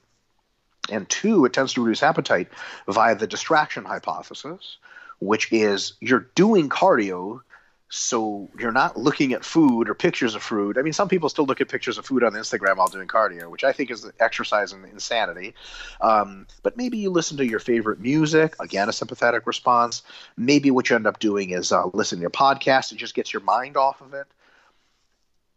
And 0.90 1.08
two 1.08 1.44
it 1.44 1.52
tends 1.52 1.74
to 1.74 1.84
reduce 1.84 2.02
appetite 2.02 2.48
via 2.88 3.14
the 3.14 3.26
distraction 3.26 3.84
hypothesis 3.84 4.78
which 5.22 5.52
is 5.52 5.92
you're 6.00 6.26
doing 6.34 6.68
cardio 6.68 7.40
so 7.94 8.48
you're 8.58 8.72
not 8.72 8.96
looking 8.96 9.34
at 9.34 9.44
food 9.44 9.86
or 9.86 9.92
pictures 9.92 10.34
of 10.34 10.42
food. 10.42 10.78
I 10.78 10.82
mean, 10.82 10.94
some 10.94 11.10
people 11.10 11.28
still 11.28 11.44
look 11.44 11.60
at 11.60 11.68
pictures 11.68 11.98
of 11.98 12.06
food 12.06 12.24
on 12.24 12.32
Instagram 12.32 12.78
while 12.78 12.88
doing 12.88 13.06
cardio, 13.06 13.50
which 13.50 13.64
I 13.64 13.72
think 13.72 13.90
is 13.90 14.10
exercise 14.18 14.72
and 14.72 14.86
insanity. 14.86 15.52
Um, 16.00 16.46
but 16.62 16.74
maybe 16.78 16.96
you 16.96 17.10
listen 17.10 17.36
to 17.36 17.46
your 17.46 17.58
favorite 17.58 18.00
music, 18.00 18.54
again, 18.60 18.88
a 18.88 18.94
sympathetic 18.94 19.46
response. 19.46 20.04
Maybe 20.38 20.70
what 20.70 20.88
you 20.88 20.96
end 20.96 21.06
up 21.06 21.18
doing 21.18 21.50
is 21.50 21.70
uh, 21.70 21.84
listening 21.92 22.22
to 22.22 22.28
a 22.28 22.30
podcast. 22.30 22.92
It 22.92 22.96
just 22.96 23.14
gets 23.14 23.30
your 23.30 23.42
mind 23.42 23.76
off 23.76 24.00
of 24.00 24.14
it. 24.14 24.26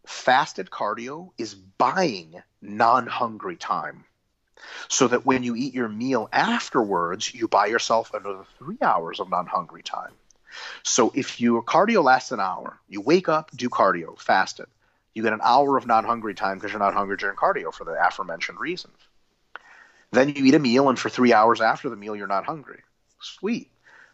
Fasted 0.05 0.69
cardio 0.69 1.31
is 1.37 1.55
buying 1.55 2.43
non 2.61 3.07
hungry 3.07 3.55
time 3.55 4.03
so 4.89 5.07
that 5.07 5.25
when 5.25 5.43
you 5.43 5.55
eat 5.55 5.73
your 5.73 5.87
meal 5.87 6.27
afterwards, 6.33 7.33
you 7.33 7.47
buy 7.47 7.67
yourself 7.67 8.13
another 8.13 8.43
three 8.59 8.77
hours 8.81 9.21
of 9.21 9.29
non 9.29 9.45
hungry 9.45 9.83
time. 9.83 10.11
So 10.83 11.11
if 11.15 11.39
your 11.39 11.63
cardio 11.63 12.03
lasts 12.03 12.31
an 12.31 12.39
hour, 12.39 12.77
you 12.89 13.01
wake 13.01 13.29
up, 13.29 13.51
do 13.55 13.69
cardio, 13.69 14.19
fasted. 14.19 14.67
You 15.13 15.23
get 15.23 15.33
an 15.33 15.41
hour 15.43 15.77
of 15.77 15.87
non-hungry 15.87 16.35
time 16.35 16.57
because 16.57 16.71
you're 16.71 16.79
not 16.79 16.93
hungry 16.93 17.17
during 17.17 17.37
cardio 17.37 17.73
for 17.73 17.85
the 17.85 17.93
aforementioned 17.93 18.59
reasons. 18.59 18.97
Then 20.11 20.29
you 20.29 20.45
eat 20.45 20.53
a 20.53 20.59
meal, 20.59 20.89
and 20.89 20.99
for 20.99 21.09
three 21.09 21.33
hours 21.33 21.61
after 21.61 21.89
the 21.89 21.95
meal, 21.95 22.15
you're 22.15 22.27
not 22.27 22.45
hungry. 22.45 22.81
Sweet. 23.19 23.69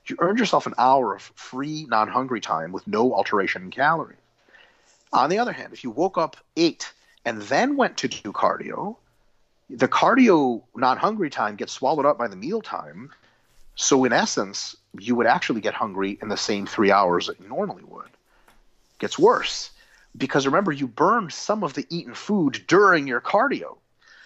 You 0.07 0.15
earned 0.19 0.39
yourself 0.39 0.65
an 0.65 0.73
hour 0.77 1.15
of 1.15 1.21
free 1.35 1.85
non-hungry 1.89 2.41
time 2.41 2.71
with 2.71 2.87
no 2.87 3.13
alteration 3.13 3.63
in 3.63 3.71
calories. 3.71 4.17
On 5.13 5.29
the 5.29 5.39
other 5.39 5.51
hand, 5.51 5.73
if 5.73 5.83
you 5.83 5.91
woke 5.91 6.17
up, 6.17 6.37
ate, 6.55 6.91
and 7.25 7.41
then 7.43 7.77
went 7.77 7.97
to 7.97 8.07
do 8.07 8.31
cardio, 8.31 8.95
the 9.69 9.87
cardio 9.87 10.63
non-hungry 10.75 11.29
time 11.29 11.55
gets 11.55 11.73
swallowed 11.73 12.05
up 12.05 12.17
by 12.17 12.27
the 12.27 12.35
meal 12.35 12.61
time. 12.61 13.11
So 13.75 14.03
in 14.05 14.13
essence, 14.13 14.75
you 14.99 15.15
would 15.15 15.27
actually 15.27 15.61
get 15.61 15.73
hungry 15.73 16.17
in 16.21 16.29
the 16.29 16.37
same 16.37 16.65
three 16.65 16.91
hours 16.91 17.27
that 17.27 17.39
you 17.39 17.47
normally 17.47 17.83
would. 17.83 18.05
It 18.05 18.99
gets 18.99 19.17
worse 19.17 19.71
because 20.17 20.45
remember, 20.45 20.71
you 20.71 20.87
burned 20.87 21.31
some 21.31 21.63
of 21.63 21.73
the 21.73 21.85
eaten 21.89 22.13
food 22.13 22.63
during 22.67 23.07
your 23.07 23.21
cardio. 23.21 23.77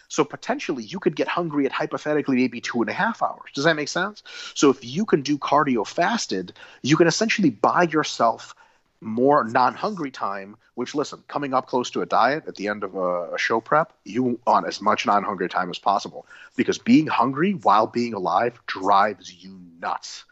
So 0.07 0.23
potentially 0.23 0.83
you 0.83 0.99
could 0.99 1.15
get 1.15 1.27
hungry 1.27 1.65
at 1.65 1.71
hypothetically 1.71 2.35
maybe 2.35 2.61
two 2.61 2.81
and 2.81 2.89
a 2.89 2.93
half 2.93 3.21
hours. 3.21 3.51
Does 3.53 3.63
that 3.65 3.75
make 3.75 3.89
sense? 3.89 4.23
So 4.53 4.69
if 4.69 4.83
you 4.83 5.05
can 5.05 5.21
do 5.21 5.37
cardio 5.37 5.85
fasted, 5.85 6.53
you 6.81 6.95
can 6.95 7.07
essentially 7.07 7.49
buy 7.49 7.83
yourself 7.83 8.55
more 9.01 9.43
non-hungry 9.43 10.09
time 10.09 10.55
which 10.75 10.95
listen 10.95 11.23
coming 11.27 11.53
up 11.53 11.67
close 11.67 11.89
to 11.91 12.01
a 12.01 12.05
diet 12.05 12.43
at 12.47 12.55
the 12.55 12.67
end 12.67 12.83
of 12.83 12.95
a, 12.95 13.33
a, 13.33 13.37
show 13.37 13.59
prep 13.59 13.93
you 14.03 14.39
want 14.47 14.65
as 14.65 14.81
much 14.81 15.05
non-hungry 15.05 15.49
time 15.49 15.69
as 15.69 15.77
possible 15.77 16.25
because 16.55 16.77
being 16.77 17.05
hungry 17.05 17.51
while 17.51 17.85
being 17.85 18.13
alive 18.13 18.59
drives 18.65 19.43
you 19.43 19.59
nuts 19.79 20.23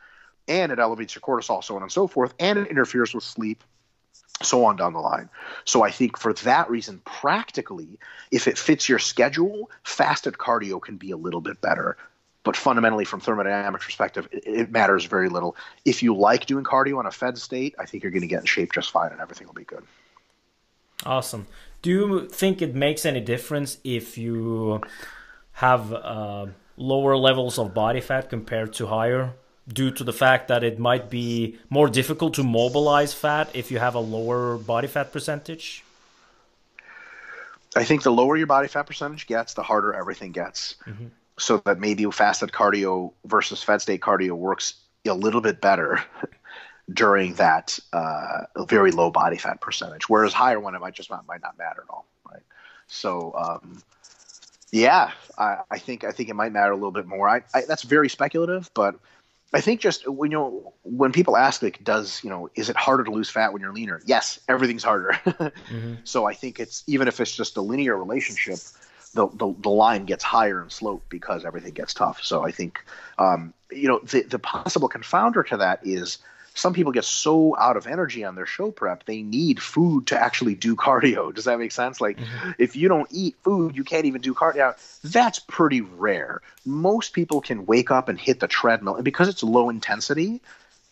and 0.47 0.71
it 0.71 0.79
elevates 0.79 1.15
your 1.15 1.21
cortisol, 1.21 1.63
so 1.63 1.75
on 1.75 1.81
and 1.81 1.91
so 1.91 2.07
forth, 2.07 2.33
and 2.39 2.59
it 2.59 2.67
interferes 2.67 3.13
with 3.13 3.23
sleep, 3.23 3.63
so 4.41 4.65
on 4.65 4.75
down 4.75 4.93
the 4.93 4.99
line. 4.99 5.29
So 5.65 5.83
I 5.83 5.91
think 5.91 6.17
for 6.17 6.33
that 6.33 6.69
reason, 6.69 7.01
practically, 7.05 7.99
if 8.31 8.47
it 8.47 8.57
fits 8.57 8.89
your 8.89 8.99
schedule, 8.99 9.69
fasted 9.83 10.35
cardio 10.35 10.81
can 10.81 10.97
be 10.97 11.11
a 11.11 11.17
little 11.17 11.41
bit 11.41 11.61
better. 11.61 11.97
But 12.43 12.57
fundamentally, 12.57 13.05
from 13.05 13.21
thermodynamic 13.21 13.79
perspective, 13.79 14.27
it, 14.31 14.43
it 14.45 14.71
matters 14.71 15.05
very 15.05 15.29
little. 15.29 15.55
If 15.85 16.03
you 16.03 16.13
like 16.13 16.45
doing 16.45 16.65
cardio 16.65 16.97
on 16.99 17.05
a 17.05 17.11
fed 17.11 17.37
state, 17.37 17.73
I 17.79 17.85
think 17.85 18.03
you're 18.03 18.11
going 18.11 18.21
to 18.21 18.27
get 18.27 18.41
in 18.41 18.45
shape 18.45 18.73
just 18.73 18.91
fine, 18.91 19.11
and 19.11 19.21
everything 19.21 19.47
will 19.47 19.53
be 19.53 19.63
good. 19.63 19.83
Awesome. 21.05 21.47
Do 21.81 21.89
you 21.89 22.27
think 22.27 22.61
it 22.61 22.75
makes 22.75 23.05
any 23.05 23.21
difference 23.21 23.77
if 23.83 24.17
you 24.17 24.81
have 25.53 25.93
uh, 25.93 26.47
lower 26.75 27.15
levels 27.15 27.57
of 27.57 27.73
body 27.73 28.01
fat 28.01 28.29
compared 28.29 28.73
to 28.73 28.87
higher? 28.87 29.33
Due 29.68 29.91
to 29.91 30.03
the 30.03 30.14
fact 30.14 30.47
that 30.49 30.64
it 30.64 30.80
might 30.80 31.09
be 31.09 31.57
more 31.70 31.89
difficult 31.89 32.34
to 32.36 32.43
mobilize 32.43 33.14
fat 33.14 33.49
if 33.53 33.72
you 33.72 33.80
have 33.80 33.95
a 33.95 33.99
lower 33.99 34.57
body 34.57 34.88
fat 34.88 35.11
percentage? 35.11 35.84
I 37.76 37.84
think 37.84 38.03
the 38.03 38.11
lower 38.11 38.38
your 38.38 38.47
body 38.47 38.68
fat 38.68 38.84
percentage 38.84 39.26
gets, 39.26 39.53
the 39.53 39.64
harder 39.64 39.93
everything 39.93 40.32
gets. 40.32 40.76
Mm-hmm. 40.86 41.07
So 41.39 41.57
that 41.66 41.80
maybe 41.80 42.05
fasted 42.11 42.51
cardio 42.51 43.14
versus 43.26 43.64
fed 43.64 43.82
state 43.82 44.01
cardio 44.01 44.34
works 44.34 44.76
a 45.07 45.14
little 45.14 45.41
bit 45.41 45.61
better 45.61 45.99
during 46.93 47.34
that 47.36 47.80
uh, 47.91 48.41
very 48.68 48.91
low 48.91 49.09
body 49.09 49.38
fat 49.38 49.59
percentage, 49.59 50.07
whereas 50.07 50.34
higher 50.34 50.59
one 50.59 50.76
it 50.76 50.80
might 50.80 50.93
just 50.93 51.09
not, 51.09 51.26
might 51.28 51.41
not 51.41 51.57
matter 51.57 51.82
at 51.82 51.89
all, 51.89 52.05
right? 52.32 52.43
So 52.88 53.34
um, 53.36 53.82
yeah, 54.72 55.11
I, 55.38 55.59
I, 55.72 55.80
think 55.80 56.03
I 56.03 56.11
think 56.11 56.30
it 56.30 56.36
might 56.36 56.51
matter 56.51 56.72
a 56.72 56.76
little 56.76 56.91
bit 56.91 57.07
more. 57.07 57.28
I, 57.28 57.41
I, 57.53 57.61
that's 57.68 57.84
very 57.84 58.09
speculative, 58.09 58.70
but 58.74 58.95
I 59.54 59.62
think 59.62 59.80
just 59.80 60.10
when 60.10 60.32
you 60.32 60.38
know 60.38 60.74
when 60.84 61.12
people 61.12 61.38
ask 61.38 61.62
like, 61.62 61.84
does 61.84 62.24
you 62.24 62.30
know 62.30 62.49
is 62.56 62.70
it 62.70 62.76
harder 62.76 63.04
to 63.04 63.12
lose 63.12 63.30
fat 63.30 63.54
when 63.54 63.62
you're 63.62 63.74
leaner? 63.74 64.01
Yes, 64.06 64.39
everything's 64.49 64.84
harder. 64.84 65.12
mm-hmm. 65.26 65.95
So 66.04 66.26
I 66.26 66.34
think 66.34 66.60
it's 66.60 66.84
even 66.88 67.08
if 67.08 67.20
it's 67.20 67.36
just 67.36 67.56
a 67.58 67.62
linear 67.62 67.95
relationship, 67.95 68.58
the, 69.14 69.28
the, 69.28 69.54
the 69.60 69.70
line 69.70 70.06
gets 70.06 70.24
higher 70.24 70.64
in 70.64 70.70
slope 70.70 71.04
because 71.08 71.45
everything 71.45 71.74
gets 71.74 71.93
tough. 71.93 72.24
So 72.24 72.43
I 72.43 72.51
think 72.51 72.84
um, 73.20 73.54
you 73.72 73.88
know 73.88 73.99
the 73.99 74.24
the 74.24 74.39
possible 74.39 74.89
confounder 74.89 75.45
to 75.47 75.58
that 75.58 75.86
is 75.86 76.18
some 76.54 76.74
people 76.74 76.91
get 76.91 77.06
so 77.06 77.58
out 77.58 77.78
of 77.78 77.88
energy 77.88 78.24
on 78.24 78.36
their 78.36 78.45
show 78.45 78.72
prep 78.72 79.06
they 79.06 79.22
need 79.22 79.62
food 79.62 80.08
to 80.08 80.20
actually 80.22 80.56
do 80.56 80.76
cardio. 80.84 81.34
Does 81.34 81.45
that 81.45 81.60
make 81.60 81.72
sense? 81.72 81.99
Like 81.99 82.18
mm-hmm. 82.18 82.51
if 82.58 82.76
you 82.76 82.88
don't 82.88 83.08
eat 83.12 83.36
food 83.43 83.76
you 83.76 83.84
can't 83.84 84.06
even 84.06 84.22
do 84.22 84.34
cardio. 84.34 84.76
That's 85.04 85.39
pretty 85.39 85.82
rare. 85.82 86.41
Most 86.66 87.14
people 87.14 87.41
can 87.41 87.66
wake 87.66 87.91
up 87.91 88.10
and 88.10 88.20
hit 88.20 88.39
the 88.39 88.47
treadmill 88.47 88.95
and 88.95 89.06
because 89.06 89.30
it's 89.30 89.43
low 89.43 89.70
intensity 89.70 90.41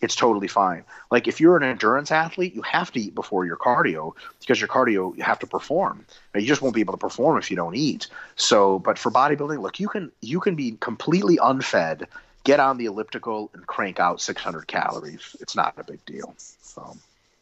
it's 0.02 0.16
totally 0.16 0.48
fine. 0.48 0.84
Like 1.12 1.28
if 1.28 1.40
you're 1.40 1.56
an 1.58 1.64
endurance 1.64 2.12
athlete 2.12 2.56
you 2.56 2.64
have 2.64 2.92
to 2.94 3.00
eat 3.00 3.14
before 3.14 3.46
your 3.46 3.58
cardio 3.58 4.14
because 4.40 4.60
your 4.60 4.68
cardio 4.68 5.16
you 5.16 5.24
have 5.24 5.40
to 5.40 5.48
perform. 5.48 6.06
You 6.34 6.48
just 6.48 6.62
won't 6.62 6.74
be 6.74 6.82
able 6.82 6.94
to 6.94 6.98
perform 6.98 7.38
if 7.38 7.52
you 7.52 7.56
don't 7.56 7.76
eat. 7.76 8.08
So 8.36 8.80
but 8.80 8.98
for 8.98 9.12
bodybuilding 9.12 9.62
look 9.62 9.80
you 9.80 9.88
can 9.88 10.12
you 10.22 10.40
can 10.40 10.56
be 10.56 10.78
completely 10.80 11.38
unfed 11.38 12.08
get 12.44 12.60
on 12.60 12.78
the 12.78 12.86
elliptical 12.86 13.50
and 13.54 13.66
crank 13.66 14.00
out 14.00 14.22
600 14.22 14.68
calories. 14.68 15.36
It's 15.40 15.56
not 15.56 15.74
a 15.78 15.84
big 15.84 16.04
deal. 16.06 16.34
So. 16.62 16.98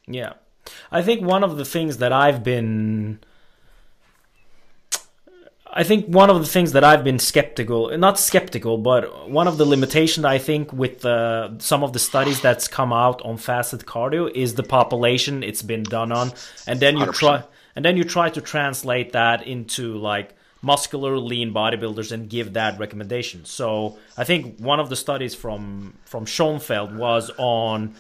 Yeah. 0.08 0.34
I 0.92 1.02
think 1.02 1.22
one 1.22 1.44
of 1.44 1.58
the 1.58 1.66
things 1.66 1.98
that 1.98 2.12
I've 2.12 2.44
been 2.44 3.20
I 5.72 5.84
think 5.84 6.08
one 6.08 6.32
of 6.32 6.40
the 6.40 6.48
things 6.48 6.72
that 6.72 6.84
I've 6.84 7.04
been 7.04 7.20
skeptical, 7.20 7.96
not 7.96 8.18
skeptical, 8.18 8.80
but 8.80 9.30
one 9.30 9.48
of 9.48 9.60
the 9.60 9.66
limitations 9.66 10.26
I 10.26 10.40
think 10.40 10.74
with 10.74 11.06
uh, 11.06 11.60
some 11.60 11.84
of 11.84 11.94
the 11.94 12.00
studies 12.00 12.42
that's 12.42 12.68
come 12.68 12.92
out 12.92 13.22
on 13.22 13.38
fasted 13.38 13.82
cardio 13.82 14.32
is 14.34 14.56
the 14.56 14.64
population 14.64 15.44
it's 15.44 15.62
been 15.62 15.84
done 15.84 16.12
on, 16.12 16.34
and 16.66 16.80
then 16.80 16.98
you 16.98 17.06
100%. 17.06 17.14
try 17.14 17.44
and 17.76 17.86
then 17.86 17.98
you 17.98 18.04
try 18.04 18.30
to 18.32 18.42
translate 18.42 19.14
that 19.14 19.46
into 19.46 19.98
like 19.98 20.36
muscular 20.62 21.18
lean 21.18 21.54
bodybuilders 21.54 22.12
and 22.12 22.30
give 22.30 22.54
that 22.54 22.80
recommendation. 22.80 23.46
So 23.46 23.98
I 24.18 24.24
think 24.24 24.60
one 24.60 24.80
of 24.80 24.90
the 24.90 24.96
studies 24.96 25.36
from 25.36 25.94
from 26.06 26.26
Schoenfeld 26.26 26.96
was 26.98 27.32
on 27.38 27.96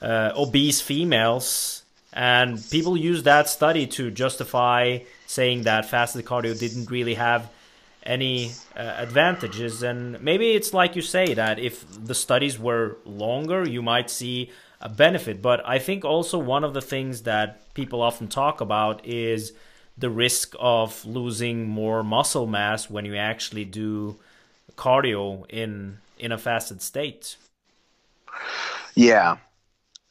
uh, 0.00 0.32
obese 0.36 0.80
females, 0.80 1.82
and 2.12 2.62
people 2.70 2.96
use 2.96 3.24
that 3.24 3.48
study 3.48 3.86
to 3.88 4.10
justify 4.10 4.98
saying 5.26 5.62
that 5.62 5.88
fasted 5.88 6.24
cardio 6.24 6.58
didn't 6.58 6.90
really 6.90 7.14
have 7.14 7.50
any 8.04 8.52
uh, 8.76 8.80
advantages. 8.98 9.82
And 9.82 10.20
maybe 10.22 10.52
it's 10.52 10.72
like 10.72 10.96
you 10.96 11.02
say 11.02 11.34
that 11.34 11.58
if 11.58 11.84
the 12.04 12.14
studies 12.14 12.58
were 12.58 12.98
longer, 13.04 13.68
you 13.68 13.82
might 13.82 14.10
see 14.10 14.50
a 14.80 14.88
benefit. 14.88 15.42
But 15.42 15.66
I 15.66 15.78
think 15.78 16.04
also 16.04 16.38
one 16.38 16.62
of 16.62 16.72
the 16.72 16.80
things 16.80 17.22
that 17.22 17.74
people 17.74 18.00
often 18.00 18.28
talk 18.28 18.60
about 18.60 19.04
is 19.04 19.52
the 19.98 20.10
risk 20.10 20.54
of 20.58 21.04
losing 21.04 21.68
more 21.68 22.02
muscle 22.02 22.46
mass 22.46 22.90
when 22.90 23.04
you 23.04 23.16
actually 23.16 23.64
do 23.64 24.16
cardio 24.76 25.48
in 25.48 25.98
in 26.18 26.32
a 26.32 26.38
fasted 26.38 26.82
state. 26.82 27.36
Yeah. 28.94 29.38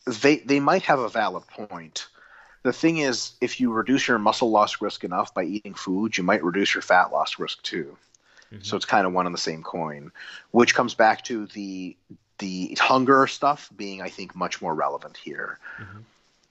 They 0.06 0.38
they 0.38 0.60
might 0.60 0.84
have 0.84 1.00
a 1.00 1.10
valid 1.10 1.48
point. 1.48 2.08
The 2.64 2.74
thing 2.74 2.98
is 2.98 3.34
if 3.42 3.60
you 3.60 3.72
reduce 3.72 4.08
your 4.08 4.18
muscle 4.18 4.50
loss 4.50 4.82
risk 4.82 5.04
enough 5.04 5.34
by 5.34 5.44
eating 5.44 5.76
food, 5.76 6.18
you 6.18 6.24
might 6.24 6.44
reduce 6.44 6.74
your 6.74 6.82
fat 6.82 7.12
loss 7.12 7.38
risk 7.38 7.62
too. 7.62 7.96
Mm-hmm. 8.52 8.64
So 8.64 8.76
it's 8.76 8.86
kind 8.86 9.06
of 9.06 9.14
one 9.14 9.26
and 9.26 9.36
the 9.36 9.40
same 9.40 9.62
coin, 9.62 10.12
which 10.52 10.74
comes 10.74 10.94
back 10.94 11.24
to 11.26 11.46
the 11.48 11.96
the 12.40 12.76
hunger 12.80 13.28
stuff 13.28 13.70
being 13.76 14.02
I 14.02 14.10
think 14.10 14.36
much 14.36 14.62
more 14.62 14.74
relevant 14.74 15.18
here. 15.18 15.60
Mm-hmm 15.80 16.02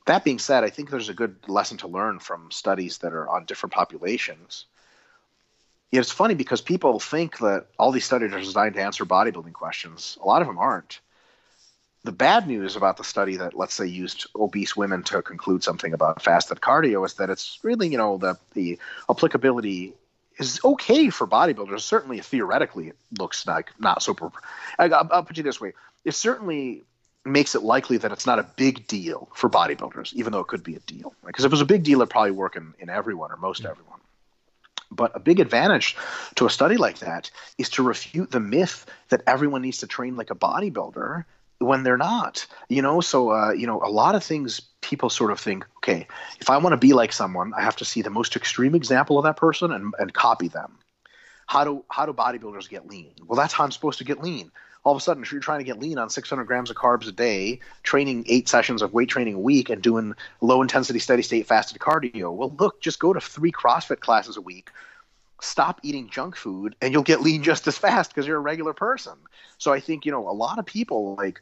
that 0.07 0.25
being 0.25 0.39
said, 0.39 0.65
I 0.65 0.71
think 0.71 0.91
there's 0.91 1.09
a 1.09 1.15
good 1.15 1.37
lesson 1.49 1.79
to 1.79 1.89
learn 1.89 2.19
from 2.19 2.51
studies 2.51 2.99
that 2.99 3.13
are 3.13 3.29
on 3.29 3.47
different 3.47 3.73
populations. 3.73 4.67
it's 5.93 6.11
funny 6.11 6.35
because 6.35 6.61
people 6.61 6.99
think 6.99 7.39
that 7.39 7.67
all 7.79 7.93
these 7.93 8.05
studies 8.05 8.33
are 8.33 8.41
designed 8.41 8.75
to 8.75 8.83
answer 8.83 9.05
bodybuilding 9.05 9.53
questions. 9.53 10.19
A 10.23 10.27
lot 10.27 10.43
of 10.43 10.49
them 10.49 10.59
aren't. 10.59 11.01
The 12.03 12.13
bad 12.13 12.47
news 12.47 12.77
about 12.77 12.99
the 12.99 13.05
study 13.05 13.37
that, 13.37 13.55
let's 13.55 13.73
say, 13.73 13.87
used 13.87 14.27
obese 14.37 14.77
women 14.77 15.05
to 15.05 15.23
conclude 15.23 15.63
something 15.63 15.95
about 15.95 16.23
fasted 16.23 16.61
cardio 16.61 17.07
is 17.07 17.15
that 17.15 17.31
it's 17.31 17.61
really, 17.63 17.89
you 17.89 17.97
know, 17.97 18.19
the, 18.19 18.37
the 18.53 18.79
applicability 19.09 19.95
is 20.39 20.61
okay 20.65 21.09
for 21.09 21.27
bodybuilders. 21.27 21.81
Certainly, 21.81 22.21
theoretically, 22.21 22.89
it 22.89 22.97
looks 23.19 23.47
like 23.47 23.71
not 23.79 24.03
super. 24.03 24.31
I'll, 24.79 24.95
I'll 24.95 25.25
put 25.25 25.39
you 25.39 25.43
this 25.43 25.61
way: 25.61 25.73
it 26.05 26.13
certainly 26.13 26.83
makes 27.25 27.55
it 27.55 27.63
likely 27.63 27.97
that 27.99 28.13
it's 28.13 28.27
not 28.27 28.39
a 28.39 28.43
big 28.43 28.87
deal 28.87 29.29
for 29.35 29.49
bodybuilders, 29.49 30.13
even 30.15 30.33
though 30.33 30.41
it 30.41 30.47
could 30.47 30.63
be 30.63 30.77
a 30.77 30.81
deal. 30.81 31.15
Because 31.25 31.45
if 31.45 31.51
it 31.51 31.53
was 31.53 31.61
a 31.61 31.67
big 31.67 31.83
deal, 31.83 32.01
it'd 32.01 32.11
probably 32.11 32.33
work 32.33 32.57
in, 32.57 32.75
in 32.79 32.91
everyone 32.91 33.33
or 33.33 33.37
most 33.37 33.65
everyone. 33.65 34.01
But 34.91 35.13
a 35.15 35.21
big 35.21 35.41
advantage 35.41 35.97
to 36.37 36.47
a 36.47 36.51
study 36.51 36.77
like 36.77 36.99
that 36.99 37.31
is 37.59 37.71
to 37.71 37.83
refute 37.83 38.31
the 38.31 38.41
myth 38.41 38.87
that 39.09 39.23
everyone 39.27 39.63
needs 39.63 39.79
to 39.79 39.87
train 39.87 40.17
like 40.17 40.31
a 40.31 40.35
bodybuilder 40.35 41.25
when 41.59 41.83
they're 41.83 41.97
not. 41.97 42.47
You 42.69 42.83
know, 42.83 43.01
so 43.01 43.31
uh, 43.31 43.53
you 43.53 43.67
know, 43.67 43.83
a 43.83 43.91
lot 43.91 44.15
of 44.15 44.23
things 44.23 44.61
people 44.83 45.11
sort 45.11 45.31
of 45.31 45.41
think, 45.41 45.67
okay, 45.79 46.07
if 46.41 46.51
I 46.51 46.59
want 46.59 46.75
to 46.75 46.77
be 46.77 46.93
like 46.93 47.13
someone, 47.13 47.55
I 47.55 47.63
have 47.63 47.77
to 47.77 47.85
see 47.85 48.03
the 48.03 48.11
most 48.11 48.37
extreme 48.37 48.75
example 48.75 49.19
of 49.19 49.25
that 49.25 49.37
person 49.37 49.73
and, 49.73 49.95
and 49.99 50.13
copy 50.13 50.49
them. 50.49 50.79
How 51.47 51.65
do 51.65 51.85
how 51.91 52.07
do 52.07 52.13
bodybuilders 52.13 52.69
get 52.69 52.87
lean? 52.87 53.13
Well, 53.27 53.37
that's 53.37 53.53
how 53.53 53.65
I'm 53.65 53.73
supposed 53.73 53.99
to 53.99 54.05
get 54.05 54.23
lean 54.23 54.53
all 54.85 54.93
of 54.93 54.99
a 54.99 55.01
sudden, 55.01 55.23
if 55.23 55.33
you're 55.33 55.41
trying 55.41 55.61
to 55.61 55.65
get 55.65 55.81
lean 55.81 55.99
on 55.99 56.11
600 56.11 56.45
grams 56.45 56.71
of 56.71 56.77
carbs 56.77 57.09
a 57.09 57.13
day, 57.13 57.59
training 57.83 58.25
eight 58.29 58.49
sessions 58.49 58.83
of 58.83 58.93
weight 58.93 59.09
training 59.09 59.35
a 59.35 59.41
week, 59.41 59.71
and 59.71 59.83
doing 59.83 60.15
low 60.43 60.61
intensity, 60.61 60.99
steady 60.99 61.23
state 61.23 61.47
fasted 61.47 61.79
cardio, 61.79 62.33
well, 62.35 62.55
look, 62.59 62.81
just 62.81 62.99
go 62.99 63.13
to 63.13 63.21
three 63.21 63.51
CrossFit 63.51 64.01
classes 64.01 64.37
a 64.37 64.43
week. 64.43 64.71
Stop 65.41 65.81
eating 65.83 66.09
junk 66.11 66.37
food, 66.37 66.77
and 66.81 66.93
you'll 66.93 67.03
get 67.03 67.23
lean 67.23 67.43
just 67.43 67.67
as 67.67 67.79
fast 67.79 68.11
because 68.11 68.27
you're 68.27 68.37
a 68.37 68.41
regular 68.41 68.75
person. 68.75 69.15
So 69.59 69.73
I 69.73 69.81
think 69.81 70.05
you 70.05 70.13
know 70.13 70.29
a 70.29 70.33
lot 70.33 70.59
of 70.59 70.67
people 70.67 71.15
like 71.17 71.41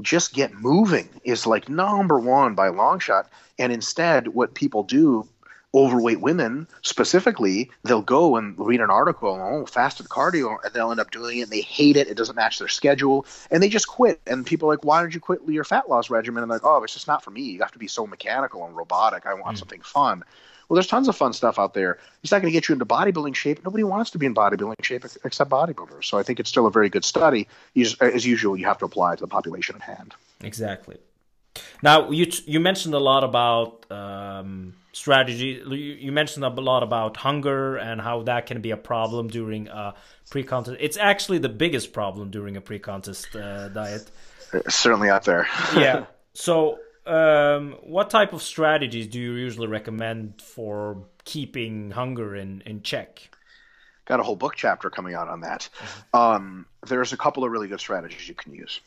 just 0.00 0.32
get 0.32 0.54
moving 0.54 1.08
is 1.24 1.46
like 1.46 1.68
number 1.68 2.18
one 2.18 2.54
by 2.54 2.68
long 2.68 2.98
shot. 2.98 3.30
And 3.58 3.72
instead, 3.72 4.28
what 4.28 4.54
people 4.54 4.82
do 4.82 5.28
overweight 5.74 6.20
women 6.20 6.66
specifically, 6.82 7.70
they'll 7.84 8.02
go 8.02 8.36
and 8.36 8.58
read 8.58 8.80
an 8.80 8.90
article, 8.90 9.38
oh, 9.40 9.66
fasted 9.66 10.08
cardio, 10.08 10.56
and 10.64 10.72
they'll 10.72 10.90
end 10.90 11.00
up 11.00 11.10
doing 11.10 11.38
it. 11.38 11.42
And 11.42 11.50
they 11.50 11.60
hate 11.60 11.96
it. 11.96 12.08
It 12.08 12.16
doesn't 12.16 12.36
match 12.36 12.58
their 12.58 12.68
schedule, 12.68 13.26
and 13.50 13.62
they 13.62 13.68
just 13.68 13.86
quit. 13.86 14.20
And 14.26 14.46
people 14.46 14.68
are 14.68 14.72
like, 14.72 14.84
why 14.84 15.02
did 15.02 15.14
you 15.14 15.20
quit 15.20 15.40
your 15.46 15.64
fat 15.64 15.88
loss 15.88 16.10
regimen? 16.10 16.42
And 16.42 16.50
they're 16.50 16.56
like, 16.58 16.66
oh, 16.66 16.82
it's 16.82 16.94
just 16.94 17.06
not 17.06 17.22
for 17.22 17.30
me. 17.30 17.42
You 17.42 17.60
have 17.60 17.72
to 17.72 17.78
be 17.78 17.88
so 17.88 18.06
mechanical 18.06 18.64
and 18.64 18.76
robotic. 18.76 19.26
I 19.26 19.34
want 19.34 19.56
mm. 19.56 19.58
something 19.58 19.82
fun. 19.82 20.24
Well, 20.68 20.74
there's 20.74 20.86
tons 20.86 21.08
of 21.08 21.16
fun 21.16 21.32
stuff 21.32 21.58
out 21.58 21.72
there. 21.72 21.98
It's 22.22 22.30
not 22.30 22.42
going 22.42 22.52
to 22.52 22.56
get 22.56 22.68
you 22.68 22.74
into 22.74 22.84
bodybuilding 22.84 23.34
shape. 23.34 23.64
Nobody 23.64 23.84
wants 23.84 24.10
to 24.10 24.18
be 24.18 24.26
in 24.26 24.34
bodybuilding 24.34 24.84
shape 24.84 25.04
except 25.24 25.50
bodybuilders. 25.50 26.04
So 26.04 26.18
I 26.18 26.22
think 26.22 26.40
it's 26.40 26.50
still 26.50 26.66
a 26.66 26.70
very 26.70 26.90
good 26.90 27.06
study. 27.06 27.48
As 28.00 28.26
usual, 28.26 28.54
you 28.54 28.66
have 28.66 28.78
to 28.78 28.84
apply 28.84 29.16
to 29.16 29.20
the 29.20 29.28
population 29.28 29.76
at 29.76 29.82
hand. 29.82 30.14
Exactly. 30.42 30.98
Now 31.82 32.10
you 32.10 32.30
you 32.46 32.60
mentioned 32.60 32.94
a 32.94 32.98
lot 32.98 33.24
about 33.24 33.90
um, 33.90 34.74
strategy. 34.98 35.62
You 36.02 36.12
mentioned 36.12 36.44
a 36.44 36.48
lot 36.48 36.82
about 36.82 37.16
hunger 37.16 37.76
and 37.76 38.00
how 38.00 38.22
that 38.24 38.46
can 38.46 38.60
be 38.60 38.72
a 38.72 38.76
problem 38.76 39.28
during 39.28 39.68
a 39.68 39.94
pre-contest. 40.30 40.76
It's 40.80 40.96
actually 40.96 41.38
the 41.38 41.48
biggest 41.48 41.92
problem 41.92 42.30
during 42.30 42.56
a 42.56 42.60
pre-contest 42.60 43.34
uh, 43.36 43.68
diet. 43.68 44.10
It's 44.52 44.74
certainly 44.74 45.08
out 45.08 45.24
there. 45.24 45.46
yeah. 45.76 46.06
So, 46.34 46.78
um, 47.06 47.76
what 47.82 48.10
type 48.10 48.32
of 48.32 48.42
strategies 48.42 49.06
do 49.06 49.18
you 49.20 49.32
usually 49.32 49.68
recommend 49.68 50.42
for 50.42 51.04
keeping 51.24 51.90
hunger 51.92 52.34
in 52.34 52.62
in 52.66 52.82
check? 52.82 53.30
Got 54.04 54.20
a 54.20 54.22
whole 54.22 54.36
book 54.36 54.54
chapter 54.56 54.90
coming 54.90 55.14
out 55.14 55.28
on 55.28 55.42
that. 55.42 55.68
Mm-hmm. 55.78 56.16
Um, 56.18 56.66
there's 56.86 57.12
a 57.12 57.16
couple 57.16 57.44
of 57.44 57.52
really 57.52 57.68
good 57.68 57.80
strategies 57.80 58.28
you 58.28 58.34
can 58.34 58.54
use. 58.54 58.80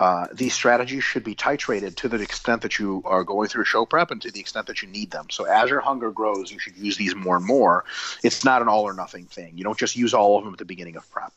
Uh, 0.00 0.28
these 0.32 0.54
strategies 0.54 1.02
should 1.02 1.24
be 1.24 1.34
titrated 1.34 1.96
to 1.96 2.08
the 2.08 2.20
extent 2.20 2.62
that 2.62 2.78
you 2.78 3.02
are 3.04 3.24
going 3.24 3.48
through 3.48 3.64
show 3.64 3.84
prep 3.84 4.12
and 4.12 4.22
to 4.22 4.30
the 4.30 4.38
extent 4.38 4.66
that 4.68 4.80
you 4.80 4.88
need 4.88 5.10
them. 5.10 5.26
So 5.28 5.44
as 5.44 5.70
your 5.70 5.80
hunger 5.80 6.12
grows, 6.12 6.52
you 6.52 6.60
should 6.60 6.76
use 6.76 6.96
these 6.96 7.16
more 7.16 7.36
and 7.36 7.44
more. 7.44 7.84
It's 8.22 8.44
not 8.44 8.62
an 8.62 8.68
all 8.68 8.84
or 8.84 8.94
nothing 8.94 9.24
thing. 9.24 9.54
You 9.56 9.64
don't 9.64 9.78
just 9.78 9.96
use 9.96 10.14
all 10.14 10.38
of 10.38 10.44
them 10.44 10.54
at 10.54 10.58
the 10.58 10.64
beginning 10.64 10.96
of 10.96 11.10
prep. 11.10 11.32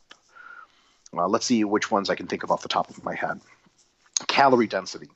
Uh, 1.14 1.26
let's 1.26 1.44
see 1.44 1.64
which 1.64 1.90
ones 1.90 2.08
I 2.08 2.14
can 2.14 2.28
think 2.28 2.44
of 2.44 2.52
off 2.52 2.62
the 2.62 2.68
top 2.68 2.88
of 2.88 3.02
my 3.04 3.14
head. 3.14 3.40
Calorie 4.28 4.68
density. 4.68 5.10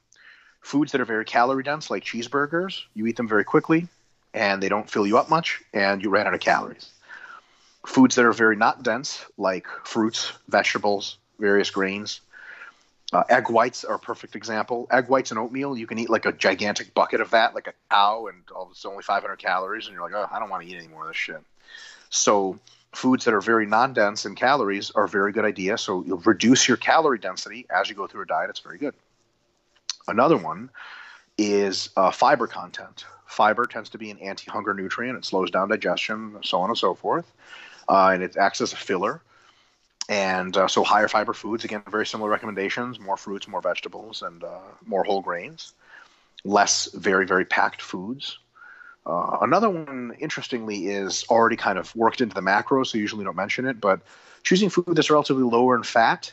Foods 0.61 0.91
that 0.93 1.01
are 1.01 1.07
very 1.07 1.25
calorie 1.25 1.63
dense, 1.63 1.89
like 1.91 2.05
cheeseburgers, 2.05 2.83
you 2.95 3.07
eat 3.07 3.17
them 3.17 3.29
very 3.29 3.45
quickly 3.45 3.87
and 4.35 4.61
they 4.61 4.69
don't 4.69 4.91
fill 4.91 5.07
you 5.07 5.19
up 5.19 5.31
much 5.31 5.63
and 5.73 6.03
you 6.03 6.11
ran 6.11 6.27
out 6.27 6.35
of 6.35 6.41
calories. 6.41 6.91
Foods 7.87 8.17
that 8.17 8.25
are 8.25 8.33
very 8.33 8.57
not 8.57 8.83
dense, 8.83 9.25
like 9.39 9.69
fruits, 9.85 10.33
vegetables, 10.49 11.19
various 11.39 11.71
grains, 11.71 12.21
uh, 13.13 13.23
egg 13.29 13.51
whites 13.51 13.85
are 13.85 13.95
a 13.95 13.99
perfect 13.99 14.35
example. 14.35 14.89
Egg 14.91 15.09
whites 15.09 15.31
and 15.31 15.39
oatmeal, 15.39 15.77
you 15.77 15.87
can 15.87 15.99
eat 15.99 16.11
like 16.11 16.27
a 16.27 16.33
gigantic 16.33 16.93
bucket 16.93 17.21
of 17.21 17.31
that, 17.31 17.55
like 17.55 17.69
a 17.69 17.73
cow, 17.91 18.27
and 18.27 18.43
it's 18.71 18.85
only 18.85 19.03
500 19.03 19.37
calories, 19.37 19.87
and 19.87 19.95
you're 19.95 20.03
like, 20.03 20.15
oh, 20.15 20.29
I 20.31 20.39
don't 20.39 20.51
want 20.51 20.65
to 20.65 20.69
eat 20.69 20.77
any 20.77 20.89
more 20.89 21.03
of 21.03 21.09
this 21.09 21.17
shit. 21.17 21.41
So 22.11 22.59
foods 22.93 23.25
that 23.25 23.35
are 23.35 23.41
very 23.41 23.67
non-dense 23.67 24.27
in 24.27 24.35
calories 24.35 24.91
are 24.91 25.05
a 25.05 25.09
very 25.09 25.33
good 25.33 25.45
idea. 25.45 25.79
So 25.79 26.03
you'll 26.05 26.19
reduce 26.19 26.67
your 26.67 26.77
calorie 26.77 27.19
density 27.19 27.67
as 27.71 27.89
you 27.89 27.95
go 27.95 28.07
through 28.07 28.23
a 28.23 28.27
diet. 28.27 28.51
It's 28.51 28.61
very 28.61 28.79
good. 28.79 28.95
Another 30.09 30.37
one 30.37 30.71
is 31.39 31.91
uh, 31.97 32.11
fiber 32.11 32.47
content. 32.47 33.05
Fiber 33.27 33.67
tends 33.67 33.91
to 33.91 33.99
be 33.99 34.11
an 34.11 34.19
anti-hunger 34.19 34.73
nutrient. 34.73 35.19
It 35.19 35.25
slows 35.25 35.51
down 35.51 35.69
digestion, 35.69 36.39
so 36.43 36.61
on 36.61 36.71
and 36.71 36.79
so 36.79 36.95
forth, 36.95 37.31
uh, 37.89 38.11
and 38.15 38.23
it 38.23 38.37
acts 38.37 38.61
as 38.61 38.73
a 38.73 38.77
filler 38.77 39.21
and 40.09 40.57
uh, 40.57 40.69
so 40.69 40.85
higher 40.85 41.09
fiber 41.09 41.33
foods 41.33 41.65
again 41.65 41.83
very 41.91 42.07
similar 42.07 42.31
recommendations 42.31 43.01
more 43.01 43.17
fruits 43.17 43.49
more 43.49 43.61
vegetables 43.61 44.23
and 44.23 44.45
uh, 44.45 44.59
more 44.85 45.05
whole 45.05 45.23
grains 45.23 45.75
less 46.45 46.91
very 46.93 47.27
very 47.27 47.45
packed 47.45 47.83
foods 47.83 48.39
uh, 49.07 49.39
another 49.43 49.71
one 49.71 50.15
interestingly 50.19 50.89
is 50.89 51.25
already 51.31 51.57
kind 51.57 51.79
of 51.79 51.95
worked 51.97 52.21
into 52.21 52.35
the 52.35 52.41
macros 52.41 52.89
so 52.89 52.99
usually 52.99 53.25
don't 53.25 53.37
mention 53.37 53.67
it 53.67 53.81
but 53.81 54.01
choosing 54.43 54.71
food 54.71 54.95
that's 54.95 55.11
relatively 55.11 55.43
lower 55.43 55.75
in 55.77 55.83
fat 55.83 56.33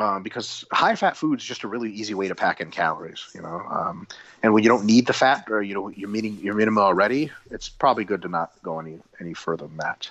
uh, 0.00 0.18
because 0.18 0.64
high 0.72 0.96
fat 0.96 1.16
food 1.16 1.38
is 1.38 1.44
just 1.44 1.62
a 1.62 1.68
really 1.68 1.90
easy 1.90 2.14
way 2.14 2.26
to 2.26 2.34
pack 2.34 2.60
in 2.60 2.70
calories, 2.70 3.30
you 3.32 3.40
know. 3.40 3.60
Um, 3.70 4.08
and 4.42 4.52
when 4.52 4.64
you 4.64 4.68
don't 4.68 4.84
need 4.84 5.06
the 5.06 5.12
fat 5.12 5.46
or 5.48 5.62
you 5.62 5.74
know 5.74 5.88
you're 5.88 6.08
meeting 6.08 6.38
your 6.40 6.54
minimum 6.54 6.82
already, 6.82 7.30
it's 7.50 7.68
probably 7.68 8.04
good 8.04 8.22
to 8.22 8.28
not 8.28 8.52
go 8.62 8.80
any 8.80 8.98
any 9.20 9.34
further 9.34 9.68
than 9.68 9.76
that. 9.76 10.10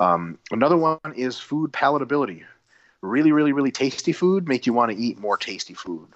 Um, 0.00 0.38
another 0.50 0.76
one 0.76 0.98
is 1.16 1.38
food 1.38 1.72
palatability. 1.72 2.42
Really, 3.00 3.32
really, 3.32 3.52
really 3.52 3.70
tasty 3.70 4.12
food 4.12 4.48
make 4.48 4.66
you 4.66 4.72
want 4.72 4.90
to 4.90 4.96
eat 4.96 5.18
more 5.18 5.36
tasty 5.36 5.74
food. 5.74 6.08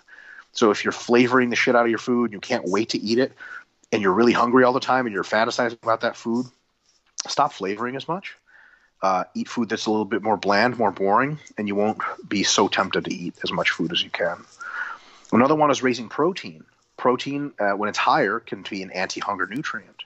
So 0.52 0.70
if 0.70 0.84
you're 0.84 0.92
flavoring 0.92 1.50
the 1.50 1.56
shit 1.56 1.76
out 1.76 1.84
of 1.84 1.90
your 1.90 1.98
food, 1.98 2.32
you 2.32 2.40
can't 2.40 2.64
wait 2.64 2.90
to 2.90 2.98
eat 2.98 3.18
it, 3.18 3.32
and 3.92 4.02
you're 4.02 4.12
really 4.12 4.32
hungry 4.32 4.64
all 4.64 4.72
the 4.72 4.80
time, 4.80 5.06
and 5.06 5.14
you're 5.14 5.24
fantasizing 5.24 5.78
about 5.82 6.00
that 6.00 6.16
food, 6.16 6.46
stop 7.26 7.52
flavoring 7.52 7.94
as 7.96 8.08
much. 8.08 8.34
Uh, 9.00 9.24
eat 9.34 9.48
food 9.48 9.68
that's 9.68 9.86
a 9.86 9.90
little 9.90 10.04
bit 10.04 10.22
more 10.22 10.36
bland, 10.36 10.76
more 10.76 10.90
boring, 10.90 11.38
and 11.56 11.68
you 11.68 11.74
won't 11.76 12.00
be 12.28 12.42
so 12.42 12.66
tempted 12.66 13.04
to 13.04 13.14
eat 13.14 13.34
as 13.44 13.52
much 13.52 13.70
food 13.70 13.92
as 13.92 14.02
you 14.02 14.10
can. 14.10 14.38
Another 15.30 15.54
one 15.54 15.70
is 15.70 15.82
raising 15.82 16.08
protein. 16.08 16.64
Protein, 16.96 17.52
uh, 17.60 17.72
when 17.72 17.88
it's 17.88 17.98
higher, 17.98 18.40
can 18.40 18.64
be 18.68 18.82
an 18.82 18.90
anti-hunger 18.90 19.46
nutrient. 19.46 20.02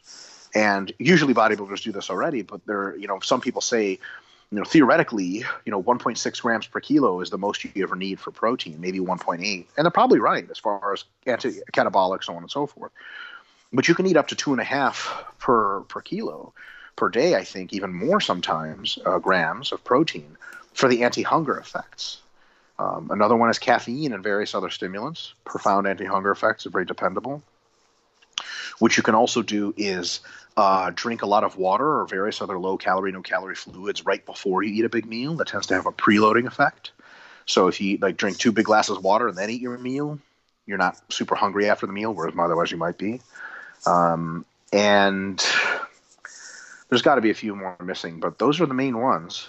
And 0.55 0.93
usually 0.99 1.35
bodybuilders 1.35 1.83
do 1.83 1.93
this 1.93 2.11
already, 2.11 2.43
but 2.43 2.65
there, 2.67 2.97
you 2.97 3.07
know, 3.07 3.21
some 3.21 3.41
people 3.41 3.63
say, 3.63 3.99
you 4.51 4.59
know, 4.59 4.65
theoretically, 4.65 5.45
you 5.65 5.73
know, 5.73 5.83
1.6 5.83 6.43
grams 6.43 6.67
per 6.67 6.81
kilo 6.81 7.21
is 7.23 7.31
the 7.31 7.39
most 7.39 7.65
you 7.65 7.83
ever 7.83 7.97
need 7.97 8.21
for 8.21 8.31
protein, 8.31 8.79
maybe 8.79 8.99
1.8, 8.99 9.41
and 9.43 9.67
they're 9.77 9.91
probably 9.91 10.19
right 10.19 10.49
as 10.51 10.59
far 10.59 10.93
as 10.93 11.05
anti-catabolic, 11.27 12.23
so 12.23 12.35
on 12.35 12.43
and 12.43 12.51
so 12.51 12.67
forth. 12.67 12.93
But 13.73 13.89
you 13.89 13.95
can 13.95 14.07
eat 14.07 14.19
up 14.19 14.29
to 14.29 14.37
two 14.37 14.53
and 14.53 14.61
a 14.61 14.65
half 14.65 15.25
per 15.39 15.81
per 15.83 16.03
kilo 16.03 16.53
per 16.97 17.09
day. 17.09 17.35
I 17.35 17.45
think 17.45 17.73
even 17.73 17.95
more 17.95 18.21
sometimes 18.21 18.99
uh, 19.07 19.19
grams 19.19 19.73
of 19.73 19.83
protein 19.83 20.37
for 20.75 20.91
the 20.91 21.05
anti-hunger 21.05 21.57
effects. 21.57 22.21
Um, 22.79 23.11
another 23.11 23.37
one 23.37 23.49
is 23.49 23.59
caffeine 23.59 24.13
and 24.13 24.23
various 24.23 24.55
other 24.55 24.69
stimulants. 24.69 25.33
Profound 25.45 25.87
anti-hunger 25.87 26.31
effects 26.31 26.67
are 26.67 26.71
very 26.71 26.85
dependable. 26.85 27.43
What 28.83 28.97
you 28.97 29.05
can 29.05 29.15
also 29.15 29.43
do 29.43 29.73
is 29.77 30.19
uh, 30.57 30.91
drink 30.93 31.23
a 31.23 31.27
lot 31.27 31.45
of 31.45 31.57
water 31.57 32.01
or 32.01 32.05
various 32.05 32.43
other 32.43 32.59
low 32.59 32.77
calorie, 32.77 33.13
no 33.13 33.23
calorie 33.23 33.55
fluids 33.55 34.05
right 34.05 34.27
before 34.27 34.65
you 34.65 34.75
eat 34.75 34.85
a 34.85 34.89
big 34.89 35.07
meal. 35.07 35.37
That 35.37 35.47
tends 35.47 35.69
to 35.69 35.75
have 35.75 35.87
a 35.87 35.93
preloading 35.93 36.49
effect. 36.49 36.91
So 37.47 37.69
if 37.69 37.81
you 37.81 37.99
like 37.99 38.17
drink 38.17 38.39
two 38.39 38.51
big 38.51 38.65
glasses 38.65 38.97
of 38.97 39.05
water 39.05 39.29
and 39.29 39.39
then 39.39 39.51
eat 39.51 39.61
your 39.61 39.79
meal, 39.79 40.19
you're 40.67 40.79
not 40.79 41.01
super 41.13 41.37
hungry 41.37 41.71
after 41.71 41.87
the 41.87 41.93
meal, 41.93 42.13
whereas 42.13 42.35
otherwise 42.37 42.73
you 42.73 42.77
might 42.77 42.99
be. 42.99 43.21
Um, 43.87 44.45
and 44.73 45.41
there's 46.89 47.03
got 47.03 47.15
to 47.15 47.21
be 47.21 47.31
a 47.31 47.35
few 47.35 47.55
more 47.55 47.77
missing, 47.85 48.19
but 48.19 48.37
those 48.41 48.61
are 48.61 48.67
the 48.67 48.75
main 48.75 48.99
ones. 48.99 49.49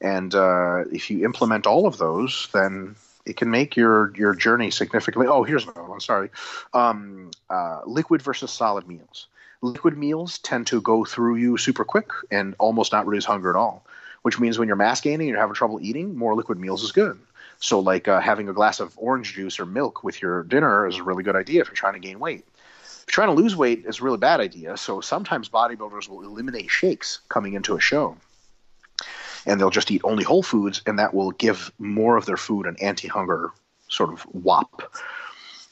And 0.00 0.34
uh, 0.34 0.86
if 0.90 1.08
you 1.08 1.24
implement 1.24 1.68
all 1.68 1.86
of 1.86 1.98
those, 1.98 2.48
then 2.52 2.96
it 3.24 3.36
can 3.36 3.50
make 3.50 3.76
your 3.76 4.14
your 4.16 4.34
journey 4.34 4.70
significantly. 4.70 5.26
Oh, 5.28 5.42
here's 5.44 5.64
another 5.64 5.84
one. 5.84 6.00
Sorry, 6.00 6.30
um, 6.74 7.30
uh, 7.50 7.80
liquid 7.86 8.22
versus 8.22 8.50
solid 8.50 8.86
meals. 8.88 9.28
liquid 9.62 9.96
meals 9.96 10.38
tend 10.38 10.66
to 10.66 10.80
go 10.80 11.04
through 11.04 11.36
you 11.36 11.56
super 11.56 11.84
quick 11.84 12.10
and 12.30 12.54
almost 12.58 12.92
not 12.92 13.06
reduce 13.06 13.24
hunger 13.24 13.50
at 13.50 13.56
all. 13.56 13.84
Which 14.22 14.38
means 14.38 14.58
when 14.58 14.68
you're 14.68 14.76
mass 14.76 15.00
gaining 15.00 15.28
you're 15.28 15.38
having 15.38 15.54
trouble 15.54 15.80
eating, 15.82 16.16
more 16.16 16.34
liquid 16.34 16.58
meals 16.58 16.82
is 16.84 16.92
good. 16.92 17.18
So, 17.58 17.78
like 17.78 18.08
uh, 18.08 18.20
having 18.20 18.48
a 18.48 18.52
glass 18.52 18.80
of 18.80 18.92
orange 18.96 19.34
juice 19.34 19.60
or 19.60 19.66
milk 19.66 20.02
with 20.02 20.20
your 20.20 20.42
dinner 20.42 20.86
is 20.86 20.96
a 20.96 21.02
really 21.04 21.22
good 21.22 21.36
idea 21.36 21.60
if 21.60 21.68
you're 21.68 21.76
trying 21.76 21.94
to 21.94 22.00
gain 22.00 22.18
weight. 22.18 22.44
If 22.82 23.04
you're 23.08 23.14
trying 23.14 23.34
to 23.34 23.40
lose 23.40 23.54
weight, 23.54 23.84
it's 23.86 24.00
a 24.00 24.04
really 24.04 24.18
bad 24.18 24.40
idea. 24.40 24.76
So, 24.76 25.00
sometimes 25.00 25.48
bodybuilders 25.48 26.08
will 26.08 26.22
eliminate 26.22 26.70
shakes 26.70 27.20
coming 27.28 27.54
into 27.54 27.76
a 27.76 27.80
show. 27.80 28.16
And 29.46 29.60
they'll 29.60 29.70
just 29.70 29.90
eat 29.90 30.02
only 30.04 30.24
whole 30.24 30.42
foods, 30.42 30.82
and 30.86 30.98
that 30.98 31.14
will 31.14 31.32
give 31.32 31.72
more 31.78 32.16
of 32.16 32.26
their 32.26 32.36
food 32.36 32.66
an 32.66 32.76
anti 32.80 33.08
hunger 33.08 33.50
sort 33.88 34.12
of 34.12 34.26
wop. 34.32 34.94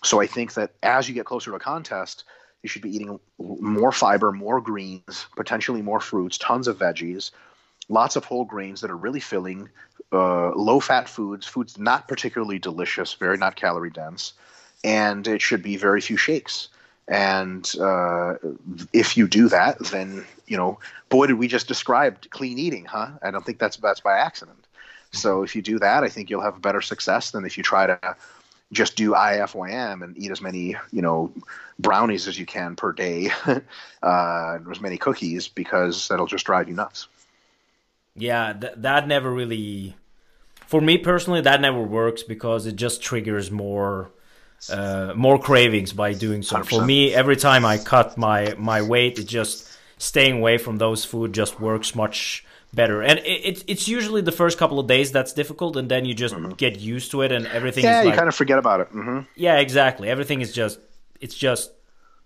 So, 0.03 0.21
I 0.21 0.27
think 0.27 0.55
that 0.55 0.73
as 0.83 1.09
you 1.09 1.15
get 1.15 1.27
closer 1.27 1.51
to 1.51 1.57
a 1.57 1.61
contest, 1.61 2.25
you 2.63 2.69
should 2.69 2.83
be 2.83 2.95
eating 2.95 3.21
more 3.39 3.93
fiber, 3.93 4.33
more 4.33 4.61
greens, 4.61 5.27
potentially 5.37 5.83
more 5.83 6.01
fruits, 6.01 6.39
tons 6.39 6.69
of 6.69 6.79
veggies, 6.79 7.31
lots 7.89 8.17
of 8.17 8.25
whole 8.25 8.45
grains 8.45 8.81
that 8.81 8.91
are 8.91 8.97
really 8.97 9.21
filling, 9.21 9.69
uh, 10.13 10.51
low 10.55 10.81
fat 10.81 11.09
foods, 11.09 11.47
foods 11.47 11.79
not 11.79 12.09
particularly 12.09 12.59
delicious, 12.59 13.15
very 13.15 13.37
not 13.37 13.57
calorie 13.57 13.91
dense, 13.91 14.35
and 14.85 15.27
it 15.27 15.41
should 15.41 15.63
be 15.63 15.77
very 15.77 16.01
few 16.01 16.17
shakes. 16.17 16.69
And 17.11 17.71
uh, 17.81 18.37
if 18.93 19.17
you 19.17 19.27
do 19.27 19.49
that, 19.49 19.79
then 19.91 20.25
you 20.47 20.57
know, 20.57 20.79
boy, 21.09 21.27
did 21.27 21.35
we 21.35 21.49
just 21.49 21.69
describe 21.69 22.31
clean 22.31 22.59
eating, 22.59 22.85
huh? 22.85 23.11
I 23.23 23.31
don't 23.31 23.45
think 23.45 23.59
that's 23.59 23.77
that's 23.77 24.01
by 24.01 24.17
accident. 24.17 24.67
So 25.13 25.43
if 25.43 25.57
you 25.57 25.61
do 25.61 25.79
that, 25.81 26.05
I 26.05 26.09
think 26.09 26.31
you'll 26.31 26.41
have 26.41 26.57
a 26.57 26.61
better 26.61 26.81
success 26.81 27.33
than 27.33 27.45
if 27.45 27.59
you 27.59 27.65
try 27.65 27.87
to 27.87 28.17
just 28.73 28.95
do 28.95 29.11
IFYM 29.11 30.05
and 30.05 30.17
eat 30.17 30.31
as 30.31 30.41
many, 30.41 30.77
you 30.93 31.03
know, 31.03 31.33
brownies 31.81 32.29
as 32.29 32.39
you 32.39 32.47
can 32.47 32.77
per 32.77 32.93
day, 32.93 33.29
uh, 34.03 34.59
as 34.71 34.81
many 34.81 34.97
cookies, 34.97 35.49
because 35.49 36.07
that'll 36.07 36.29
just 36.29 36.47
drive 36.47 36.69
you 36.69 36.77
nuts. 36.77 37.09
Yeah, 38.15 38.53
th- 38.53 38.75
that 38.77 39.09
never 39.09 39.33
really 39.33 39.97
for 40.71 40.81
me 40.81 40.99
personally, 40.99 41.41
that 41.41 41.61
never 41.61 41.83
works 41.83 42.23
because 42.23 42.65
it 42.65 42.77
just 42.77 43.03
triggers 43.03 43.51
more 43.51 44.13
uh, 44.69 45.13
more 45.17 45.39
cravings 45.39 45.93
by 45.93 46.13
doing 46.13 46.43
so. 46.43 46.57
100%. 46.57 46.69
For 46.69 46.85
me, 46.85 47.15
every 47.15 47.37
time 47.37 47.65
I 47.65 47.79
cut 47.79 48.19
my 48.19 48.55
my 48.59 48.83
weight, 48.83 49.19
it 49.19 49.25
just 49.25 49.69
staying 49.99 50.39
away 50.39 50.59
from 50.59 50.79
those 50.79 51.05
food 51.05 51.33
just 51.33 51.61
works 51.61 51.95
much 51.95 52.45
better. 52.73 53.03
And 53.03 53.19
it, 53.21 53.25
it, 53.25 53.65
it's 53.67 53.89
usually 53.89 54.23
the 54.23 54.33
first 54.33 54.59
couple 54.59 54.79
of 54.79 54.87
days 54.87 55.13
that's 55.13 55.33
difficult, 55.33 55.77
and 55.77 55.91
then 55.91 56.05
you 56.05 56.15
just 56.15 56.35
mm-hmm. 56.35 56.53
get 56.53 56.79
used 56.79 57.11
to 57.13 57.23
it, 57.23 57.33
and 57.33 57.47
everything. 57.47 57.85
Yeah, 57.85 58.03
you 58.03 58.09
like, 58.09 58.19
kind 58.19 58.29
of 58.29 58.35
forget 58.35 58.59
about 58.59 58.81
it. 58.81 58.93
Mm-hmm. 58.93 59.21
Yeah, 59.37 59.59
exactly. 59.59 60.09
Everything 60.09 60.41
is 60.41 60.53
just 60.53 60.79
it's 61.21 61.35
just 61.35 61.73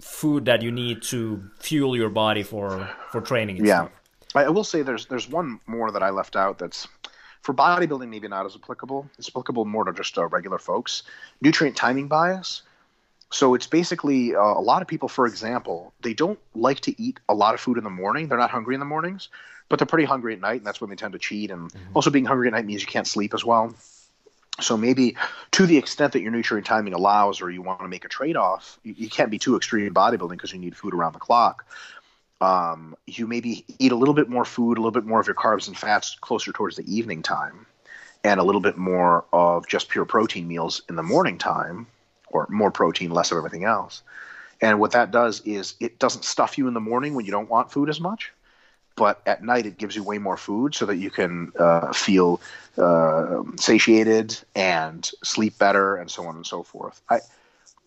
food 0.01 0.47
that 0.47 0.63
you 0.63 0.71
need 0.71 1.03
to 1.03 1.43
fuel 1.61 1.97
your 1.97 2.11
body 2.11 2.43
for 2.43 2.91
for 3.11 3.21
training. 3.21 3.65
yeah, 3.65 3.87
stuff. 3.87 3.93
I 4.35 4.49
will 4.49 4.65
say 4.65 4.83
there's 4.83 5.07
there's 5.07 5.29
one 5.29 5.61
more 5.67 5.91
that 5.93 6.03
I 6.03 6.11
left 6.11 6.37
out 6.37 6.59
that's 6.59 6.89
for 7.45 7.53
bodybuilding, 7.53 8.09
maybe 8.09 8.27
not 8.27 8.47
as 8.47 8.57
applicable. 8.57 9.09
It's 9.19 9.29
applicable 9.29 9.67
more 9.67 9.85
to 9.85 9.93
just 9.93 10.17
uh, 10.17 10.27
regular 10.27 10.59
folks. 10.59 11.03
Nutrient 11.43 11.77
timing 11.77 12.09
bias. 12.09 12.63
So 13.31 13.55
it's 13.55 13.67
basically 13.67 14.35
uh, 14.35 14.41
a 14.41 14.63
lot 14.63 14.81
of 14.81 14.89
people, 14.89 15.09
for 15.09 15.27
example, 15.27 15.93
they 16.01 16.15
don't 16.15 16.39
like 16.55 16.81
to 16.81 17.01
eat 17.01 17.21
a 17.29 17.35
lot 17.35 17.53
of 17.53 17.61
food 17.61 17.77
in 17.77 17.85
the 17.85 17.91
morning. 17.91 18.29
They're 18.29 18.39
not 18.39 18.51
hungry 18.51 18.75
in 18.75 18.81
the 18.81 18.87
mornings, 18.87 19.29
but 19.69 19.79
they're 19.79 19.87
pretty 19.87 20.07
hungry 20.07 20.33
at 20.33 20.41
night, 20.41 20.57
and 20.57 20.67
that's 20.67 20.81
when 20.81 20.89
they 20.89 20.97
tend 20.97 21.13
to 21.13 21.19
cheat. 21.19 21.51
And 21.51 21.71
mm-hmm. 21.71 21.93
also, 21.93 22.11
being 22.11 22.25
hungry 22.25 22.49
at 22.49 22.55
night 22.55 22.65
means 22.65 22.81
you 22.81 22.87
can't 22.87 23.07
sleep 23.07 23.35
as 23.35 23.45
well. 23.45 23.75
So 24.61 24.79
maybe 24.79 25.17
to 25.51 25.67
the 25.67 25.77
extent 25.77 26.15
that 26.15 26.21
your 26.21 26.31
nutrient 26.31 26.67
timing 26.67 26.95
allows, 26.95 27.43
or 27.43 27.51
you 27.51 27.61
want 27.61 27.81
to 27.81 27.89
make 27.89 28.07
a 28.07 28.09
trade-off, 28.09 28.79
you, 28.85 28.95
you 28.97 29.11
can't 29.11 29.31
be 29.31 29.39
too 29.39 29.57
extreme 29.57 29.87
in 29.87 29.93
bodybuilding 29.93 30.31
because 30.31 30.53
you 30.53 30.61
need 30.61 30.77
food 30.77 30.95
around 30.95 31.13
the 31.13 31.19
clock 31.19 31.67
um, 32.45 32.95
you 33.07 33.27
maybe 33.27 33.65
eat 33.79 33.91
a 33.91 33.97
little 33.97 34.13
bit 34.13 34.29
more 34.29 34.45
food, 34.45 34.77
a 34.77 34.81
little 34.81 34.91
bit 34.91 35.07
more 35.07 35.19
of 35.19 35.27
your 35.27 35.35
carbs 35.35 35.67
and 35.67 35.77
fats 35.77 36.15
closer 36.21 36.53
towards 36.53 36.77
the 36.77 36.85
evening 36.95 37.23
time, 37.23 37.65
and 38.23 38.39
a 38.39 38.43
little 38.43 38.61
bit 38.61 38.77
more 38.77 39.25
of 39.33 39.67
just 39.67 39.89
pure 39.89 40.05
protein 40.05 40.47
meals 40.47 40.83
in 40.91 40.97
the 40.97 41.03
morning 41.03 41.39
time, 41.39 41.87
or 42.29 42.47
more 42.51 42.71
protein, 42.71 43.11
less 43.11 43.33
of 43.33 43.39
everything 43.39 43.65
else. 43.65 44.03
And 44.61 44.79
what 44.79 44.91
that 44.91 45.11
does 45.11 45.41
is 45.47 45.75
it 45.81 45.99
doesn't 45.99 46.25
stuff 46.25 46.59
you 46.59 46.69
in 46.69 46.75
the 46.75 46.81
morning 46.81 47.15
when 47.15 47.25
you 47.25 47.33
don't 47.33 47.49
want 47.49 47.73
food 47.73 47.89
as 47.89 47.99
much, 47.99 48.31
but 48.95 49.23
at 49.27 49.43
night 49.43 49.65
it 49.65 49.79
gives 49.79 49.97
you 49.97 50.03
way 50.03 50.19
more 50.19 50.37
food 50.37 50.75
so 50.75 50.85
that 50.87 50.97
you 50.97 51.11
can 51.11 51.51
uh, 51.59 51.93
feel 51.95 52.43
uh, 52.77 53.43
satiated 53.57 54.39
and 54.55 55.11
sleep 55.23 55.59
better 55.59 55.97
and 55.97 56.11
so 56.11 56.27
on 56.27 56.37
and 56.37 56.47
so 56.47 56.63
forth. 56.63 57.01
I, 57.09 57.21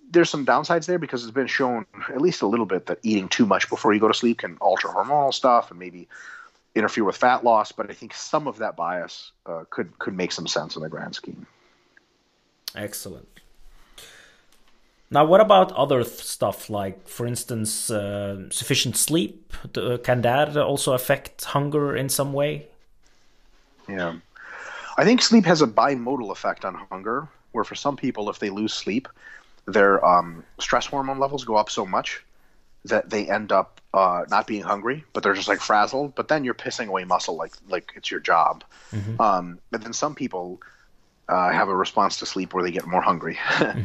there's 0.10 0.30
some 0.30 0.46
downsides 0.46 0.86
there 0.86 1.00
because 1.00 1.24
it's 1.24 1.32
been 1.32 1.48
shown 1.48 1.86
at 2.10 2.22
least 2.22 2.42
a 2.42 2.48
little 2.48 2.66
bit 2.66 2.86
that 2.86 3.00
eating 3.04 3.28
too 3.28 3.46
much 3.46 3.70
before 3.70 3.94
you 3.94 4.00
go 4.00 4.08
to 4.08 4.14
sleep 4.14 4.40
can 4.40 4.58
alter 4.62 4.88
hormonal 4.88 5.34
stuff 5.34 5.70
and 5.70 5.80
maybe 5.80 6.08
interfere 6.76 7.04
with 7.04 7.18
fat 7.18 7.44
loss. 7.44 7.72
But 7.72 7.90
I 7.90 7.94
think 7.94 8.14
some 8.14 8.48
of 8.48 8.58
that 8.58 8.76
bias 8.76 9.32
uh, 9.46 9.66
could 9.70 9.98
could 10.00 10.16
make 10.16 10.32
some 10.32 10.48
sense 10.48 10.76
in 10.76 10.82
the 10.82 10.90
grand 10.90 11.16
scheme. 11.16 11.46
Excellent. 12.76 13.28
Now, 15.10 15.24
what 15.24 15.40
about 15.40 15.72
other 15.72 16.04
stuff 16.04 16.70
like, 16.70 17.08
for 17.08 17.26
instance, 17.26 17.90
uh, 17.90 18.50
sufficient 18.50 18.98
sleep? 18.98 19.54
Can 20.04 20.22
that 20.22 20.58
also 20.58 20.94
affect 20.94 21.46
hunger 21.46 21.96
in 21.96 22.10
some 22.10 22.34
way? 22.34 22.68
Yeah. 23.88 24.16
I 24.98 25.06
think 25.06 25.22
sleep 25.22 25.46
has 25.46 25.62
a 25.62 25.68
bimodal 25.68 26.32
effect 26.32 26.66
on 26.66 26.76
hunger, 26.76 27.30
where 27.54 27.64
for 27.64 27.76
some 27.76 27.96
people, 27.96 28.30
if 28.30 28.40
they 28.40 28.50
lose 28.50 28.74
sleep, 28.74 29.08
their 29.68 30.04
um, 30.04 30.44
stress 30.60 30.86
hormone 30.86 31.20
levels 31.20 31.44
go 31.44 31.56
up 31.56 31.70
so 31.70 31.86
much 31.86 32.24
that 32.86 33.10
they 33.10 33.30
end 33.30 33.52
up 33.52 33.82
uh, 33.94 34.24
not 34.30 34.48
being 34.48 34.64
hungry, 34.64 35.04
but 35.14 35.22
they're 35.22 35.34
just 35.34 35.48
like 35.48 35.60
frazzled. 35.60 36.16
But 36.16 36.30
then 36.30 36.44
you're 36.44 36.54
pissing 36.54 36.88
away 36.88 37.04
muscle 37.04 37.36
like 37.36 37.54
like 37.70 37.94
it's 37.96 38.10
your 38.10 38.20
job. 38.20 38.64
Mm-hmm. 38.92 39.22
Um, 39.22 39.60
but 39.72 39.82
then 39.82 39.94
some 39.94 40.16
people 40.16 40.62
uh, 41.28 41.52
have 41.52 41.68
a 41.68 41.76
response 41.76 42.20
to 42.20 42.26
sleep 42.26 42.54
where 42.54 42.64
they 42.64 42.72
get 42.72 42.88
more 42.88 43.02
hungry. 43.02 43.36
mm-hmm. 43.48 43.82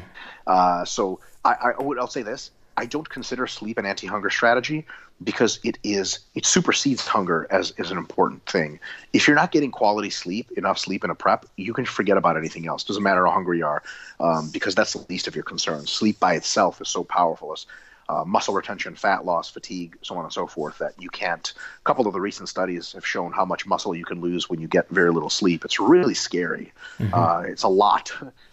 uh, 0.47 0.85
so 0.85 1.21
I, 1.45 1.75
I 1.79 1.83
would 1.83 1.99
I'll 1.99 2.07
say 2.07 2.23
this: 2.23 2.51
I 2.83 2.87
don't 2.87 3.09
consider 3.09 3.47
sleep 3.47 3.79
an 3.79 3.87
anti-hunger 3.87 4.29
strategy 4.29 4.87
because 5.23 5.61
it 5.63 5.79
is 5.85 6.19
it 6.35 6.45
supersedes 6.45 7.07
hunger 7.07 7.47
as, 7.49 7.73
is 7.79 7.93
an 7.93 7.97
important 7.97 8.45
thing. 8.45 8.81
If 9.13 9.29
you're 9.29 9.37
not 9.37 9.53
getting 9.53 9.71
quality 9.71 10.11
sleep, 10.11 10.51
enough 10.57 10.79
sleep 10.79 11.05
in 11.05 11.11
a 11.11 11.15
prep, 11.15 11.47
you 11.57 11.75
can 11.75 11.85
forget 11.85 12.17
about 12.17 12.37
anything 12.37 12.67
else. 12.67 12.83
Doesn't 12.83 13.05
matter 13.05 13.25
how 13.25 13.31
hungry 13.31 13.59
you 13.59 13.67
are, 13.67 13.85
um, 14.19 14.51
because 14.51 14.75
that's 14.75 14.95
the 14.95 15.07
least 15.09 15.29
of 15.29 15.37
your 15.37 15.45
concerns. 15.45 15.93
Sleep 15.93 16.19
by 16.19 16.35
itself 16.35 16.81
is 16.81 16.89
so 16.89 17.05
powerful 17.05 17.53
as 17.53 17.67
uh, 18.09 18.25
muscle 18.25 18.53
retention, 18.53 18.97
fat 18.97 19.25
loss, 19.25 19.49
fatigue, 19.49 19.97
so 20.03 20.17
on 20.17 20.25
and 20.25 20.33
so 20.33 20.49
forth, 20.49 20.79
that 20.79 21.01
you 21.01 21.09
can't. 21.09 21.53
A 21.57 21.85
couple 21.85 22.09
of 22.09 22.13
the 22.15 22.21
recent 22.21 22.49
studies 22.49 22.93
have 22.95 23.07
shown 23.07 23.31
how 23.31 23.45
much 23.45 23.65
muscle 23.65 23.95
you 23.95 24.05
can 24.05 24.21
lose 24.21 24.51
when 24.51 24.61
you 24.61 24.67
get 24.67 24.89
very 24.89 25.13
little 25.13 25.31
sleep. 25.31 25.65
It's 25.65 25.79
really 25.79 26.15
scary. 26.15 26.73
Mm-hmm. 26.99 27.15
Uh, 27.15 27.43
it's 27.43 27.63
a 27.63 27.69
lot. 27.69 28.11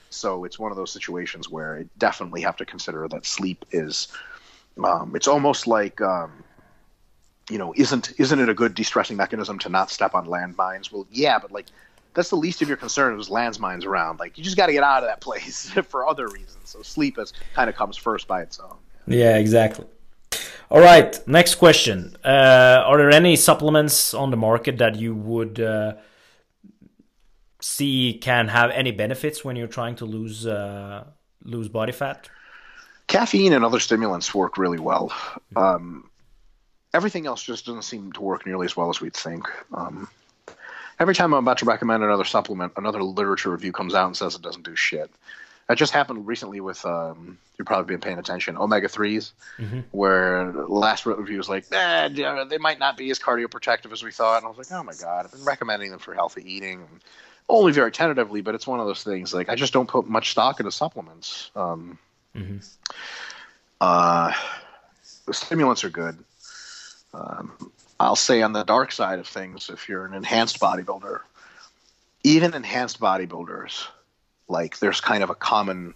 So 0.09 0.43
it's 0.43 0.57
one 0.57 0.71
of 0.71 0.77
those 0.77 0.91
situations 0.91 1.49
where 1.49 1.77
I 1.77 1.85
definitely 1.97 2.41
have 2.41 2.57
to 2.57 2.65
consider 2.65 3.07
that 3.07 3.25
sleep 3.25 3.65
is. 3.71 4.09
Um, 4.83 5.15
it's 5.15 5.27
almost 5.27 5.67
like 5.67 5.99
um, 6.01 6.43
you 7.49 7.57
know, 7.57 7.73
isn't 7.75 8.13
isn't 8.17 8.39
it 8.39 8.49
a 8.49 8.53
good 8.53 8.75
de-stressing 8.75 9.17
mechanism 9.17 9.59
to 9.59 9.69
not 9.69 9.89
step 9.89 10.13
on 10.13 10.27
landmines? 10.27 10.91
Well, 10.91 11.07
yeah, 11.11 11.39
but 11.39 11.51
like 11.51 11.65
that's 12.13 12.29
the 12.29 12.35
least 12.35 12.61
of 12.61 12.67
your 12.67 12.77
concern 12.77 13.19
is 13.19 13.29
landmines 13.29 13.85
around. 13.85 14.19
Like 14.19 14.37
you 14.37 14.43
just 14.43 14.57
got 14.57 14.67
to 14.67 14.73
get 14.73 14.83
out 14.83 15.03
of 15.03 15.09
that 15.09 15.21
place 15.21 15.69
for 15.89 16.07
other 16.07 16.27
reasons. 16.27 16.69
So 16.69 16.81
sleep 16.81 17.17
is 17.17 17.33
kind 17.53 17.69
of 17.69 17.75
comes 17.75 17.97
first 17.97 18.27
by 18.27 18.41
its 18.41 18.59
own. 18.59 18.77
Yeah, 19.07 19.37
exactly. 19.37 19.85
All 20.69 20.79
right, 20.79 21.19
next 21.27 21.55
question. 21.55 22.15
Uh, 22.23 22.83
are 22.85 22.97
there 22.97 23.09
any 23.09 23.35
supplements 23.35 24.13
on 24.13 24.29
the 24.29 24.37
market 24.37 24.77
that 24.77 24.95
you 24.95 25.15
would 25.15 25.59
uh, 25.59 25.95
see 27.61 28.19
can 28.21 28.47
have 28.47 28.71
any 28.71 28.91
benefits 28.91 29.43
when 29.43 29.55
you're 29.55 29.67
trying 29.67 29.95
to 29.97 30.05
lose 30.05 30.45
uh, 30.47 31.05
lose 31.43 31.67
body 31.67 31.91
fat? 31.91 32.29
Caffeine 33.07 33.53
and 33.53 33.65
other 33.65 33.79
stimulants 33.79 34.33
work 34.35 34.57
really 34.57 34.79
well. 34.79 35.11
Um, 35.55 36.09
everything 36.93 37.25
else 37.25 37.43
just 37.43 37.65
doesn't 37.65 37.83
seem 37.83 38.11
to 38.13 38.21
work 38.21 38.45
nearly 38.45 38.65
as 38.65 38.77
well 38.77 38.89
as 38.89 39.01
we'd 39.01 39.15
think. 39.15 39.47
Um, 39.73 40.07
every 40.99 41.15
time 41.15 41.33
I'm 41.33 41.43
about 41.43 41.57
to 41.59 41.65
recommend 41.65 42.03
another 42.03 42.23
supplement, 42.23 42.73
another 42.77 43.01
literature 43.01 43.49
review 43.49 43.71
comes 43.71 43.95
out 43.95 44.05
and 44.05 44.15
says 44.15 44.35
it 44.35 44.41
doesn't 44.41 44.63
do 44.63 44.75
shit. 44.75 45.09
That 45.67 45.77
just 45.77 45.93
happened 45.93 46.25
recently 46.25 46.61
with 46.61 46.83
um, 46.85 47.37
you've 47.57 47.67
probably 47.67 47.93
been 47.93 48.01
paying 48.01 48.17
attention 48.17 48.57
omega 48.57 48.87
3s 48.87 49.33
mm-hmm. 49.59 49.81
where 49.91 50.51
last 50.51 51.05
review 51.05 51.37
was 51.37 51.47
like, 51.47 51.65
eh, 51.71 52.09
they 52.49 52.57
might 52.57 52.79
not 52.79 52.97
be 52.97 53.11
as 53.11 53.19
cardioprotective 53.19 53.91
as 53.91 54.01
we 54.01 54.11
thought. 54.11 54.37
And 54.37 54.45
I 54.45 54.49
was 54.49 54.57
like, 54.57 54.71
oh 54.71 54.83
my 54.83 54.93
god, 54.99 55.25
I've 55.25 55.31
been 55.31 55.45
recommending 55.45 55.91
them 55.91 55.99
for 55.99 56.15
healthy 56.15 56.41
eating. 56.51 56.81
And 56.81 57.01
only 57.49 57.71
very 57.71 57.91
tentatively, 57.91 58.41
but 58.41 58.55
it's 58.55 58.67
one 58.67 58.79
of 58.79 58.85
those 58.85 59.03
things. 59.03 59.33
Like 59.33 59.49
I 59.49 59.55
just 59.55 59.73
don't 59.73 59.89
put 59.89 60.07
much 60.07 60.31
stock 60.31 60.59
into 60.59 60.71
supplements. 60.71 61.51
Um, 61.55 61.97
mm-hmm. 62.35 62.57
uh, 63.81 64.33
the 65.25 65.33
stimulants 65.33 65.83
are 65.83 65.89
good. 65.89 66.17
Um, 67.13 67.71
I'll 67.99 68.15
say 68.15 68.41
on 68.43 68.53
the 68.53 68.63
dark 68.63 68.91
side 68.91 69.19
of 69.19 69.27
things, 69.27 69.69
if 69.69 69.89
you're 69.89 70.05
an 70.05 70.13
enhanced 70.13 70.59
bodybuilder, 70.59 71.19
even 72.23 72.53
enhanced 72.53 72.99
bodybuilders, 72.99 73.87
like 74.47 74.79
there's 74.79 75.01
kind 75.01 75.23
of 75.23 75.29
a 75.29 75.35
common, 75.35 75.95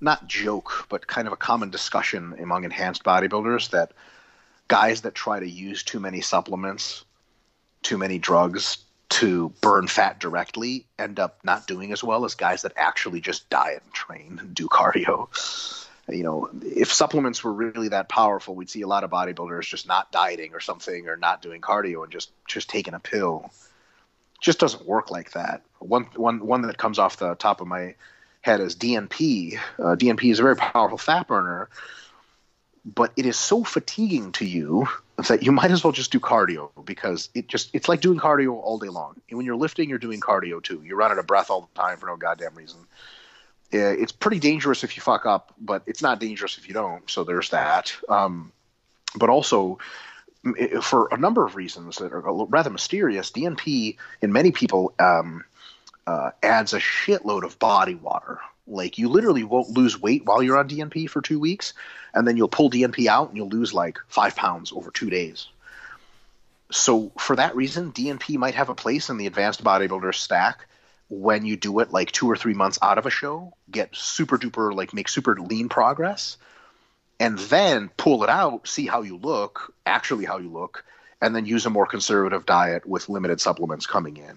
not 0.00 0.28
joke, 0.28 0.86
but 0.88 1.06
kind 1.06 1.26
of 1.26 1.32
a 1.32 1.36
common 1.36 1.70
discussion 1.70 2.36
among 2.38 2.64
enhanced 2.64 3.02
bodybuilders 3.04 3.70
that 3.70 3.92
guys 4.68 5.00
that 5.00 5.14
try 5.14 5.40
to 5.40 5.48
use 5.48 5.82
too 5.82 5.98
many 5.98 6.20
supplements, 6.20 7.04
too 7.82 7.96
many 7.96 8.18
drugs 8.18 8.78
to 9.08 9.50
burn 9.60 9.88
fat 9.88 10.20
directly 10.20 10.86
end 10.98 11.18
up 11.18 11.38
not 11.42 11.66
doing 11.66 11.92
as 11.92 12.04
well 12.04 12.24
as 12.24 12.34
guys 12.34 12.62
that 12.62 12.72
actually 12.76 13.20
just 13.20 13.48
diet 13.48 13.82
and 13.84 13.92
train 13.92 14.38
and 14.40 14.54
do 14.54 14.68
cardio. 14.68 15.28
You 16.08 16.22
know, 16.22 16.50
if 16.62 16.92
supplements 16.92 17.44
were 17.44 17.52
really 17.52 17.88
that 17.88 18.08
powerful, 18.08 18.54
we'd 18.54 18.70
see 18.70 18.82
a 18.82 18.86
lot 18.86 19.04
of 19.04 19.10
bodybuilders 19.10 19.68
just 19.68 19.86
not 19.86 20.10
dieting 20.10 20.54
or 20.54 20.60
something 20.60 21.06
or 21.08 21.16
not 21.16 21.42
doing 21.42 21.60
cardio 21.60 22.02
and 22.02 22.12
just 22.12 22.30
just 22.46 22.70
taking 22.70 22.94
a 22.94 23.00
pill. 23.00 23.50
Just 24.40 24.58
doesn't 24.58 24.86
work 24.86 25.10
like 25.10 25.32
that. 25.32 25.62
One 25.80 26.04
one 26.16 26.46
one 26.46 26.62
that 26.62 26.78
comes 26.78 26.98
off 26.98 27.18
the 27.18 27.34
top 27.34 27.60
of 27.60 27.66
my 27.66 27.94
head 28.40 28.60
is 28.60 28.76
DNP. 28.76 29.58
Uh, 29.78 29.96
DNP 29.96 30.30
is 30.30 30.38
a 30.38 30.42
very 30.42 30.56
powerful 30.56 30.96
fat 30.96 31.28
burner, 31.28 31.68
but 32.84 33.12
it 33.16 33.26
is 33.26 33.36
so 33.36 33.64
fatiguing 33.64 34.32
to 34.32 34.46
you 34.46 34.88
that 35.26 35.42
you 35.42 35.50
might 35.50 35.70
as 35.70 35.82
well 35.82 35.92
just 35.92 36.12
do 36.12 36.20
cardio 36.20 36.70
because 36.84 37.28
it 37.34 37.48
just 37.48 37.70
it's 37.74 37.88
like 37.88 38.00
doing 38.00 38.18
cardio 38.18 38.54
all 38.54 38.78
day 38.78 38.88
long. 38.88 39.16
And 39.28 39.36
when 39.36 39.46
you're 39.46 39.56
lifting, 39.56 39.88
you're 39.88 39.98
doing 39.98 40.20
cardio 40.20 40.62
too. 40.62 40.80
You're 40.84 40.96
running 40.96 41.18
a 41.18 41.24
breath 41.24 41.50
all 41.50 41.62
the 41.62 41.80
time 41.80 41.98
for 41.98 42.06
no 42.06 42.16
goddamn 42.16 42.54
reason. 42.54 42.78
It's 43.70 44.12
pretty 44.12 44.38
dangerous 44.38 44.84
if 44.84 44.96
you 44.96 45.02
fuck 45.02 45.26
up, 45.26 45.52
but 45.60 45.82
it's 45.86 46.00
not 46.00 46.20
dangerous 46.20 46.56
if 46.56 46.68
you 46.68 46.74
don't. 46.74 47.10
So 47.10 47.24
there's 47.24 47.50
that. 47.50 47.92
Um, 48.08 48.52
but 49.16 49.28
also, 49.28 49.78
for 50.80 51.08
a 51.10 51.18
number 51.18 51.44
of 51.44 51.56
reasons 51.56 51.96
that 51.96 52.12
are 52.12 52.20
rather 52.46 52.70
mysterious, 52.70 53.30
DNP 53.30 53.96
in 54.22 54.32
many 54.32 54.52
people 54.52 54.94
um, 54.98 55.44
uh, 56.08 56.30
adds 56.42 56.72
a 56.72 56.78
shitload 56.78 57.44
of 57.44 57.58
body 57.58 57.94
water. 57.94 58.38
Like 58.66 58.96
you 58.96 59.10
literally 59.10 59.44
won't 59.44 59.68
lose 59.68 60.00
weight 60.00 60.24
while 60.24 60.42
you're 60.42 60.56
on 60.56 60.66
DNP 60.66 61.10
for 61.10 61.20
two 61.20 61.38
weeks, 61.38 61.74
and 62.14 62.26
then 62.26 62.38
you'll 62.38 62.48
pull 62.48 62.70
DNP 62.70 63.06
out 63.08 63.28
and 63.28 63.36
you'll 63.36 63.50
lose 63.50 63.74
like 63.74 63.98
five 64.08 64.34
pounds 64.34 64.72
over 64.72 64.90
two 64.90 65.10
days. 65.10 65.48
So 66.70 67.12
for 67.18 67.36
that 67.36 67.54
reason, 67.54 67.92
DNP 67.92 68.38
might 68.38 68.54
have 68.54 68.70
a 68.70 68.74
place 68.74 69.10
in 69.10 69.18
the 69.18 69.26
advanced 69.26 69.62
bodybuilder 69.62 70.14
stack 70.14 70.66
when 71.10 71.44
you 71.44 71.56
do 71.56 71.78
it 71.80 71.92
like 71.92 72.10
two 72.10 72.30
or 72.30 72.36
three 72.36 72.54
months 72.54 72.78
out 72.80 72.96
of 72.96 73.04
a 73.04 73.10
show, 73.10 73.52
get 73.70 73.94
super 73.94 74.38
duper 74.38 74.74
like 74.74 74.94
make 74.94 75.10
super 75.10 75.38
lean 75.38 75.68
progress, 75.68 76.38
and 77.20 77.38
then 77.38 77.90
pull 77.98 78.24
it 78.24 78.30
out, 78.30 78.66
see 78.66 78.86
how 78.86 79.02
you 79.02 79.18
look, 79.18 79.74
actually 79.84 80.24
how 80.24 80.38
you 80.38 80.48
look, 80.48 80.86
and 81.20 81.36
then 81.36 81.44
use 81.44 81.66
a 81.66 81.70
more 81.70 81.86
conservative 81.86 82.46
diet 82.46 82.86
with 82.86 83.10
limited 83.10 83.42
supplements 83.42 83.86
coming 83.86 84.16
in. 84.16 84.36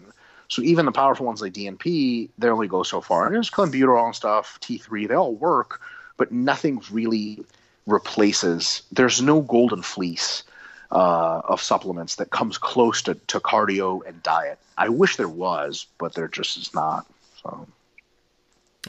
So 0.51 0.61
even 0.63 0.85
the 0.85 0.91
powerful 0.91 1.25
ones 1.25 1.41
like 1.41 1.53
DNP, 1.53 2.27
they 2.37 2.49
only 2.49 2.67
go 2.67 2.83
so 2.83 2.99
far. 2.99 3.25
And 3.25 3.33
there's 3.33 3.49
clenbuterol 3.49 4.07
and 4.07 4.15
stuff, 4.15 4.59
T3, 4.59 5.07
they 5.07 5.13
all 5.13 5.33
work, 5.33 5.79
but 6.17 6.33
nothing 6.33 6.81
really 6.91 7.45
replaces. 7.85 8.83
There's 8.91 9.21
no 9.21 9.39
golden 9.39 9.81
fleece 9.81 10.43
uh, 10.91 11.41
of 11.45 11.61
supplements 11.61 12.15
that 12.15 12.31
comes 12.31 12.57
close 12.57 13.01
to, 13.03 13.15
to 13.15 13.39
cardio 13.39 14.05
and 14.05 14.21
diet. 14.23 14.59
I 14.77 14.89
wish 14.89 15.15
there 15.15 15.29
was, 15.29 15.87
but 15.97 16.15
there 16.15 16.27
just 16.27 16.57
is 16.57 16.73
not. 16.73 17.05
So. 17.41 17.65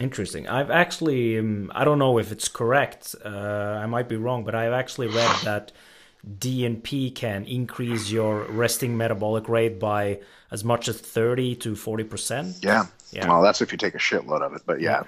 Interesting. 0.00 0.48
I've 0.48 0.72
actually, 0.72 1.38
um, 1.38 1.70
I 1.76 1.84
don't 1.84 2.00
know 2.00 2.18
if 2.18 2.32
it's 2.32 2.48
correct. 2.48 3.14
Uh, 3.24 3.28
I 3.28 3.86
might 3.86 4.08
be 4.08 4.16
wrong, 4.16 4.42
but 4.42 4.56
I've 4.56 4.72
actually 4.72 5.06
read 5.06 5.36
that 5.44 5.70
DNP 6.26 7.14
can 7.14 7.44
increase 7.46 8.10
your 8.10 8.44
resting 8.44 8.96
metabolic 8.96 9.48
rate 9.48 9.80
by 9.80 10.20
as 10.50 10.62
much 10.62 10.86
as 10.88 10.98
30 10.98 11.56
to 11.56 11.72
40%. 11.72 12.62
Yeah. 12.62 12.86
Yeah. 13.10 13.28
Well, 13.28 13.42
that's 13.42 13.60
if 13.60 13.72
you 13.72 13.78
take 13.78 13.94
a 13.94 13.98
shitload 13.98 14.42
of 14.42 14.54
it, 14.54 14.62
but 14.64 14.80
yeah. 14.80 15.02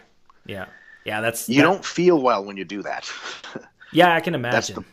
Yeah. 0.44 0.66
Yeah, 1.04 1.20
that's 1.20 1.48
You 1.48 1.56
that... 1.56 1.62
don't 1.62 1.84
feel 1.84 2.20
well 2.20 2.44
when 2.44 2.56
you 2.56 2.64
do 2.64 2.82
that. 2.82 3.10
yeah, 3.92 4.14
I 4.14 4.20
can 4.20 4.34
imagine. 4.34 4.54
That's 4.54 4.68
the 4.68 4.84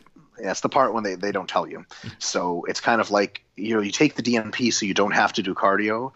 that's 0.42 0.60
the 0.60 0.68
part 0.68 0.92
when 0.92 1.04
they, 1.04 1.14
they 1.14 1.30
don't 1.30 1.48
tell 1.48 1.68
you. 1.68 1.84
So 2.18 2.64
it's 2.64 2.80
kind 2.80 3.00
of 3.00 3.10
like 3.10 3.44
you 3.56 3.74
know 3.74 3.80
you 3.80 3.90
take 3.90 4.14
the 4.14 4.22
DNP 4.22 4.72
so 4.72 4.86
you 4.86 4.94
don't 4.94 5.12
have 5.12 5.32
to 5.34 5.42
do 5.42 5.54
cardio. 5.54 6.12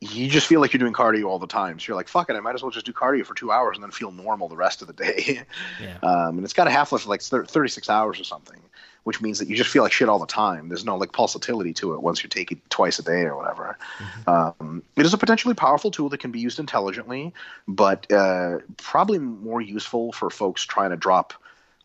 You 0.00 0.28
just 0.28 0.46
feel 0.46 0.60
like 0.60 0.72
you're 0.72 0.78
doing 0.78 0.92
cardio 0.92 1.26
all 1.26 1.38
the 1.38 1.46
time. 1.46 1.78
So 1.78 1.88
you're 1.88 1.96
like, 1.96 2.08
fuck 2.08 2.28
it, 2.28 2.36
I 2.36 2.40
might 2.40 2.54
as 2.54 2.62
well 2.62 2.70
just 2.70 2.86
do 2.86 2.92
cardio 2.92 3.24
for 3.24 3.34
two 3.34 3.50
hours 3.50 3.76
and 3.76 3.82
then 3.82 3.90
feel 3.90 4.12
normal 4.12 4.48
the 4.48 4.56
rest 4.56 4.82
of 4.82 4.88
the 4.88 4.94
day. 4.94 5.44
Yeah. 5.80 5.98
Um, 6.02 6.36
and 6.36 6.44
it's 6.44 6.52
got 6.52 6.66
a 6.66 6.70
half 6.70 6.92
life 6.92 7.02
of 7.02 7.08
like 7.08 7.22
36 7.22 7.88
hours 7.88 8.20
or 8.20 8.24
something 8.24 8.60
which 9.04 9.20
means 9.20 9.38
that 9.38 9.48
you 9.48 9.56
just 9.56 9.70
feel 9.70 9.82
like 9.82 9.92
shit 9.92 10.08
all 10.08 10.18
the 10.18 10.26
time. 10.26 10.68
There's 10.68 10.84
no 10.84 10.96
like 10.96 11.12
pulsatility 11.12 11.74
to 11.76 11.94
it 11.94 12.02
once 12.02 12.22
you 12.22 12.28
take 12.28 12.50
it 12.50 12.58
twice 12.70 12.98
a 12.98 13.02
day 13.02 13.22
or 13.22 13.36
whatever. 13.36 13.78
Mm-hmm. 13.98 14.62
Um, 14.62 14.82
it 14.96 15.06
is 15.06 15.14
a 15.14 15.18
potentially 15.18 15.54
powerful 15.54 15.90
tool 15.90 16.08
that 16.08 16.18
can 16.18 16.30
be 16.30 16.40
used 16.40 16.58
intelligently, 16.58 17.32
but 17.68 18.10
uh, 18.10 18.58
probably 18.78 19.18
more 19.18 19.60
useful 19.60 20.12
for 20.12 20.30
folks 20.30 20.64
trying 20.64 20.90
to 20.90 20.96
drop 20.96 21.34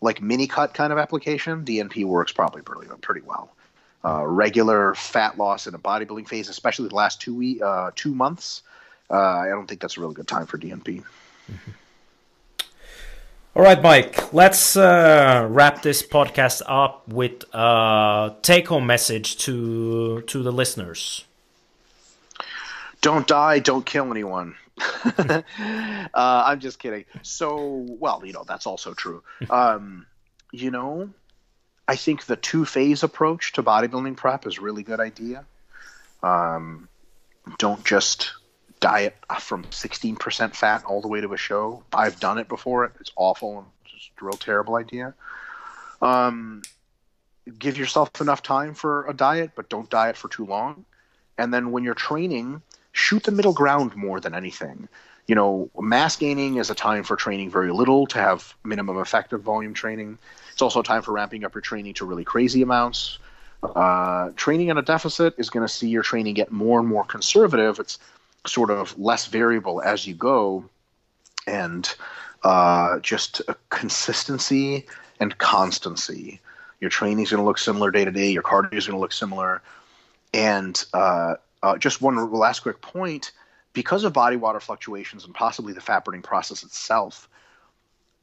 like 0.01 0.21
mini 0.21 0.47
cut 0.47 0.73
kind 0.73 0.91
of 0.91 0.99
application. 0.99 1.65
DNP 1.65 2.05
works 2.05 2.31
probably 2.31 2.61
pretty, 2.61 2.89
pretty 3.01 3.21
well. 3.21 3.53
Uh, 4.03 4.25
regular 4.25 4.95
fat 4.95 5.37
loss 5.37 5.67
in 5.67 5.75
a 5.75 5.79
bodybuilding 5.79 6.27
phase, 6.27 6.47
especially 6.47 6.87
the 6.87 6.95
last 6.95 7.19
two 7.19 7.35
we, 7.35 7.61
uh, 7.61 7.91
two 7.95 8.15
months, 8.15 8.61
uh, 9.09 9.39
I 9.39 9.49
don't 9.49 9.67
think 9.67 9.81
that's 9.81 9.97
a 9.97 10.01
really 10.01 10.13
good 10.13 10.27
time 10.27 10.45
for 10.45 10.57
DNP. 10.57 10.83
Mm-hmm. 10.83 11.71
All 13.55 13.63
right, 13.63 13.81
Mike, 13.81 14.31
let's 14.31 14.77
uh, 14.77 15.47
wrap 15.49 15.81
this 15.81 16.03
podcast 16.03 16.61
up 16.67 17.07
with 17.07 17.43
a 17.51 18.35
take 18.43 18.67
home 18.67 18.85
message 18.85 19.37
to, 19.39 20.21
to 20.21 20.43
the 20.43 20.51
listeners. 20.51 21.25
Don't 23.01 23.25
die, 23.25 23.57
don't 23.57 23.85
kill 23.85 24.11
anyone. 24.11 24.55
uh, 25.17 25.41
I'm 26.13 26.59
just 26.59 26.77
kidding. 26.77 27.05
So, 27.23 27.87
well, 27.99 28.21
you 28.23 28.33
know, 28.33 28.43
that's 28.47 28.67
also 28.67 28.93
true. 28.93 29.23
Um, 29.49 30.05
you 30.51 30.69
know, 30.69 31.09
I 31.87 31.95
think 31.95 32.25
the 32.25 32.35
two 32.35 32.65
phase 32.65 33.01
approach 33.01 33.53
to 33.53 33.63
bodybuilding 33.63 34.15
prep 34.15 34.45
is 34.45 34.59
a 34.59 34.61
really 34.61 34.83
good 34.83 34.99
idea. 34.99 35.43
Um, 36.21 36.87
don't 37.57 37.83
just 37.83 38.31
diet 38.79 39.15
from 39.39 39.63
16% 39.65 40.55
fat 40.55 40.83
all 40.85 41.01
the 41.01 41.07
way 41.07 41.21
to 41.21 41.33
a 41.33 41.37
show. 41.37 41.83
I've 41.93 42.19
done 42.19 42.37
it 42.37 42.47
before. 42.47 42.91
It's 42.99 43.11
awful. 43.15 43.59
and 43.59 43.67
just 43.85 44.11
a 44.21 44.25
real 44.25 44.37
terrible 44.37 44.75
idea. 44.75 45.13
Um, 46.01 46.61
give 47.57 47.77
yourself 47.77 48.21
enough 48.21 48.41
time 48.41 48.73
for 48.73 49.07
a 49.07 49.13
diet, 49.13 49.51
but 49.55 49.69
don't 49.69 49.89
diet 49.89 50.17
for 50.17 50.29
too 50.29 50.45
long. 50.45 50.85
And 51.37 51.53
then 51.53 51.71
when 51.71 51.83
you're 51.83 51.95
training, 51.95 52.61
shoot 52.91 53.23
the 53.23 53.31
middle 53.31 53.53
ground 53.53 53.95
more 53.95 54.19
than 54.19 54.33
anything. 54.33 54.87
You 55.27 55.35
know, 55.35 55.69
mass 55.79 56.15
gaining 56.15 56.57
is 56.57 56.69
a 56.69 56.75
time 56.75 57.03
for 57.03 57.15
training 57.15 57.51
very 57.51 57.71
little 57.71 58.07
to 58.07 58.17
have 58.17 58.53
minimum 58.63 58.97
effective 58.97 59.41
volume 59.41 59.73
training. 59.73 60.17
It's 60.51 60.61
also 60.61 60.79
a 60.79 60.83
time 60.83 61.01
for 61.01 61.11
ramping 61.11 61.45
up 61.45 61.53
your 61.53 61.61
training 61.61 61.93
to 61.95 62.05
really 62.05 62.23
crazy 62.23 62.61
amounts. 62.61 63.19
Uh, 63.61 64.31
training 64.35 64.69
at 64.69 64.77
a 64.77 64.81
deficit 64.81 65.35
is 65.37 65.49
going 65.49 65.65
to 65.65 65.71
see 65.71 65.89
your 65.89 66.03
training 66.03 66.33
get 66.33 66.51
more 66.51 66.79
and 66.79 66.87
more 66.87 67.03
conservative. 67.03 67.79
It's 67.79 67.99
sort 68.45 68.71
of 68.71 68.97
less 68.97 69.27
variable 69.27 69.81
as 69.81 70.07
you 70.07 70.15
go, 70.15 70.65
and 71.47 71.93
uh, 72.43 72.99
just 72.99 73.41
consistency 73.69 74.85
and 75.19 75.37
constancy. 75.37 76.39
Your 76.79 76.89
training 76.89 77.19
is 77.19 77.31
going 77.31 77.41
to 77.41 77.45
look 77.45 77.57
similar 77.57 77.91
day 77.91 78.05
to 78.05 78.11
day. 78.11 78.31
Your 78.31 78.43
cardio 78.43 78.73
is 78.73 78.87
going 78.87 78.95
to 78.95 79.01
look 79.01 79.11
similar, 79.11 79.61
and 80.33 80.83
uh, 80.93 81.35
uh, 81.61 81.77
just 81.77 82.01
one 82.01 82.31
last 82.31 82.61
quick 82.61 82.81
point: 82.81 83.31
because 83.73 84.03
of 84.03 84.13
body 84.13 84.37
water 84.37 84.59
fluctuations 84.59 85.25
and 85.25 85.33
possibly 85.33 85.73
the 85.73 85.81
fat 85.81 86.05
burning 86.05 86.21
process 86.21 86.63
itself, 86.63 87.27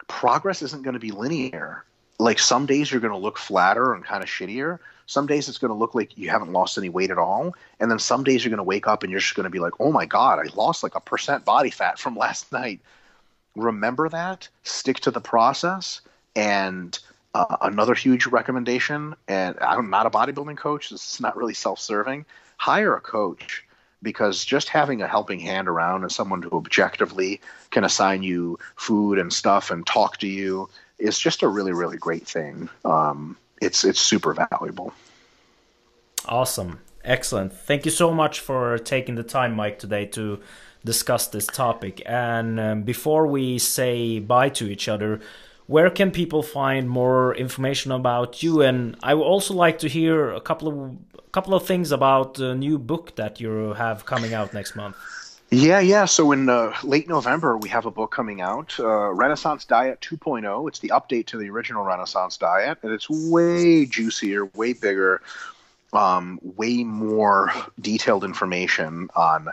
progress 0.09 0.63
isn't 0.63 0.83
going 0.83 0.95
to 0.95 1.01
be 1.01 1.11
linear. 1.11 1.85
Like 2.19 2.39
some 2.39 2.67
days 2.67 2.91
you're 2.91 3.01
going 3.01 3.13
to 3.13 3.19
look 3.19 3.39
flatter 3.39 3.93
and 3.93 4.05
kind 4.05 4.23
of 4.23 4.29
shittier, 4.29 4.79
some 5.07 5.27
days 5.27 5.49
it's 5.49 5.59
going 5.59 5.71
to 5.71 5.77
look 5.77 5.95
like 5.95 6.19
you 6.19 6.31
haven't 6.31 6.53
lost 6.53 6.77
any 6.77 6.89
weight 6.89 7.11
at 7.11 7.19
all. 7.19 7.55
And 7.79 7.91
then 7.91 7.99
some 7.99 8.25
days 8.25 8.45
you're 8.45 8.51
going 8.51 8.59
to 8.59 8.65
wake 8.65 8.89
up 8.89 9.03
and 9.03 9.11
you're 9.11 9.21
just 9.21 9.37
going 9.37 9.45
to 9.45 9.51
be 9.51 9.61
like, 9.61 9.75
oh 9.79 9.93
my 9.93 10.05
God, 10.05 10.41
I 10.41 10.55
lost 10.55 10.83
like 10.83 10.97
a 10.97 11.01
percent 11.01 11.45
body 11.45 11.71
fat 11.71 11.99
from 11.99 12.17
last 12.19 12.51
night. 12.53 12.81
Remember 13.55 14.09
that, 14.09 14.49
stick 14.65 15.01
to 15.01 15.11
the 15.11 15.21
process. 15.21 16.01
And 16.35 16.99
uh, 17.35 17.57
another 17.63 17.95
huge 17.95 18.27
recommendation, 18.27 19.15
and 19.29 19.57
I'm 19.61 19.89
not 19.89 20.07
a 20.07 20.11
bodybuilding 20.11 20.59
coach, 20.59 20.91
this 20.91 21.15
is 21.15 21.21
not 21.21 21.37
really 21.37 21.55
self 21.55 21.79
serving, 21.79 22.27
hire 22.57 22.95
a 22.95 23.01
coach 23.01 23.65
because 24.03 24.45
just 24.45 24.69
having 24.69 25.01
a 25.01 25.09
helping 25.09 25.41
hand 25.41 25.69
around 25.69 26.03
and 26.03 26.13
someone 26.13 26.43
who 26.43 26.51
objectively 26.51 27.41
can 27.71 27.85
assign 27.85 28.23
you 28.23 28.59
food 28.77 29.19
and 29.19 29.33
stuff 29.33 29.71
and 29.71 29.87
talk 29.87 30.19
to 30.19 30.27
you 30.27 30.69
is 30.99 31.19
just 31.19 31.43
a 31.43 31.49
really, 31.49 31.73
really 31.73 31.97
great 31.97 32.27
thing. 32.27 32.69
Um, 32.85 33.37
it's 33.61 33.85
it's 33.85 34.01
super 34.01 34.35
valuable. 34.35 34.93
Awesome. 36.27 36.81
Excellent. 37.05 37.53
Thank 37.53 37.85
you 37.85 37.91
so 37.91 38.13
much 38.13 38.41
for 38.41 38.79
taking 38.79 39.15
the 39.15 39.23
time, 39.23 39.55
Mike, 39.55 39.79
today 39.79 40.07
to 40.07 40.41
discuss 40.85 41.29
this 41.29 41.47
topic. 41.47 42.03
And 42.05 42.59
um, 42.59 42.83
before 42.83 43.27
we 43.29 43.59
say 43.59 44.19
bye 44.19 44.49
to 44.51 44.67
each 44.69 44.89
other, 44.89 45.21
where 45.67 45.91
can 45.91 46.11
people 46.11 46.43
find 46.43 46.89
more 46.89 47.35
information 47.37 47.93
about 47.93 48.43
you? 48.43 48.63
And 48.63 48.97
I 49.03 49.15
would 49.15 49.25
also 49.25 49.55
like 49.55 49.79
to 49.81 49.89
hear 49.89 50.31
a 50.31 50.41
couple 50.41 50.69
of 50.69 50.97
a 51.19 51.31
couple 51.31 51.55
of 51.55 51.67
things 51.67 51.93
about 51.93 52.35
the 52.35 52.55
new 52.55 52.79
book 52.79 53.15
that 53.17 53.41
you 53.41 53.75
have 53.75 54.05
coming 54.05 54.33
out 54.33 54.55
next 54.55 54.75
month. 54.75 54.97
Yeah, 55.57 55.81
yeah. 55.81 56.05
So 56.05 56.33
in 56.33 56.51
uh, 56.51 56.75
late 56.85 57.09
November, 57.09 57.57
we 57.57 57.71
have 57.71 57.87
a 57.87 57.91
book 57.91 58.11
coming 58.11 58.43
out, 58.43 58.79
uh, 58.79 59.11
Renaissance 59.11 59.65
Diet 59.65 60.03
2.0. 60.03 60.69
It's 60.69 60.81
the 60.81 60.91
update 60.91 61.29
to 61.29 61.39
the 61.39 61.49
original 61.49 61.83
Renaissance 61.83 62.37
Diet, 62.37 62.77
and 62.83 62.93
it's 62.93 63.09
way 63.09 63.87
juicier, 63.87 64.45
way 64.45 64.75
bigger, 64.75 65.23
um, 65.95 66.39
way 66.43 66.85
more 66.85 67.55
detailed 67.81 68.23
information 68.23 69.09
on 69.17 69.49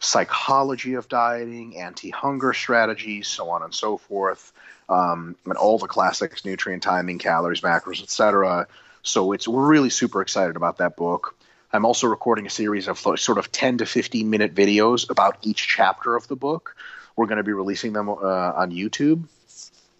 psychology 0.00 0.94
of 0.94 1.08
dieting, 1.08 1.76
anti-hunger 1.78 2.52
strategies, 2.52 3.28
so 3.28 3.48
on 3.50 3.62
and 3.62 3.72
so 3.72 3.96
forth, 3.96 4.52
um, 4.88 5.36
and 5.44 5.56
all 5.56 5.78
the 5.78 5.86
classics: 5.86 6.44
nutrient 6.44 6.82
timing, 6.82 7.18
calories, 7.18 7.60
macros, 7.60 8.02
etc. 8.02 8.66
So 9.04 9.30
it's 9.30 9.46
we're 9.46 9.68
really 9.68 9.90
super 9.90 10.20
excited 10.20 10.56
about 10.56 10.78
that 10.78 10.96
book. 10.96 11.37
I'm 11.72 11.84
also 11.84 12.06
recording 12.06 12.46
a 12.46 12.50
series 12.50 12.88
of 12.88 12.98
sort 12.98 13.36
of 13.36 13.52
10 13.52 13.78
to 13.78 13.86
15 13.86 14.30
minute 14.30 14.54
videos 14.54 15.10
about 15.10 15.36
each 15.42 15.68
chapter 15.68 16.16
of 16.16 16.26
the 16.26 16.36
book. 16.36 16.76
We're 17.14 17.26
going 17.26 17.38
to 17.38 17.44
be 17.44 17.52
releasing 17.52 17.92
them 17.92 18.08
uh, 18.08 18.12
on 18.12 18.70
YouTube. 18.70 19.24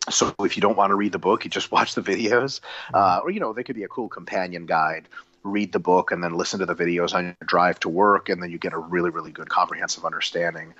So 0.09 0.35
if 0.41 0.57
you 0.57 0.63
don't 0.63 0.77
want 0.77 0.91
to 0.91 0.95
read 0.95 1.13
the 1.13 1.19
book, 1.19 1.45
you 1.45 1.51
just 1.51 1.71
watch 1.73 1.95
the 1.95 2.01
videos. 2.01 2.61
Uh, 2.95 3.21
or, 3.23 3.31
you 3.31 3.41
know, 3.41 3.53
they 3.53 3.65
could 3.65 3.77
be 3.77 3.85
a 3.85 3.89
cool 3.89 4.09
companion 4.09 4.65
guide. 4.65 5.09
Read 5.43 5.73
the 5.73 5.79
book 5.79 6.11
and 6.11 6.25
then 6.25 6.33
listen 6.33 6.61
to 6.61 6.67
the 6.67 6.75
videos 6.75 7.15
on 7.15 7.25
your 7.25 7.37
drive 7.45 7.79
to 7.81 7.89
work, 7.89 8.29
and 8.29 8.43
then 8.43 8.51
you 8.51 8.59
get 8.59 8.73
a 8.73 8.79
really, 8.79 9.11
really 9.11 9.31
good 9.31 9.49
comprehensive 9.49 10.05
understanding 10.05 10.75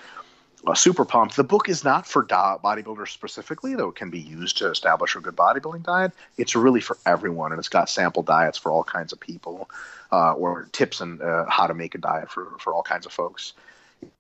uh, 0.67 0.75
super 0.75 1.05
pumped. 1.05 1.37
The 1.37 1.45
book 1.45 1.69
is 1.69 1.85
not 1.85 2.07
for 2.07 2.25
bodybuilders 2.25 3.09
specifically, 3.09 3.75
though 3.75 3.89
it 3.89 3.95
can 3.95 4.11
be 4.11 4.19
used 4.19 4.59
to 4.59 4.71
establish 4.71 5.15
a 5.17 5.21
good 5.21 5.37
bodybuilding 5.37 5.85
diet. 5.85 6.13
It's 6.37 6.57
really 6.57 6.81
for 6.81 6.97
everyone, 7.07 7.53
and 7.53 7.59
it's 7.59 7.69
got 7.69 7.89
sample 7.89 8.23
diets 8.23 8.59
for 8.59 8.73
all 8.73 8.85
kinds 8.85 9.13
of 9.13 9.21
people, 9.21 9.71
uh, 10.13 10.33
or 10.33 10.69
tips 10.73 11.01
on 11.01 11.21
uh, 11.23 11.45
how 11.49 11.67
to 11.67 11.75
make 11.75 11.95
a 11.95 11.99
diet 11.99 12.31
for, 12.31 12.57
for 12.59 12.73
all 12.73 12.83
kinds 12.83 13.07
of 13.07 13.13
folks. 13.13 13.53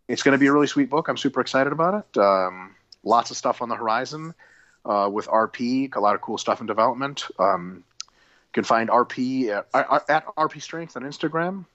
It's 0.08 0.22
going 0.22 0.32
to 0.32 0.38
be 0.38 0.46
a 0.46 0.52
really 0.52 0.66
sweet 0.66 0.90
book. 0.90 1.08
I'm 1.08 1.16
super 1.16 1.40
excited 1.40 1.72
about 1.72 2.04
it. 2.14 2.18
Um, 2.18 2.74
lots 3.04 3.30
of 3.30 3.36
stuff 3.36 3.62
on 3.62 3.68
the 3.68 3.76
horizon 3.76 4.34
uh, 4.84 5.08
with 5.12 5.26
RP, 5.26 5.94
a 5.94 6.00
lot 6.00 6.14
of 6.14 6.20
cool 6.20 6.38
stuff 6.38 6.60
in 6.60 6.66
development. 6.66 7.24
Um, 7.38 7.84
you 8.00 8.52
can 8.52 8.64
find 8.64 8.88
RP 8.88 9.48
at, 9.50 9.66
at 10.08 10.26
RP 10.36 10.60
Strength 10.62 10.96
on 10.96 11.02
Instagram, 11.02 11.66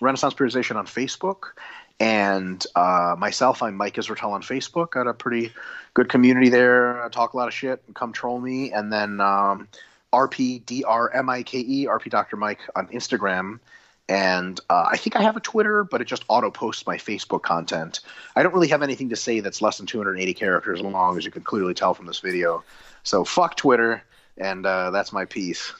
Renaissance 0.00 0.34
Periodization 0.34 0.76
on 0.76 0.86
Facebook, 0.86 1.52
and 2.00 2.64
uh, 2.74 3.14
myself, 3.18 3.62
I'm 3.62 3.76
Mike 3.76 3.96
Israetel 3.96 4.30
on 4.30 4.42
Facebook. 4.42 4.92
Got 4.92 5.06
a 5.06 5.12
pretty 5.12 5.52
good 5.92 6.08
community 6.08 6.48
there. 6.48 7.04
I 7.04 7.10
talk 7.10 7.34
a 7.34 7.36
lot 7.36 7.46
of 7.46 7.52
shit. 7.52 7.82
and 7.86 7.94
Come 7.94 8.14
troll 8.14 8.40
me. 8.40 8.72
And 8.72 8.90
then 8.90 9.20
um, 9.20 9.68
RPDRMIKE, 10.12 11.86
RP 11.86 12.10
Dr. 12.10 12.36
Mike 12.36 12.60
on 12.76 12.88
Instagram. 12.88 13.60
And 14.08 14.58
uh, 14.68 14.88
I 14.90 14.96
think 14.96 15.14
I 15.14 15.22
have 15.22 15.36
a 15.36 15.40
Twitter, 15.40 15.84
but 15.84 16.00
it 16.00 16.06
just 16.06 16.24
auto 16.26 16.50
posts 16.50 16.84
my 16.84 16.96
Facebook 16.96 17.42
content. 17.42 18.00
I 18.34 18.42
don't 18.42 18.52
really 18.52 18.68
have 18.68 18.82
anything 18.82 19.08
to 19.10 19.16
say 19.16 19.38
that's 19.38 19.62
less 19.62 19.78
than 19.78 19.86
280 19.86 20.34
characters 20.34 20.80
long, 20.80 21.16
as 21.16 21.24
you 21.24 21.30
can 21.30 21.42
clearly 21.42 21.74
tell 21.74 21.94
from 21.94 22.06
this 22.06 22.18
video. 22.18 22.64
So 23.04 23.24
fuck 23.24 23.56
Twitter, 23.56 24.02
and 24.36 24.66
uh, 24.66 24.90
that's 24.90 25.12
my 25.12 25.26
piece. 25.26 25.72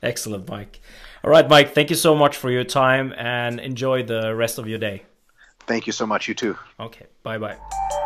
Excellent, 0.00 0.48
Mike. 0.48 0.80
All 1.24 1.30
right, 1.30 1.48
Mike, 1.48 1.74
thank 1.74 1.90
you 1.90 1.96
so 1.96 2.14
much 2.14 2.36
for 2.36 2.52
your 2.52 2.64
time 2.64 3.12
and 3.16 3.58
enjoy 3.58 4.04
the 4.04 4.32
rest 4.34 4.58
of 4.58 4.68
your 4.68 4.78
day. 4.78 5.02
Thank 5.66 5.86
you 5.86 5.92
so 5.92 6.06
much. 6.06 6.28
You 6.28 6.34
too. 6.34 6.56
Okay. 6.78 7.06
Bye 7.22 7.38
bye. 7.38 7.98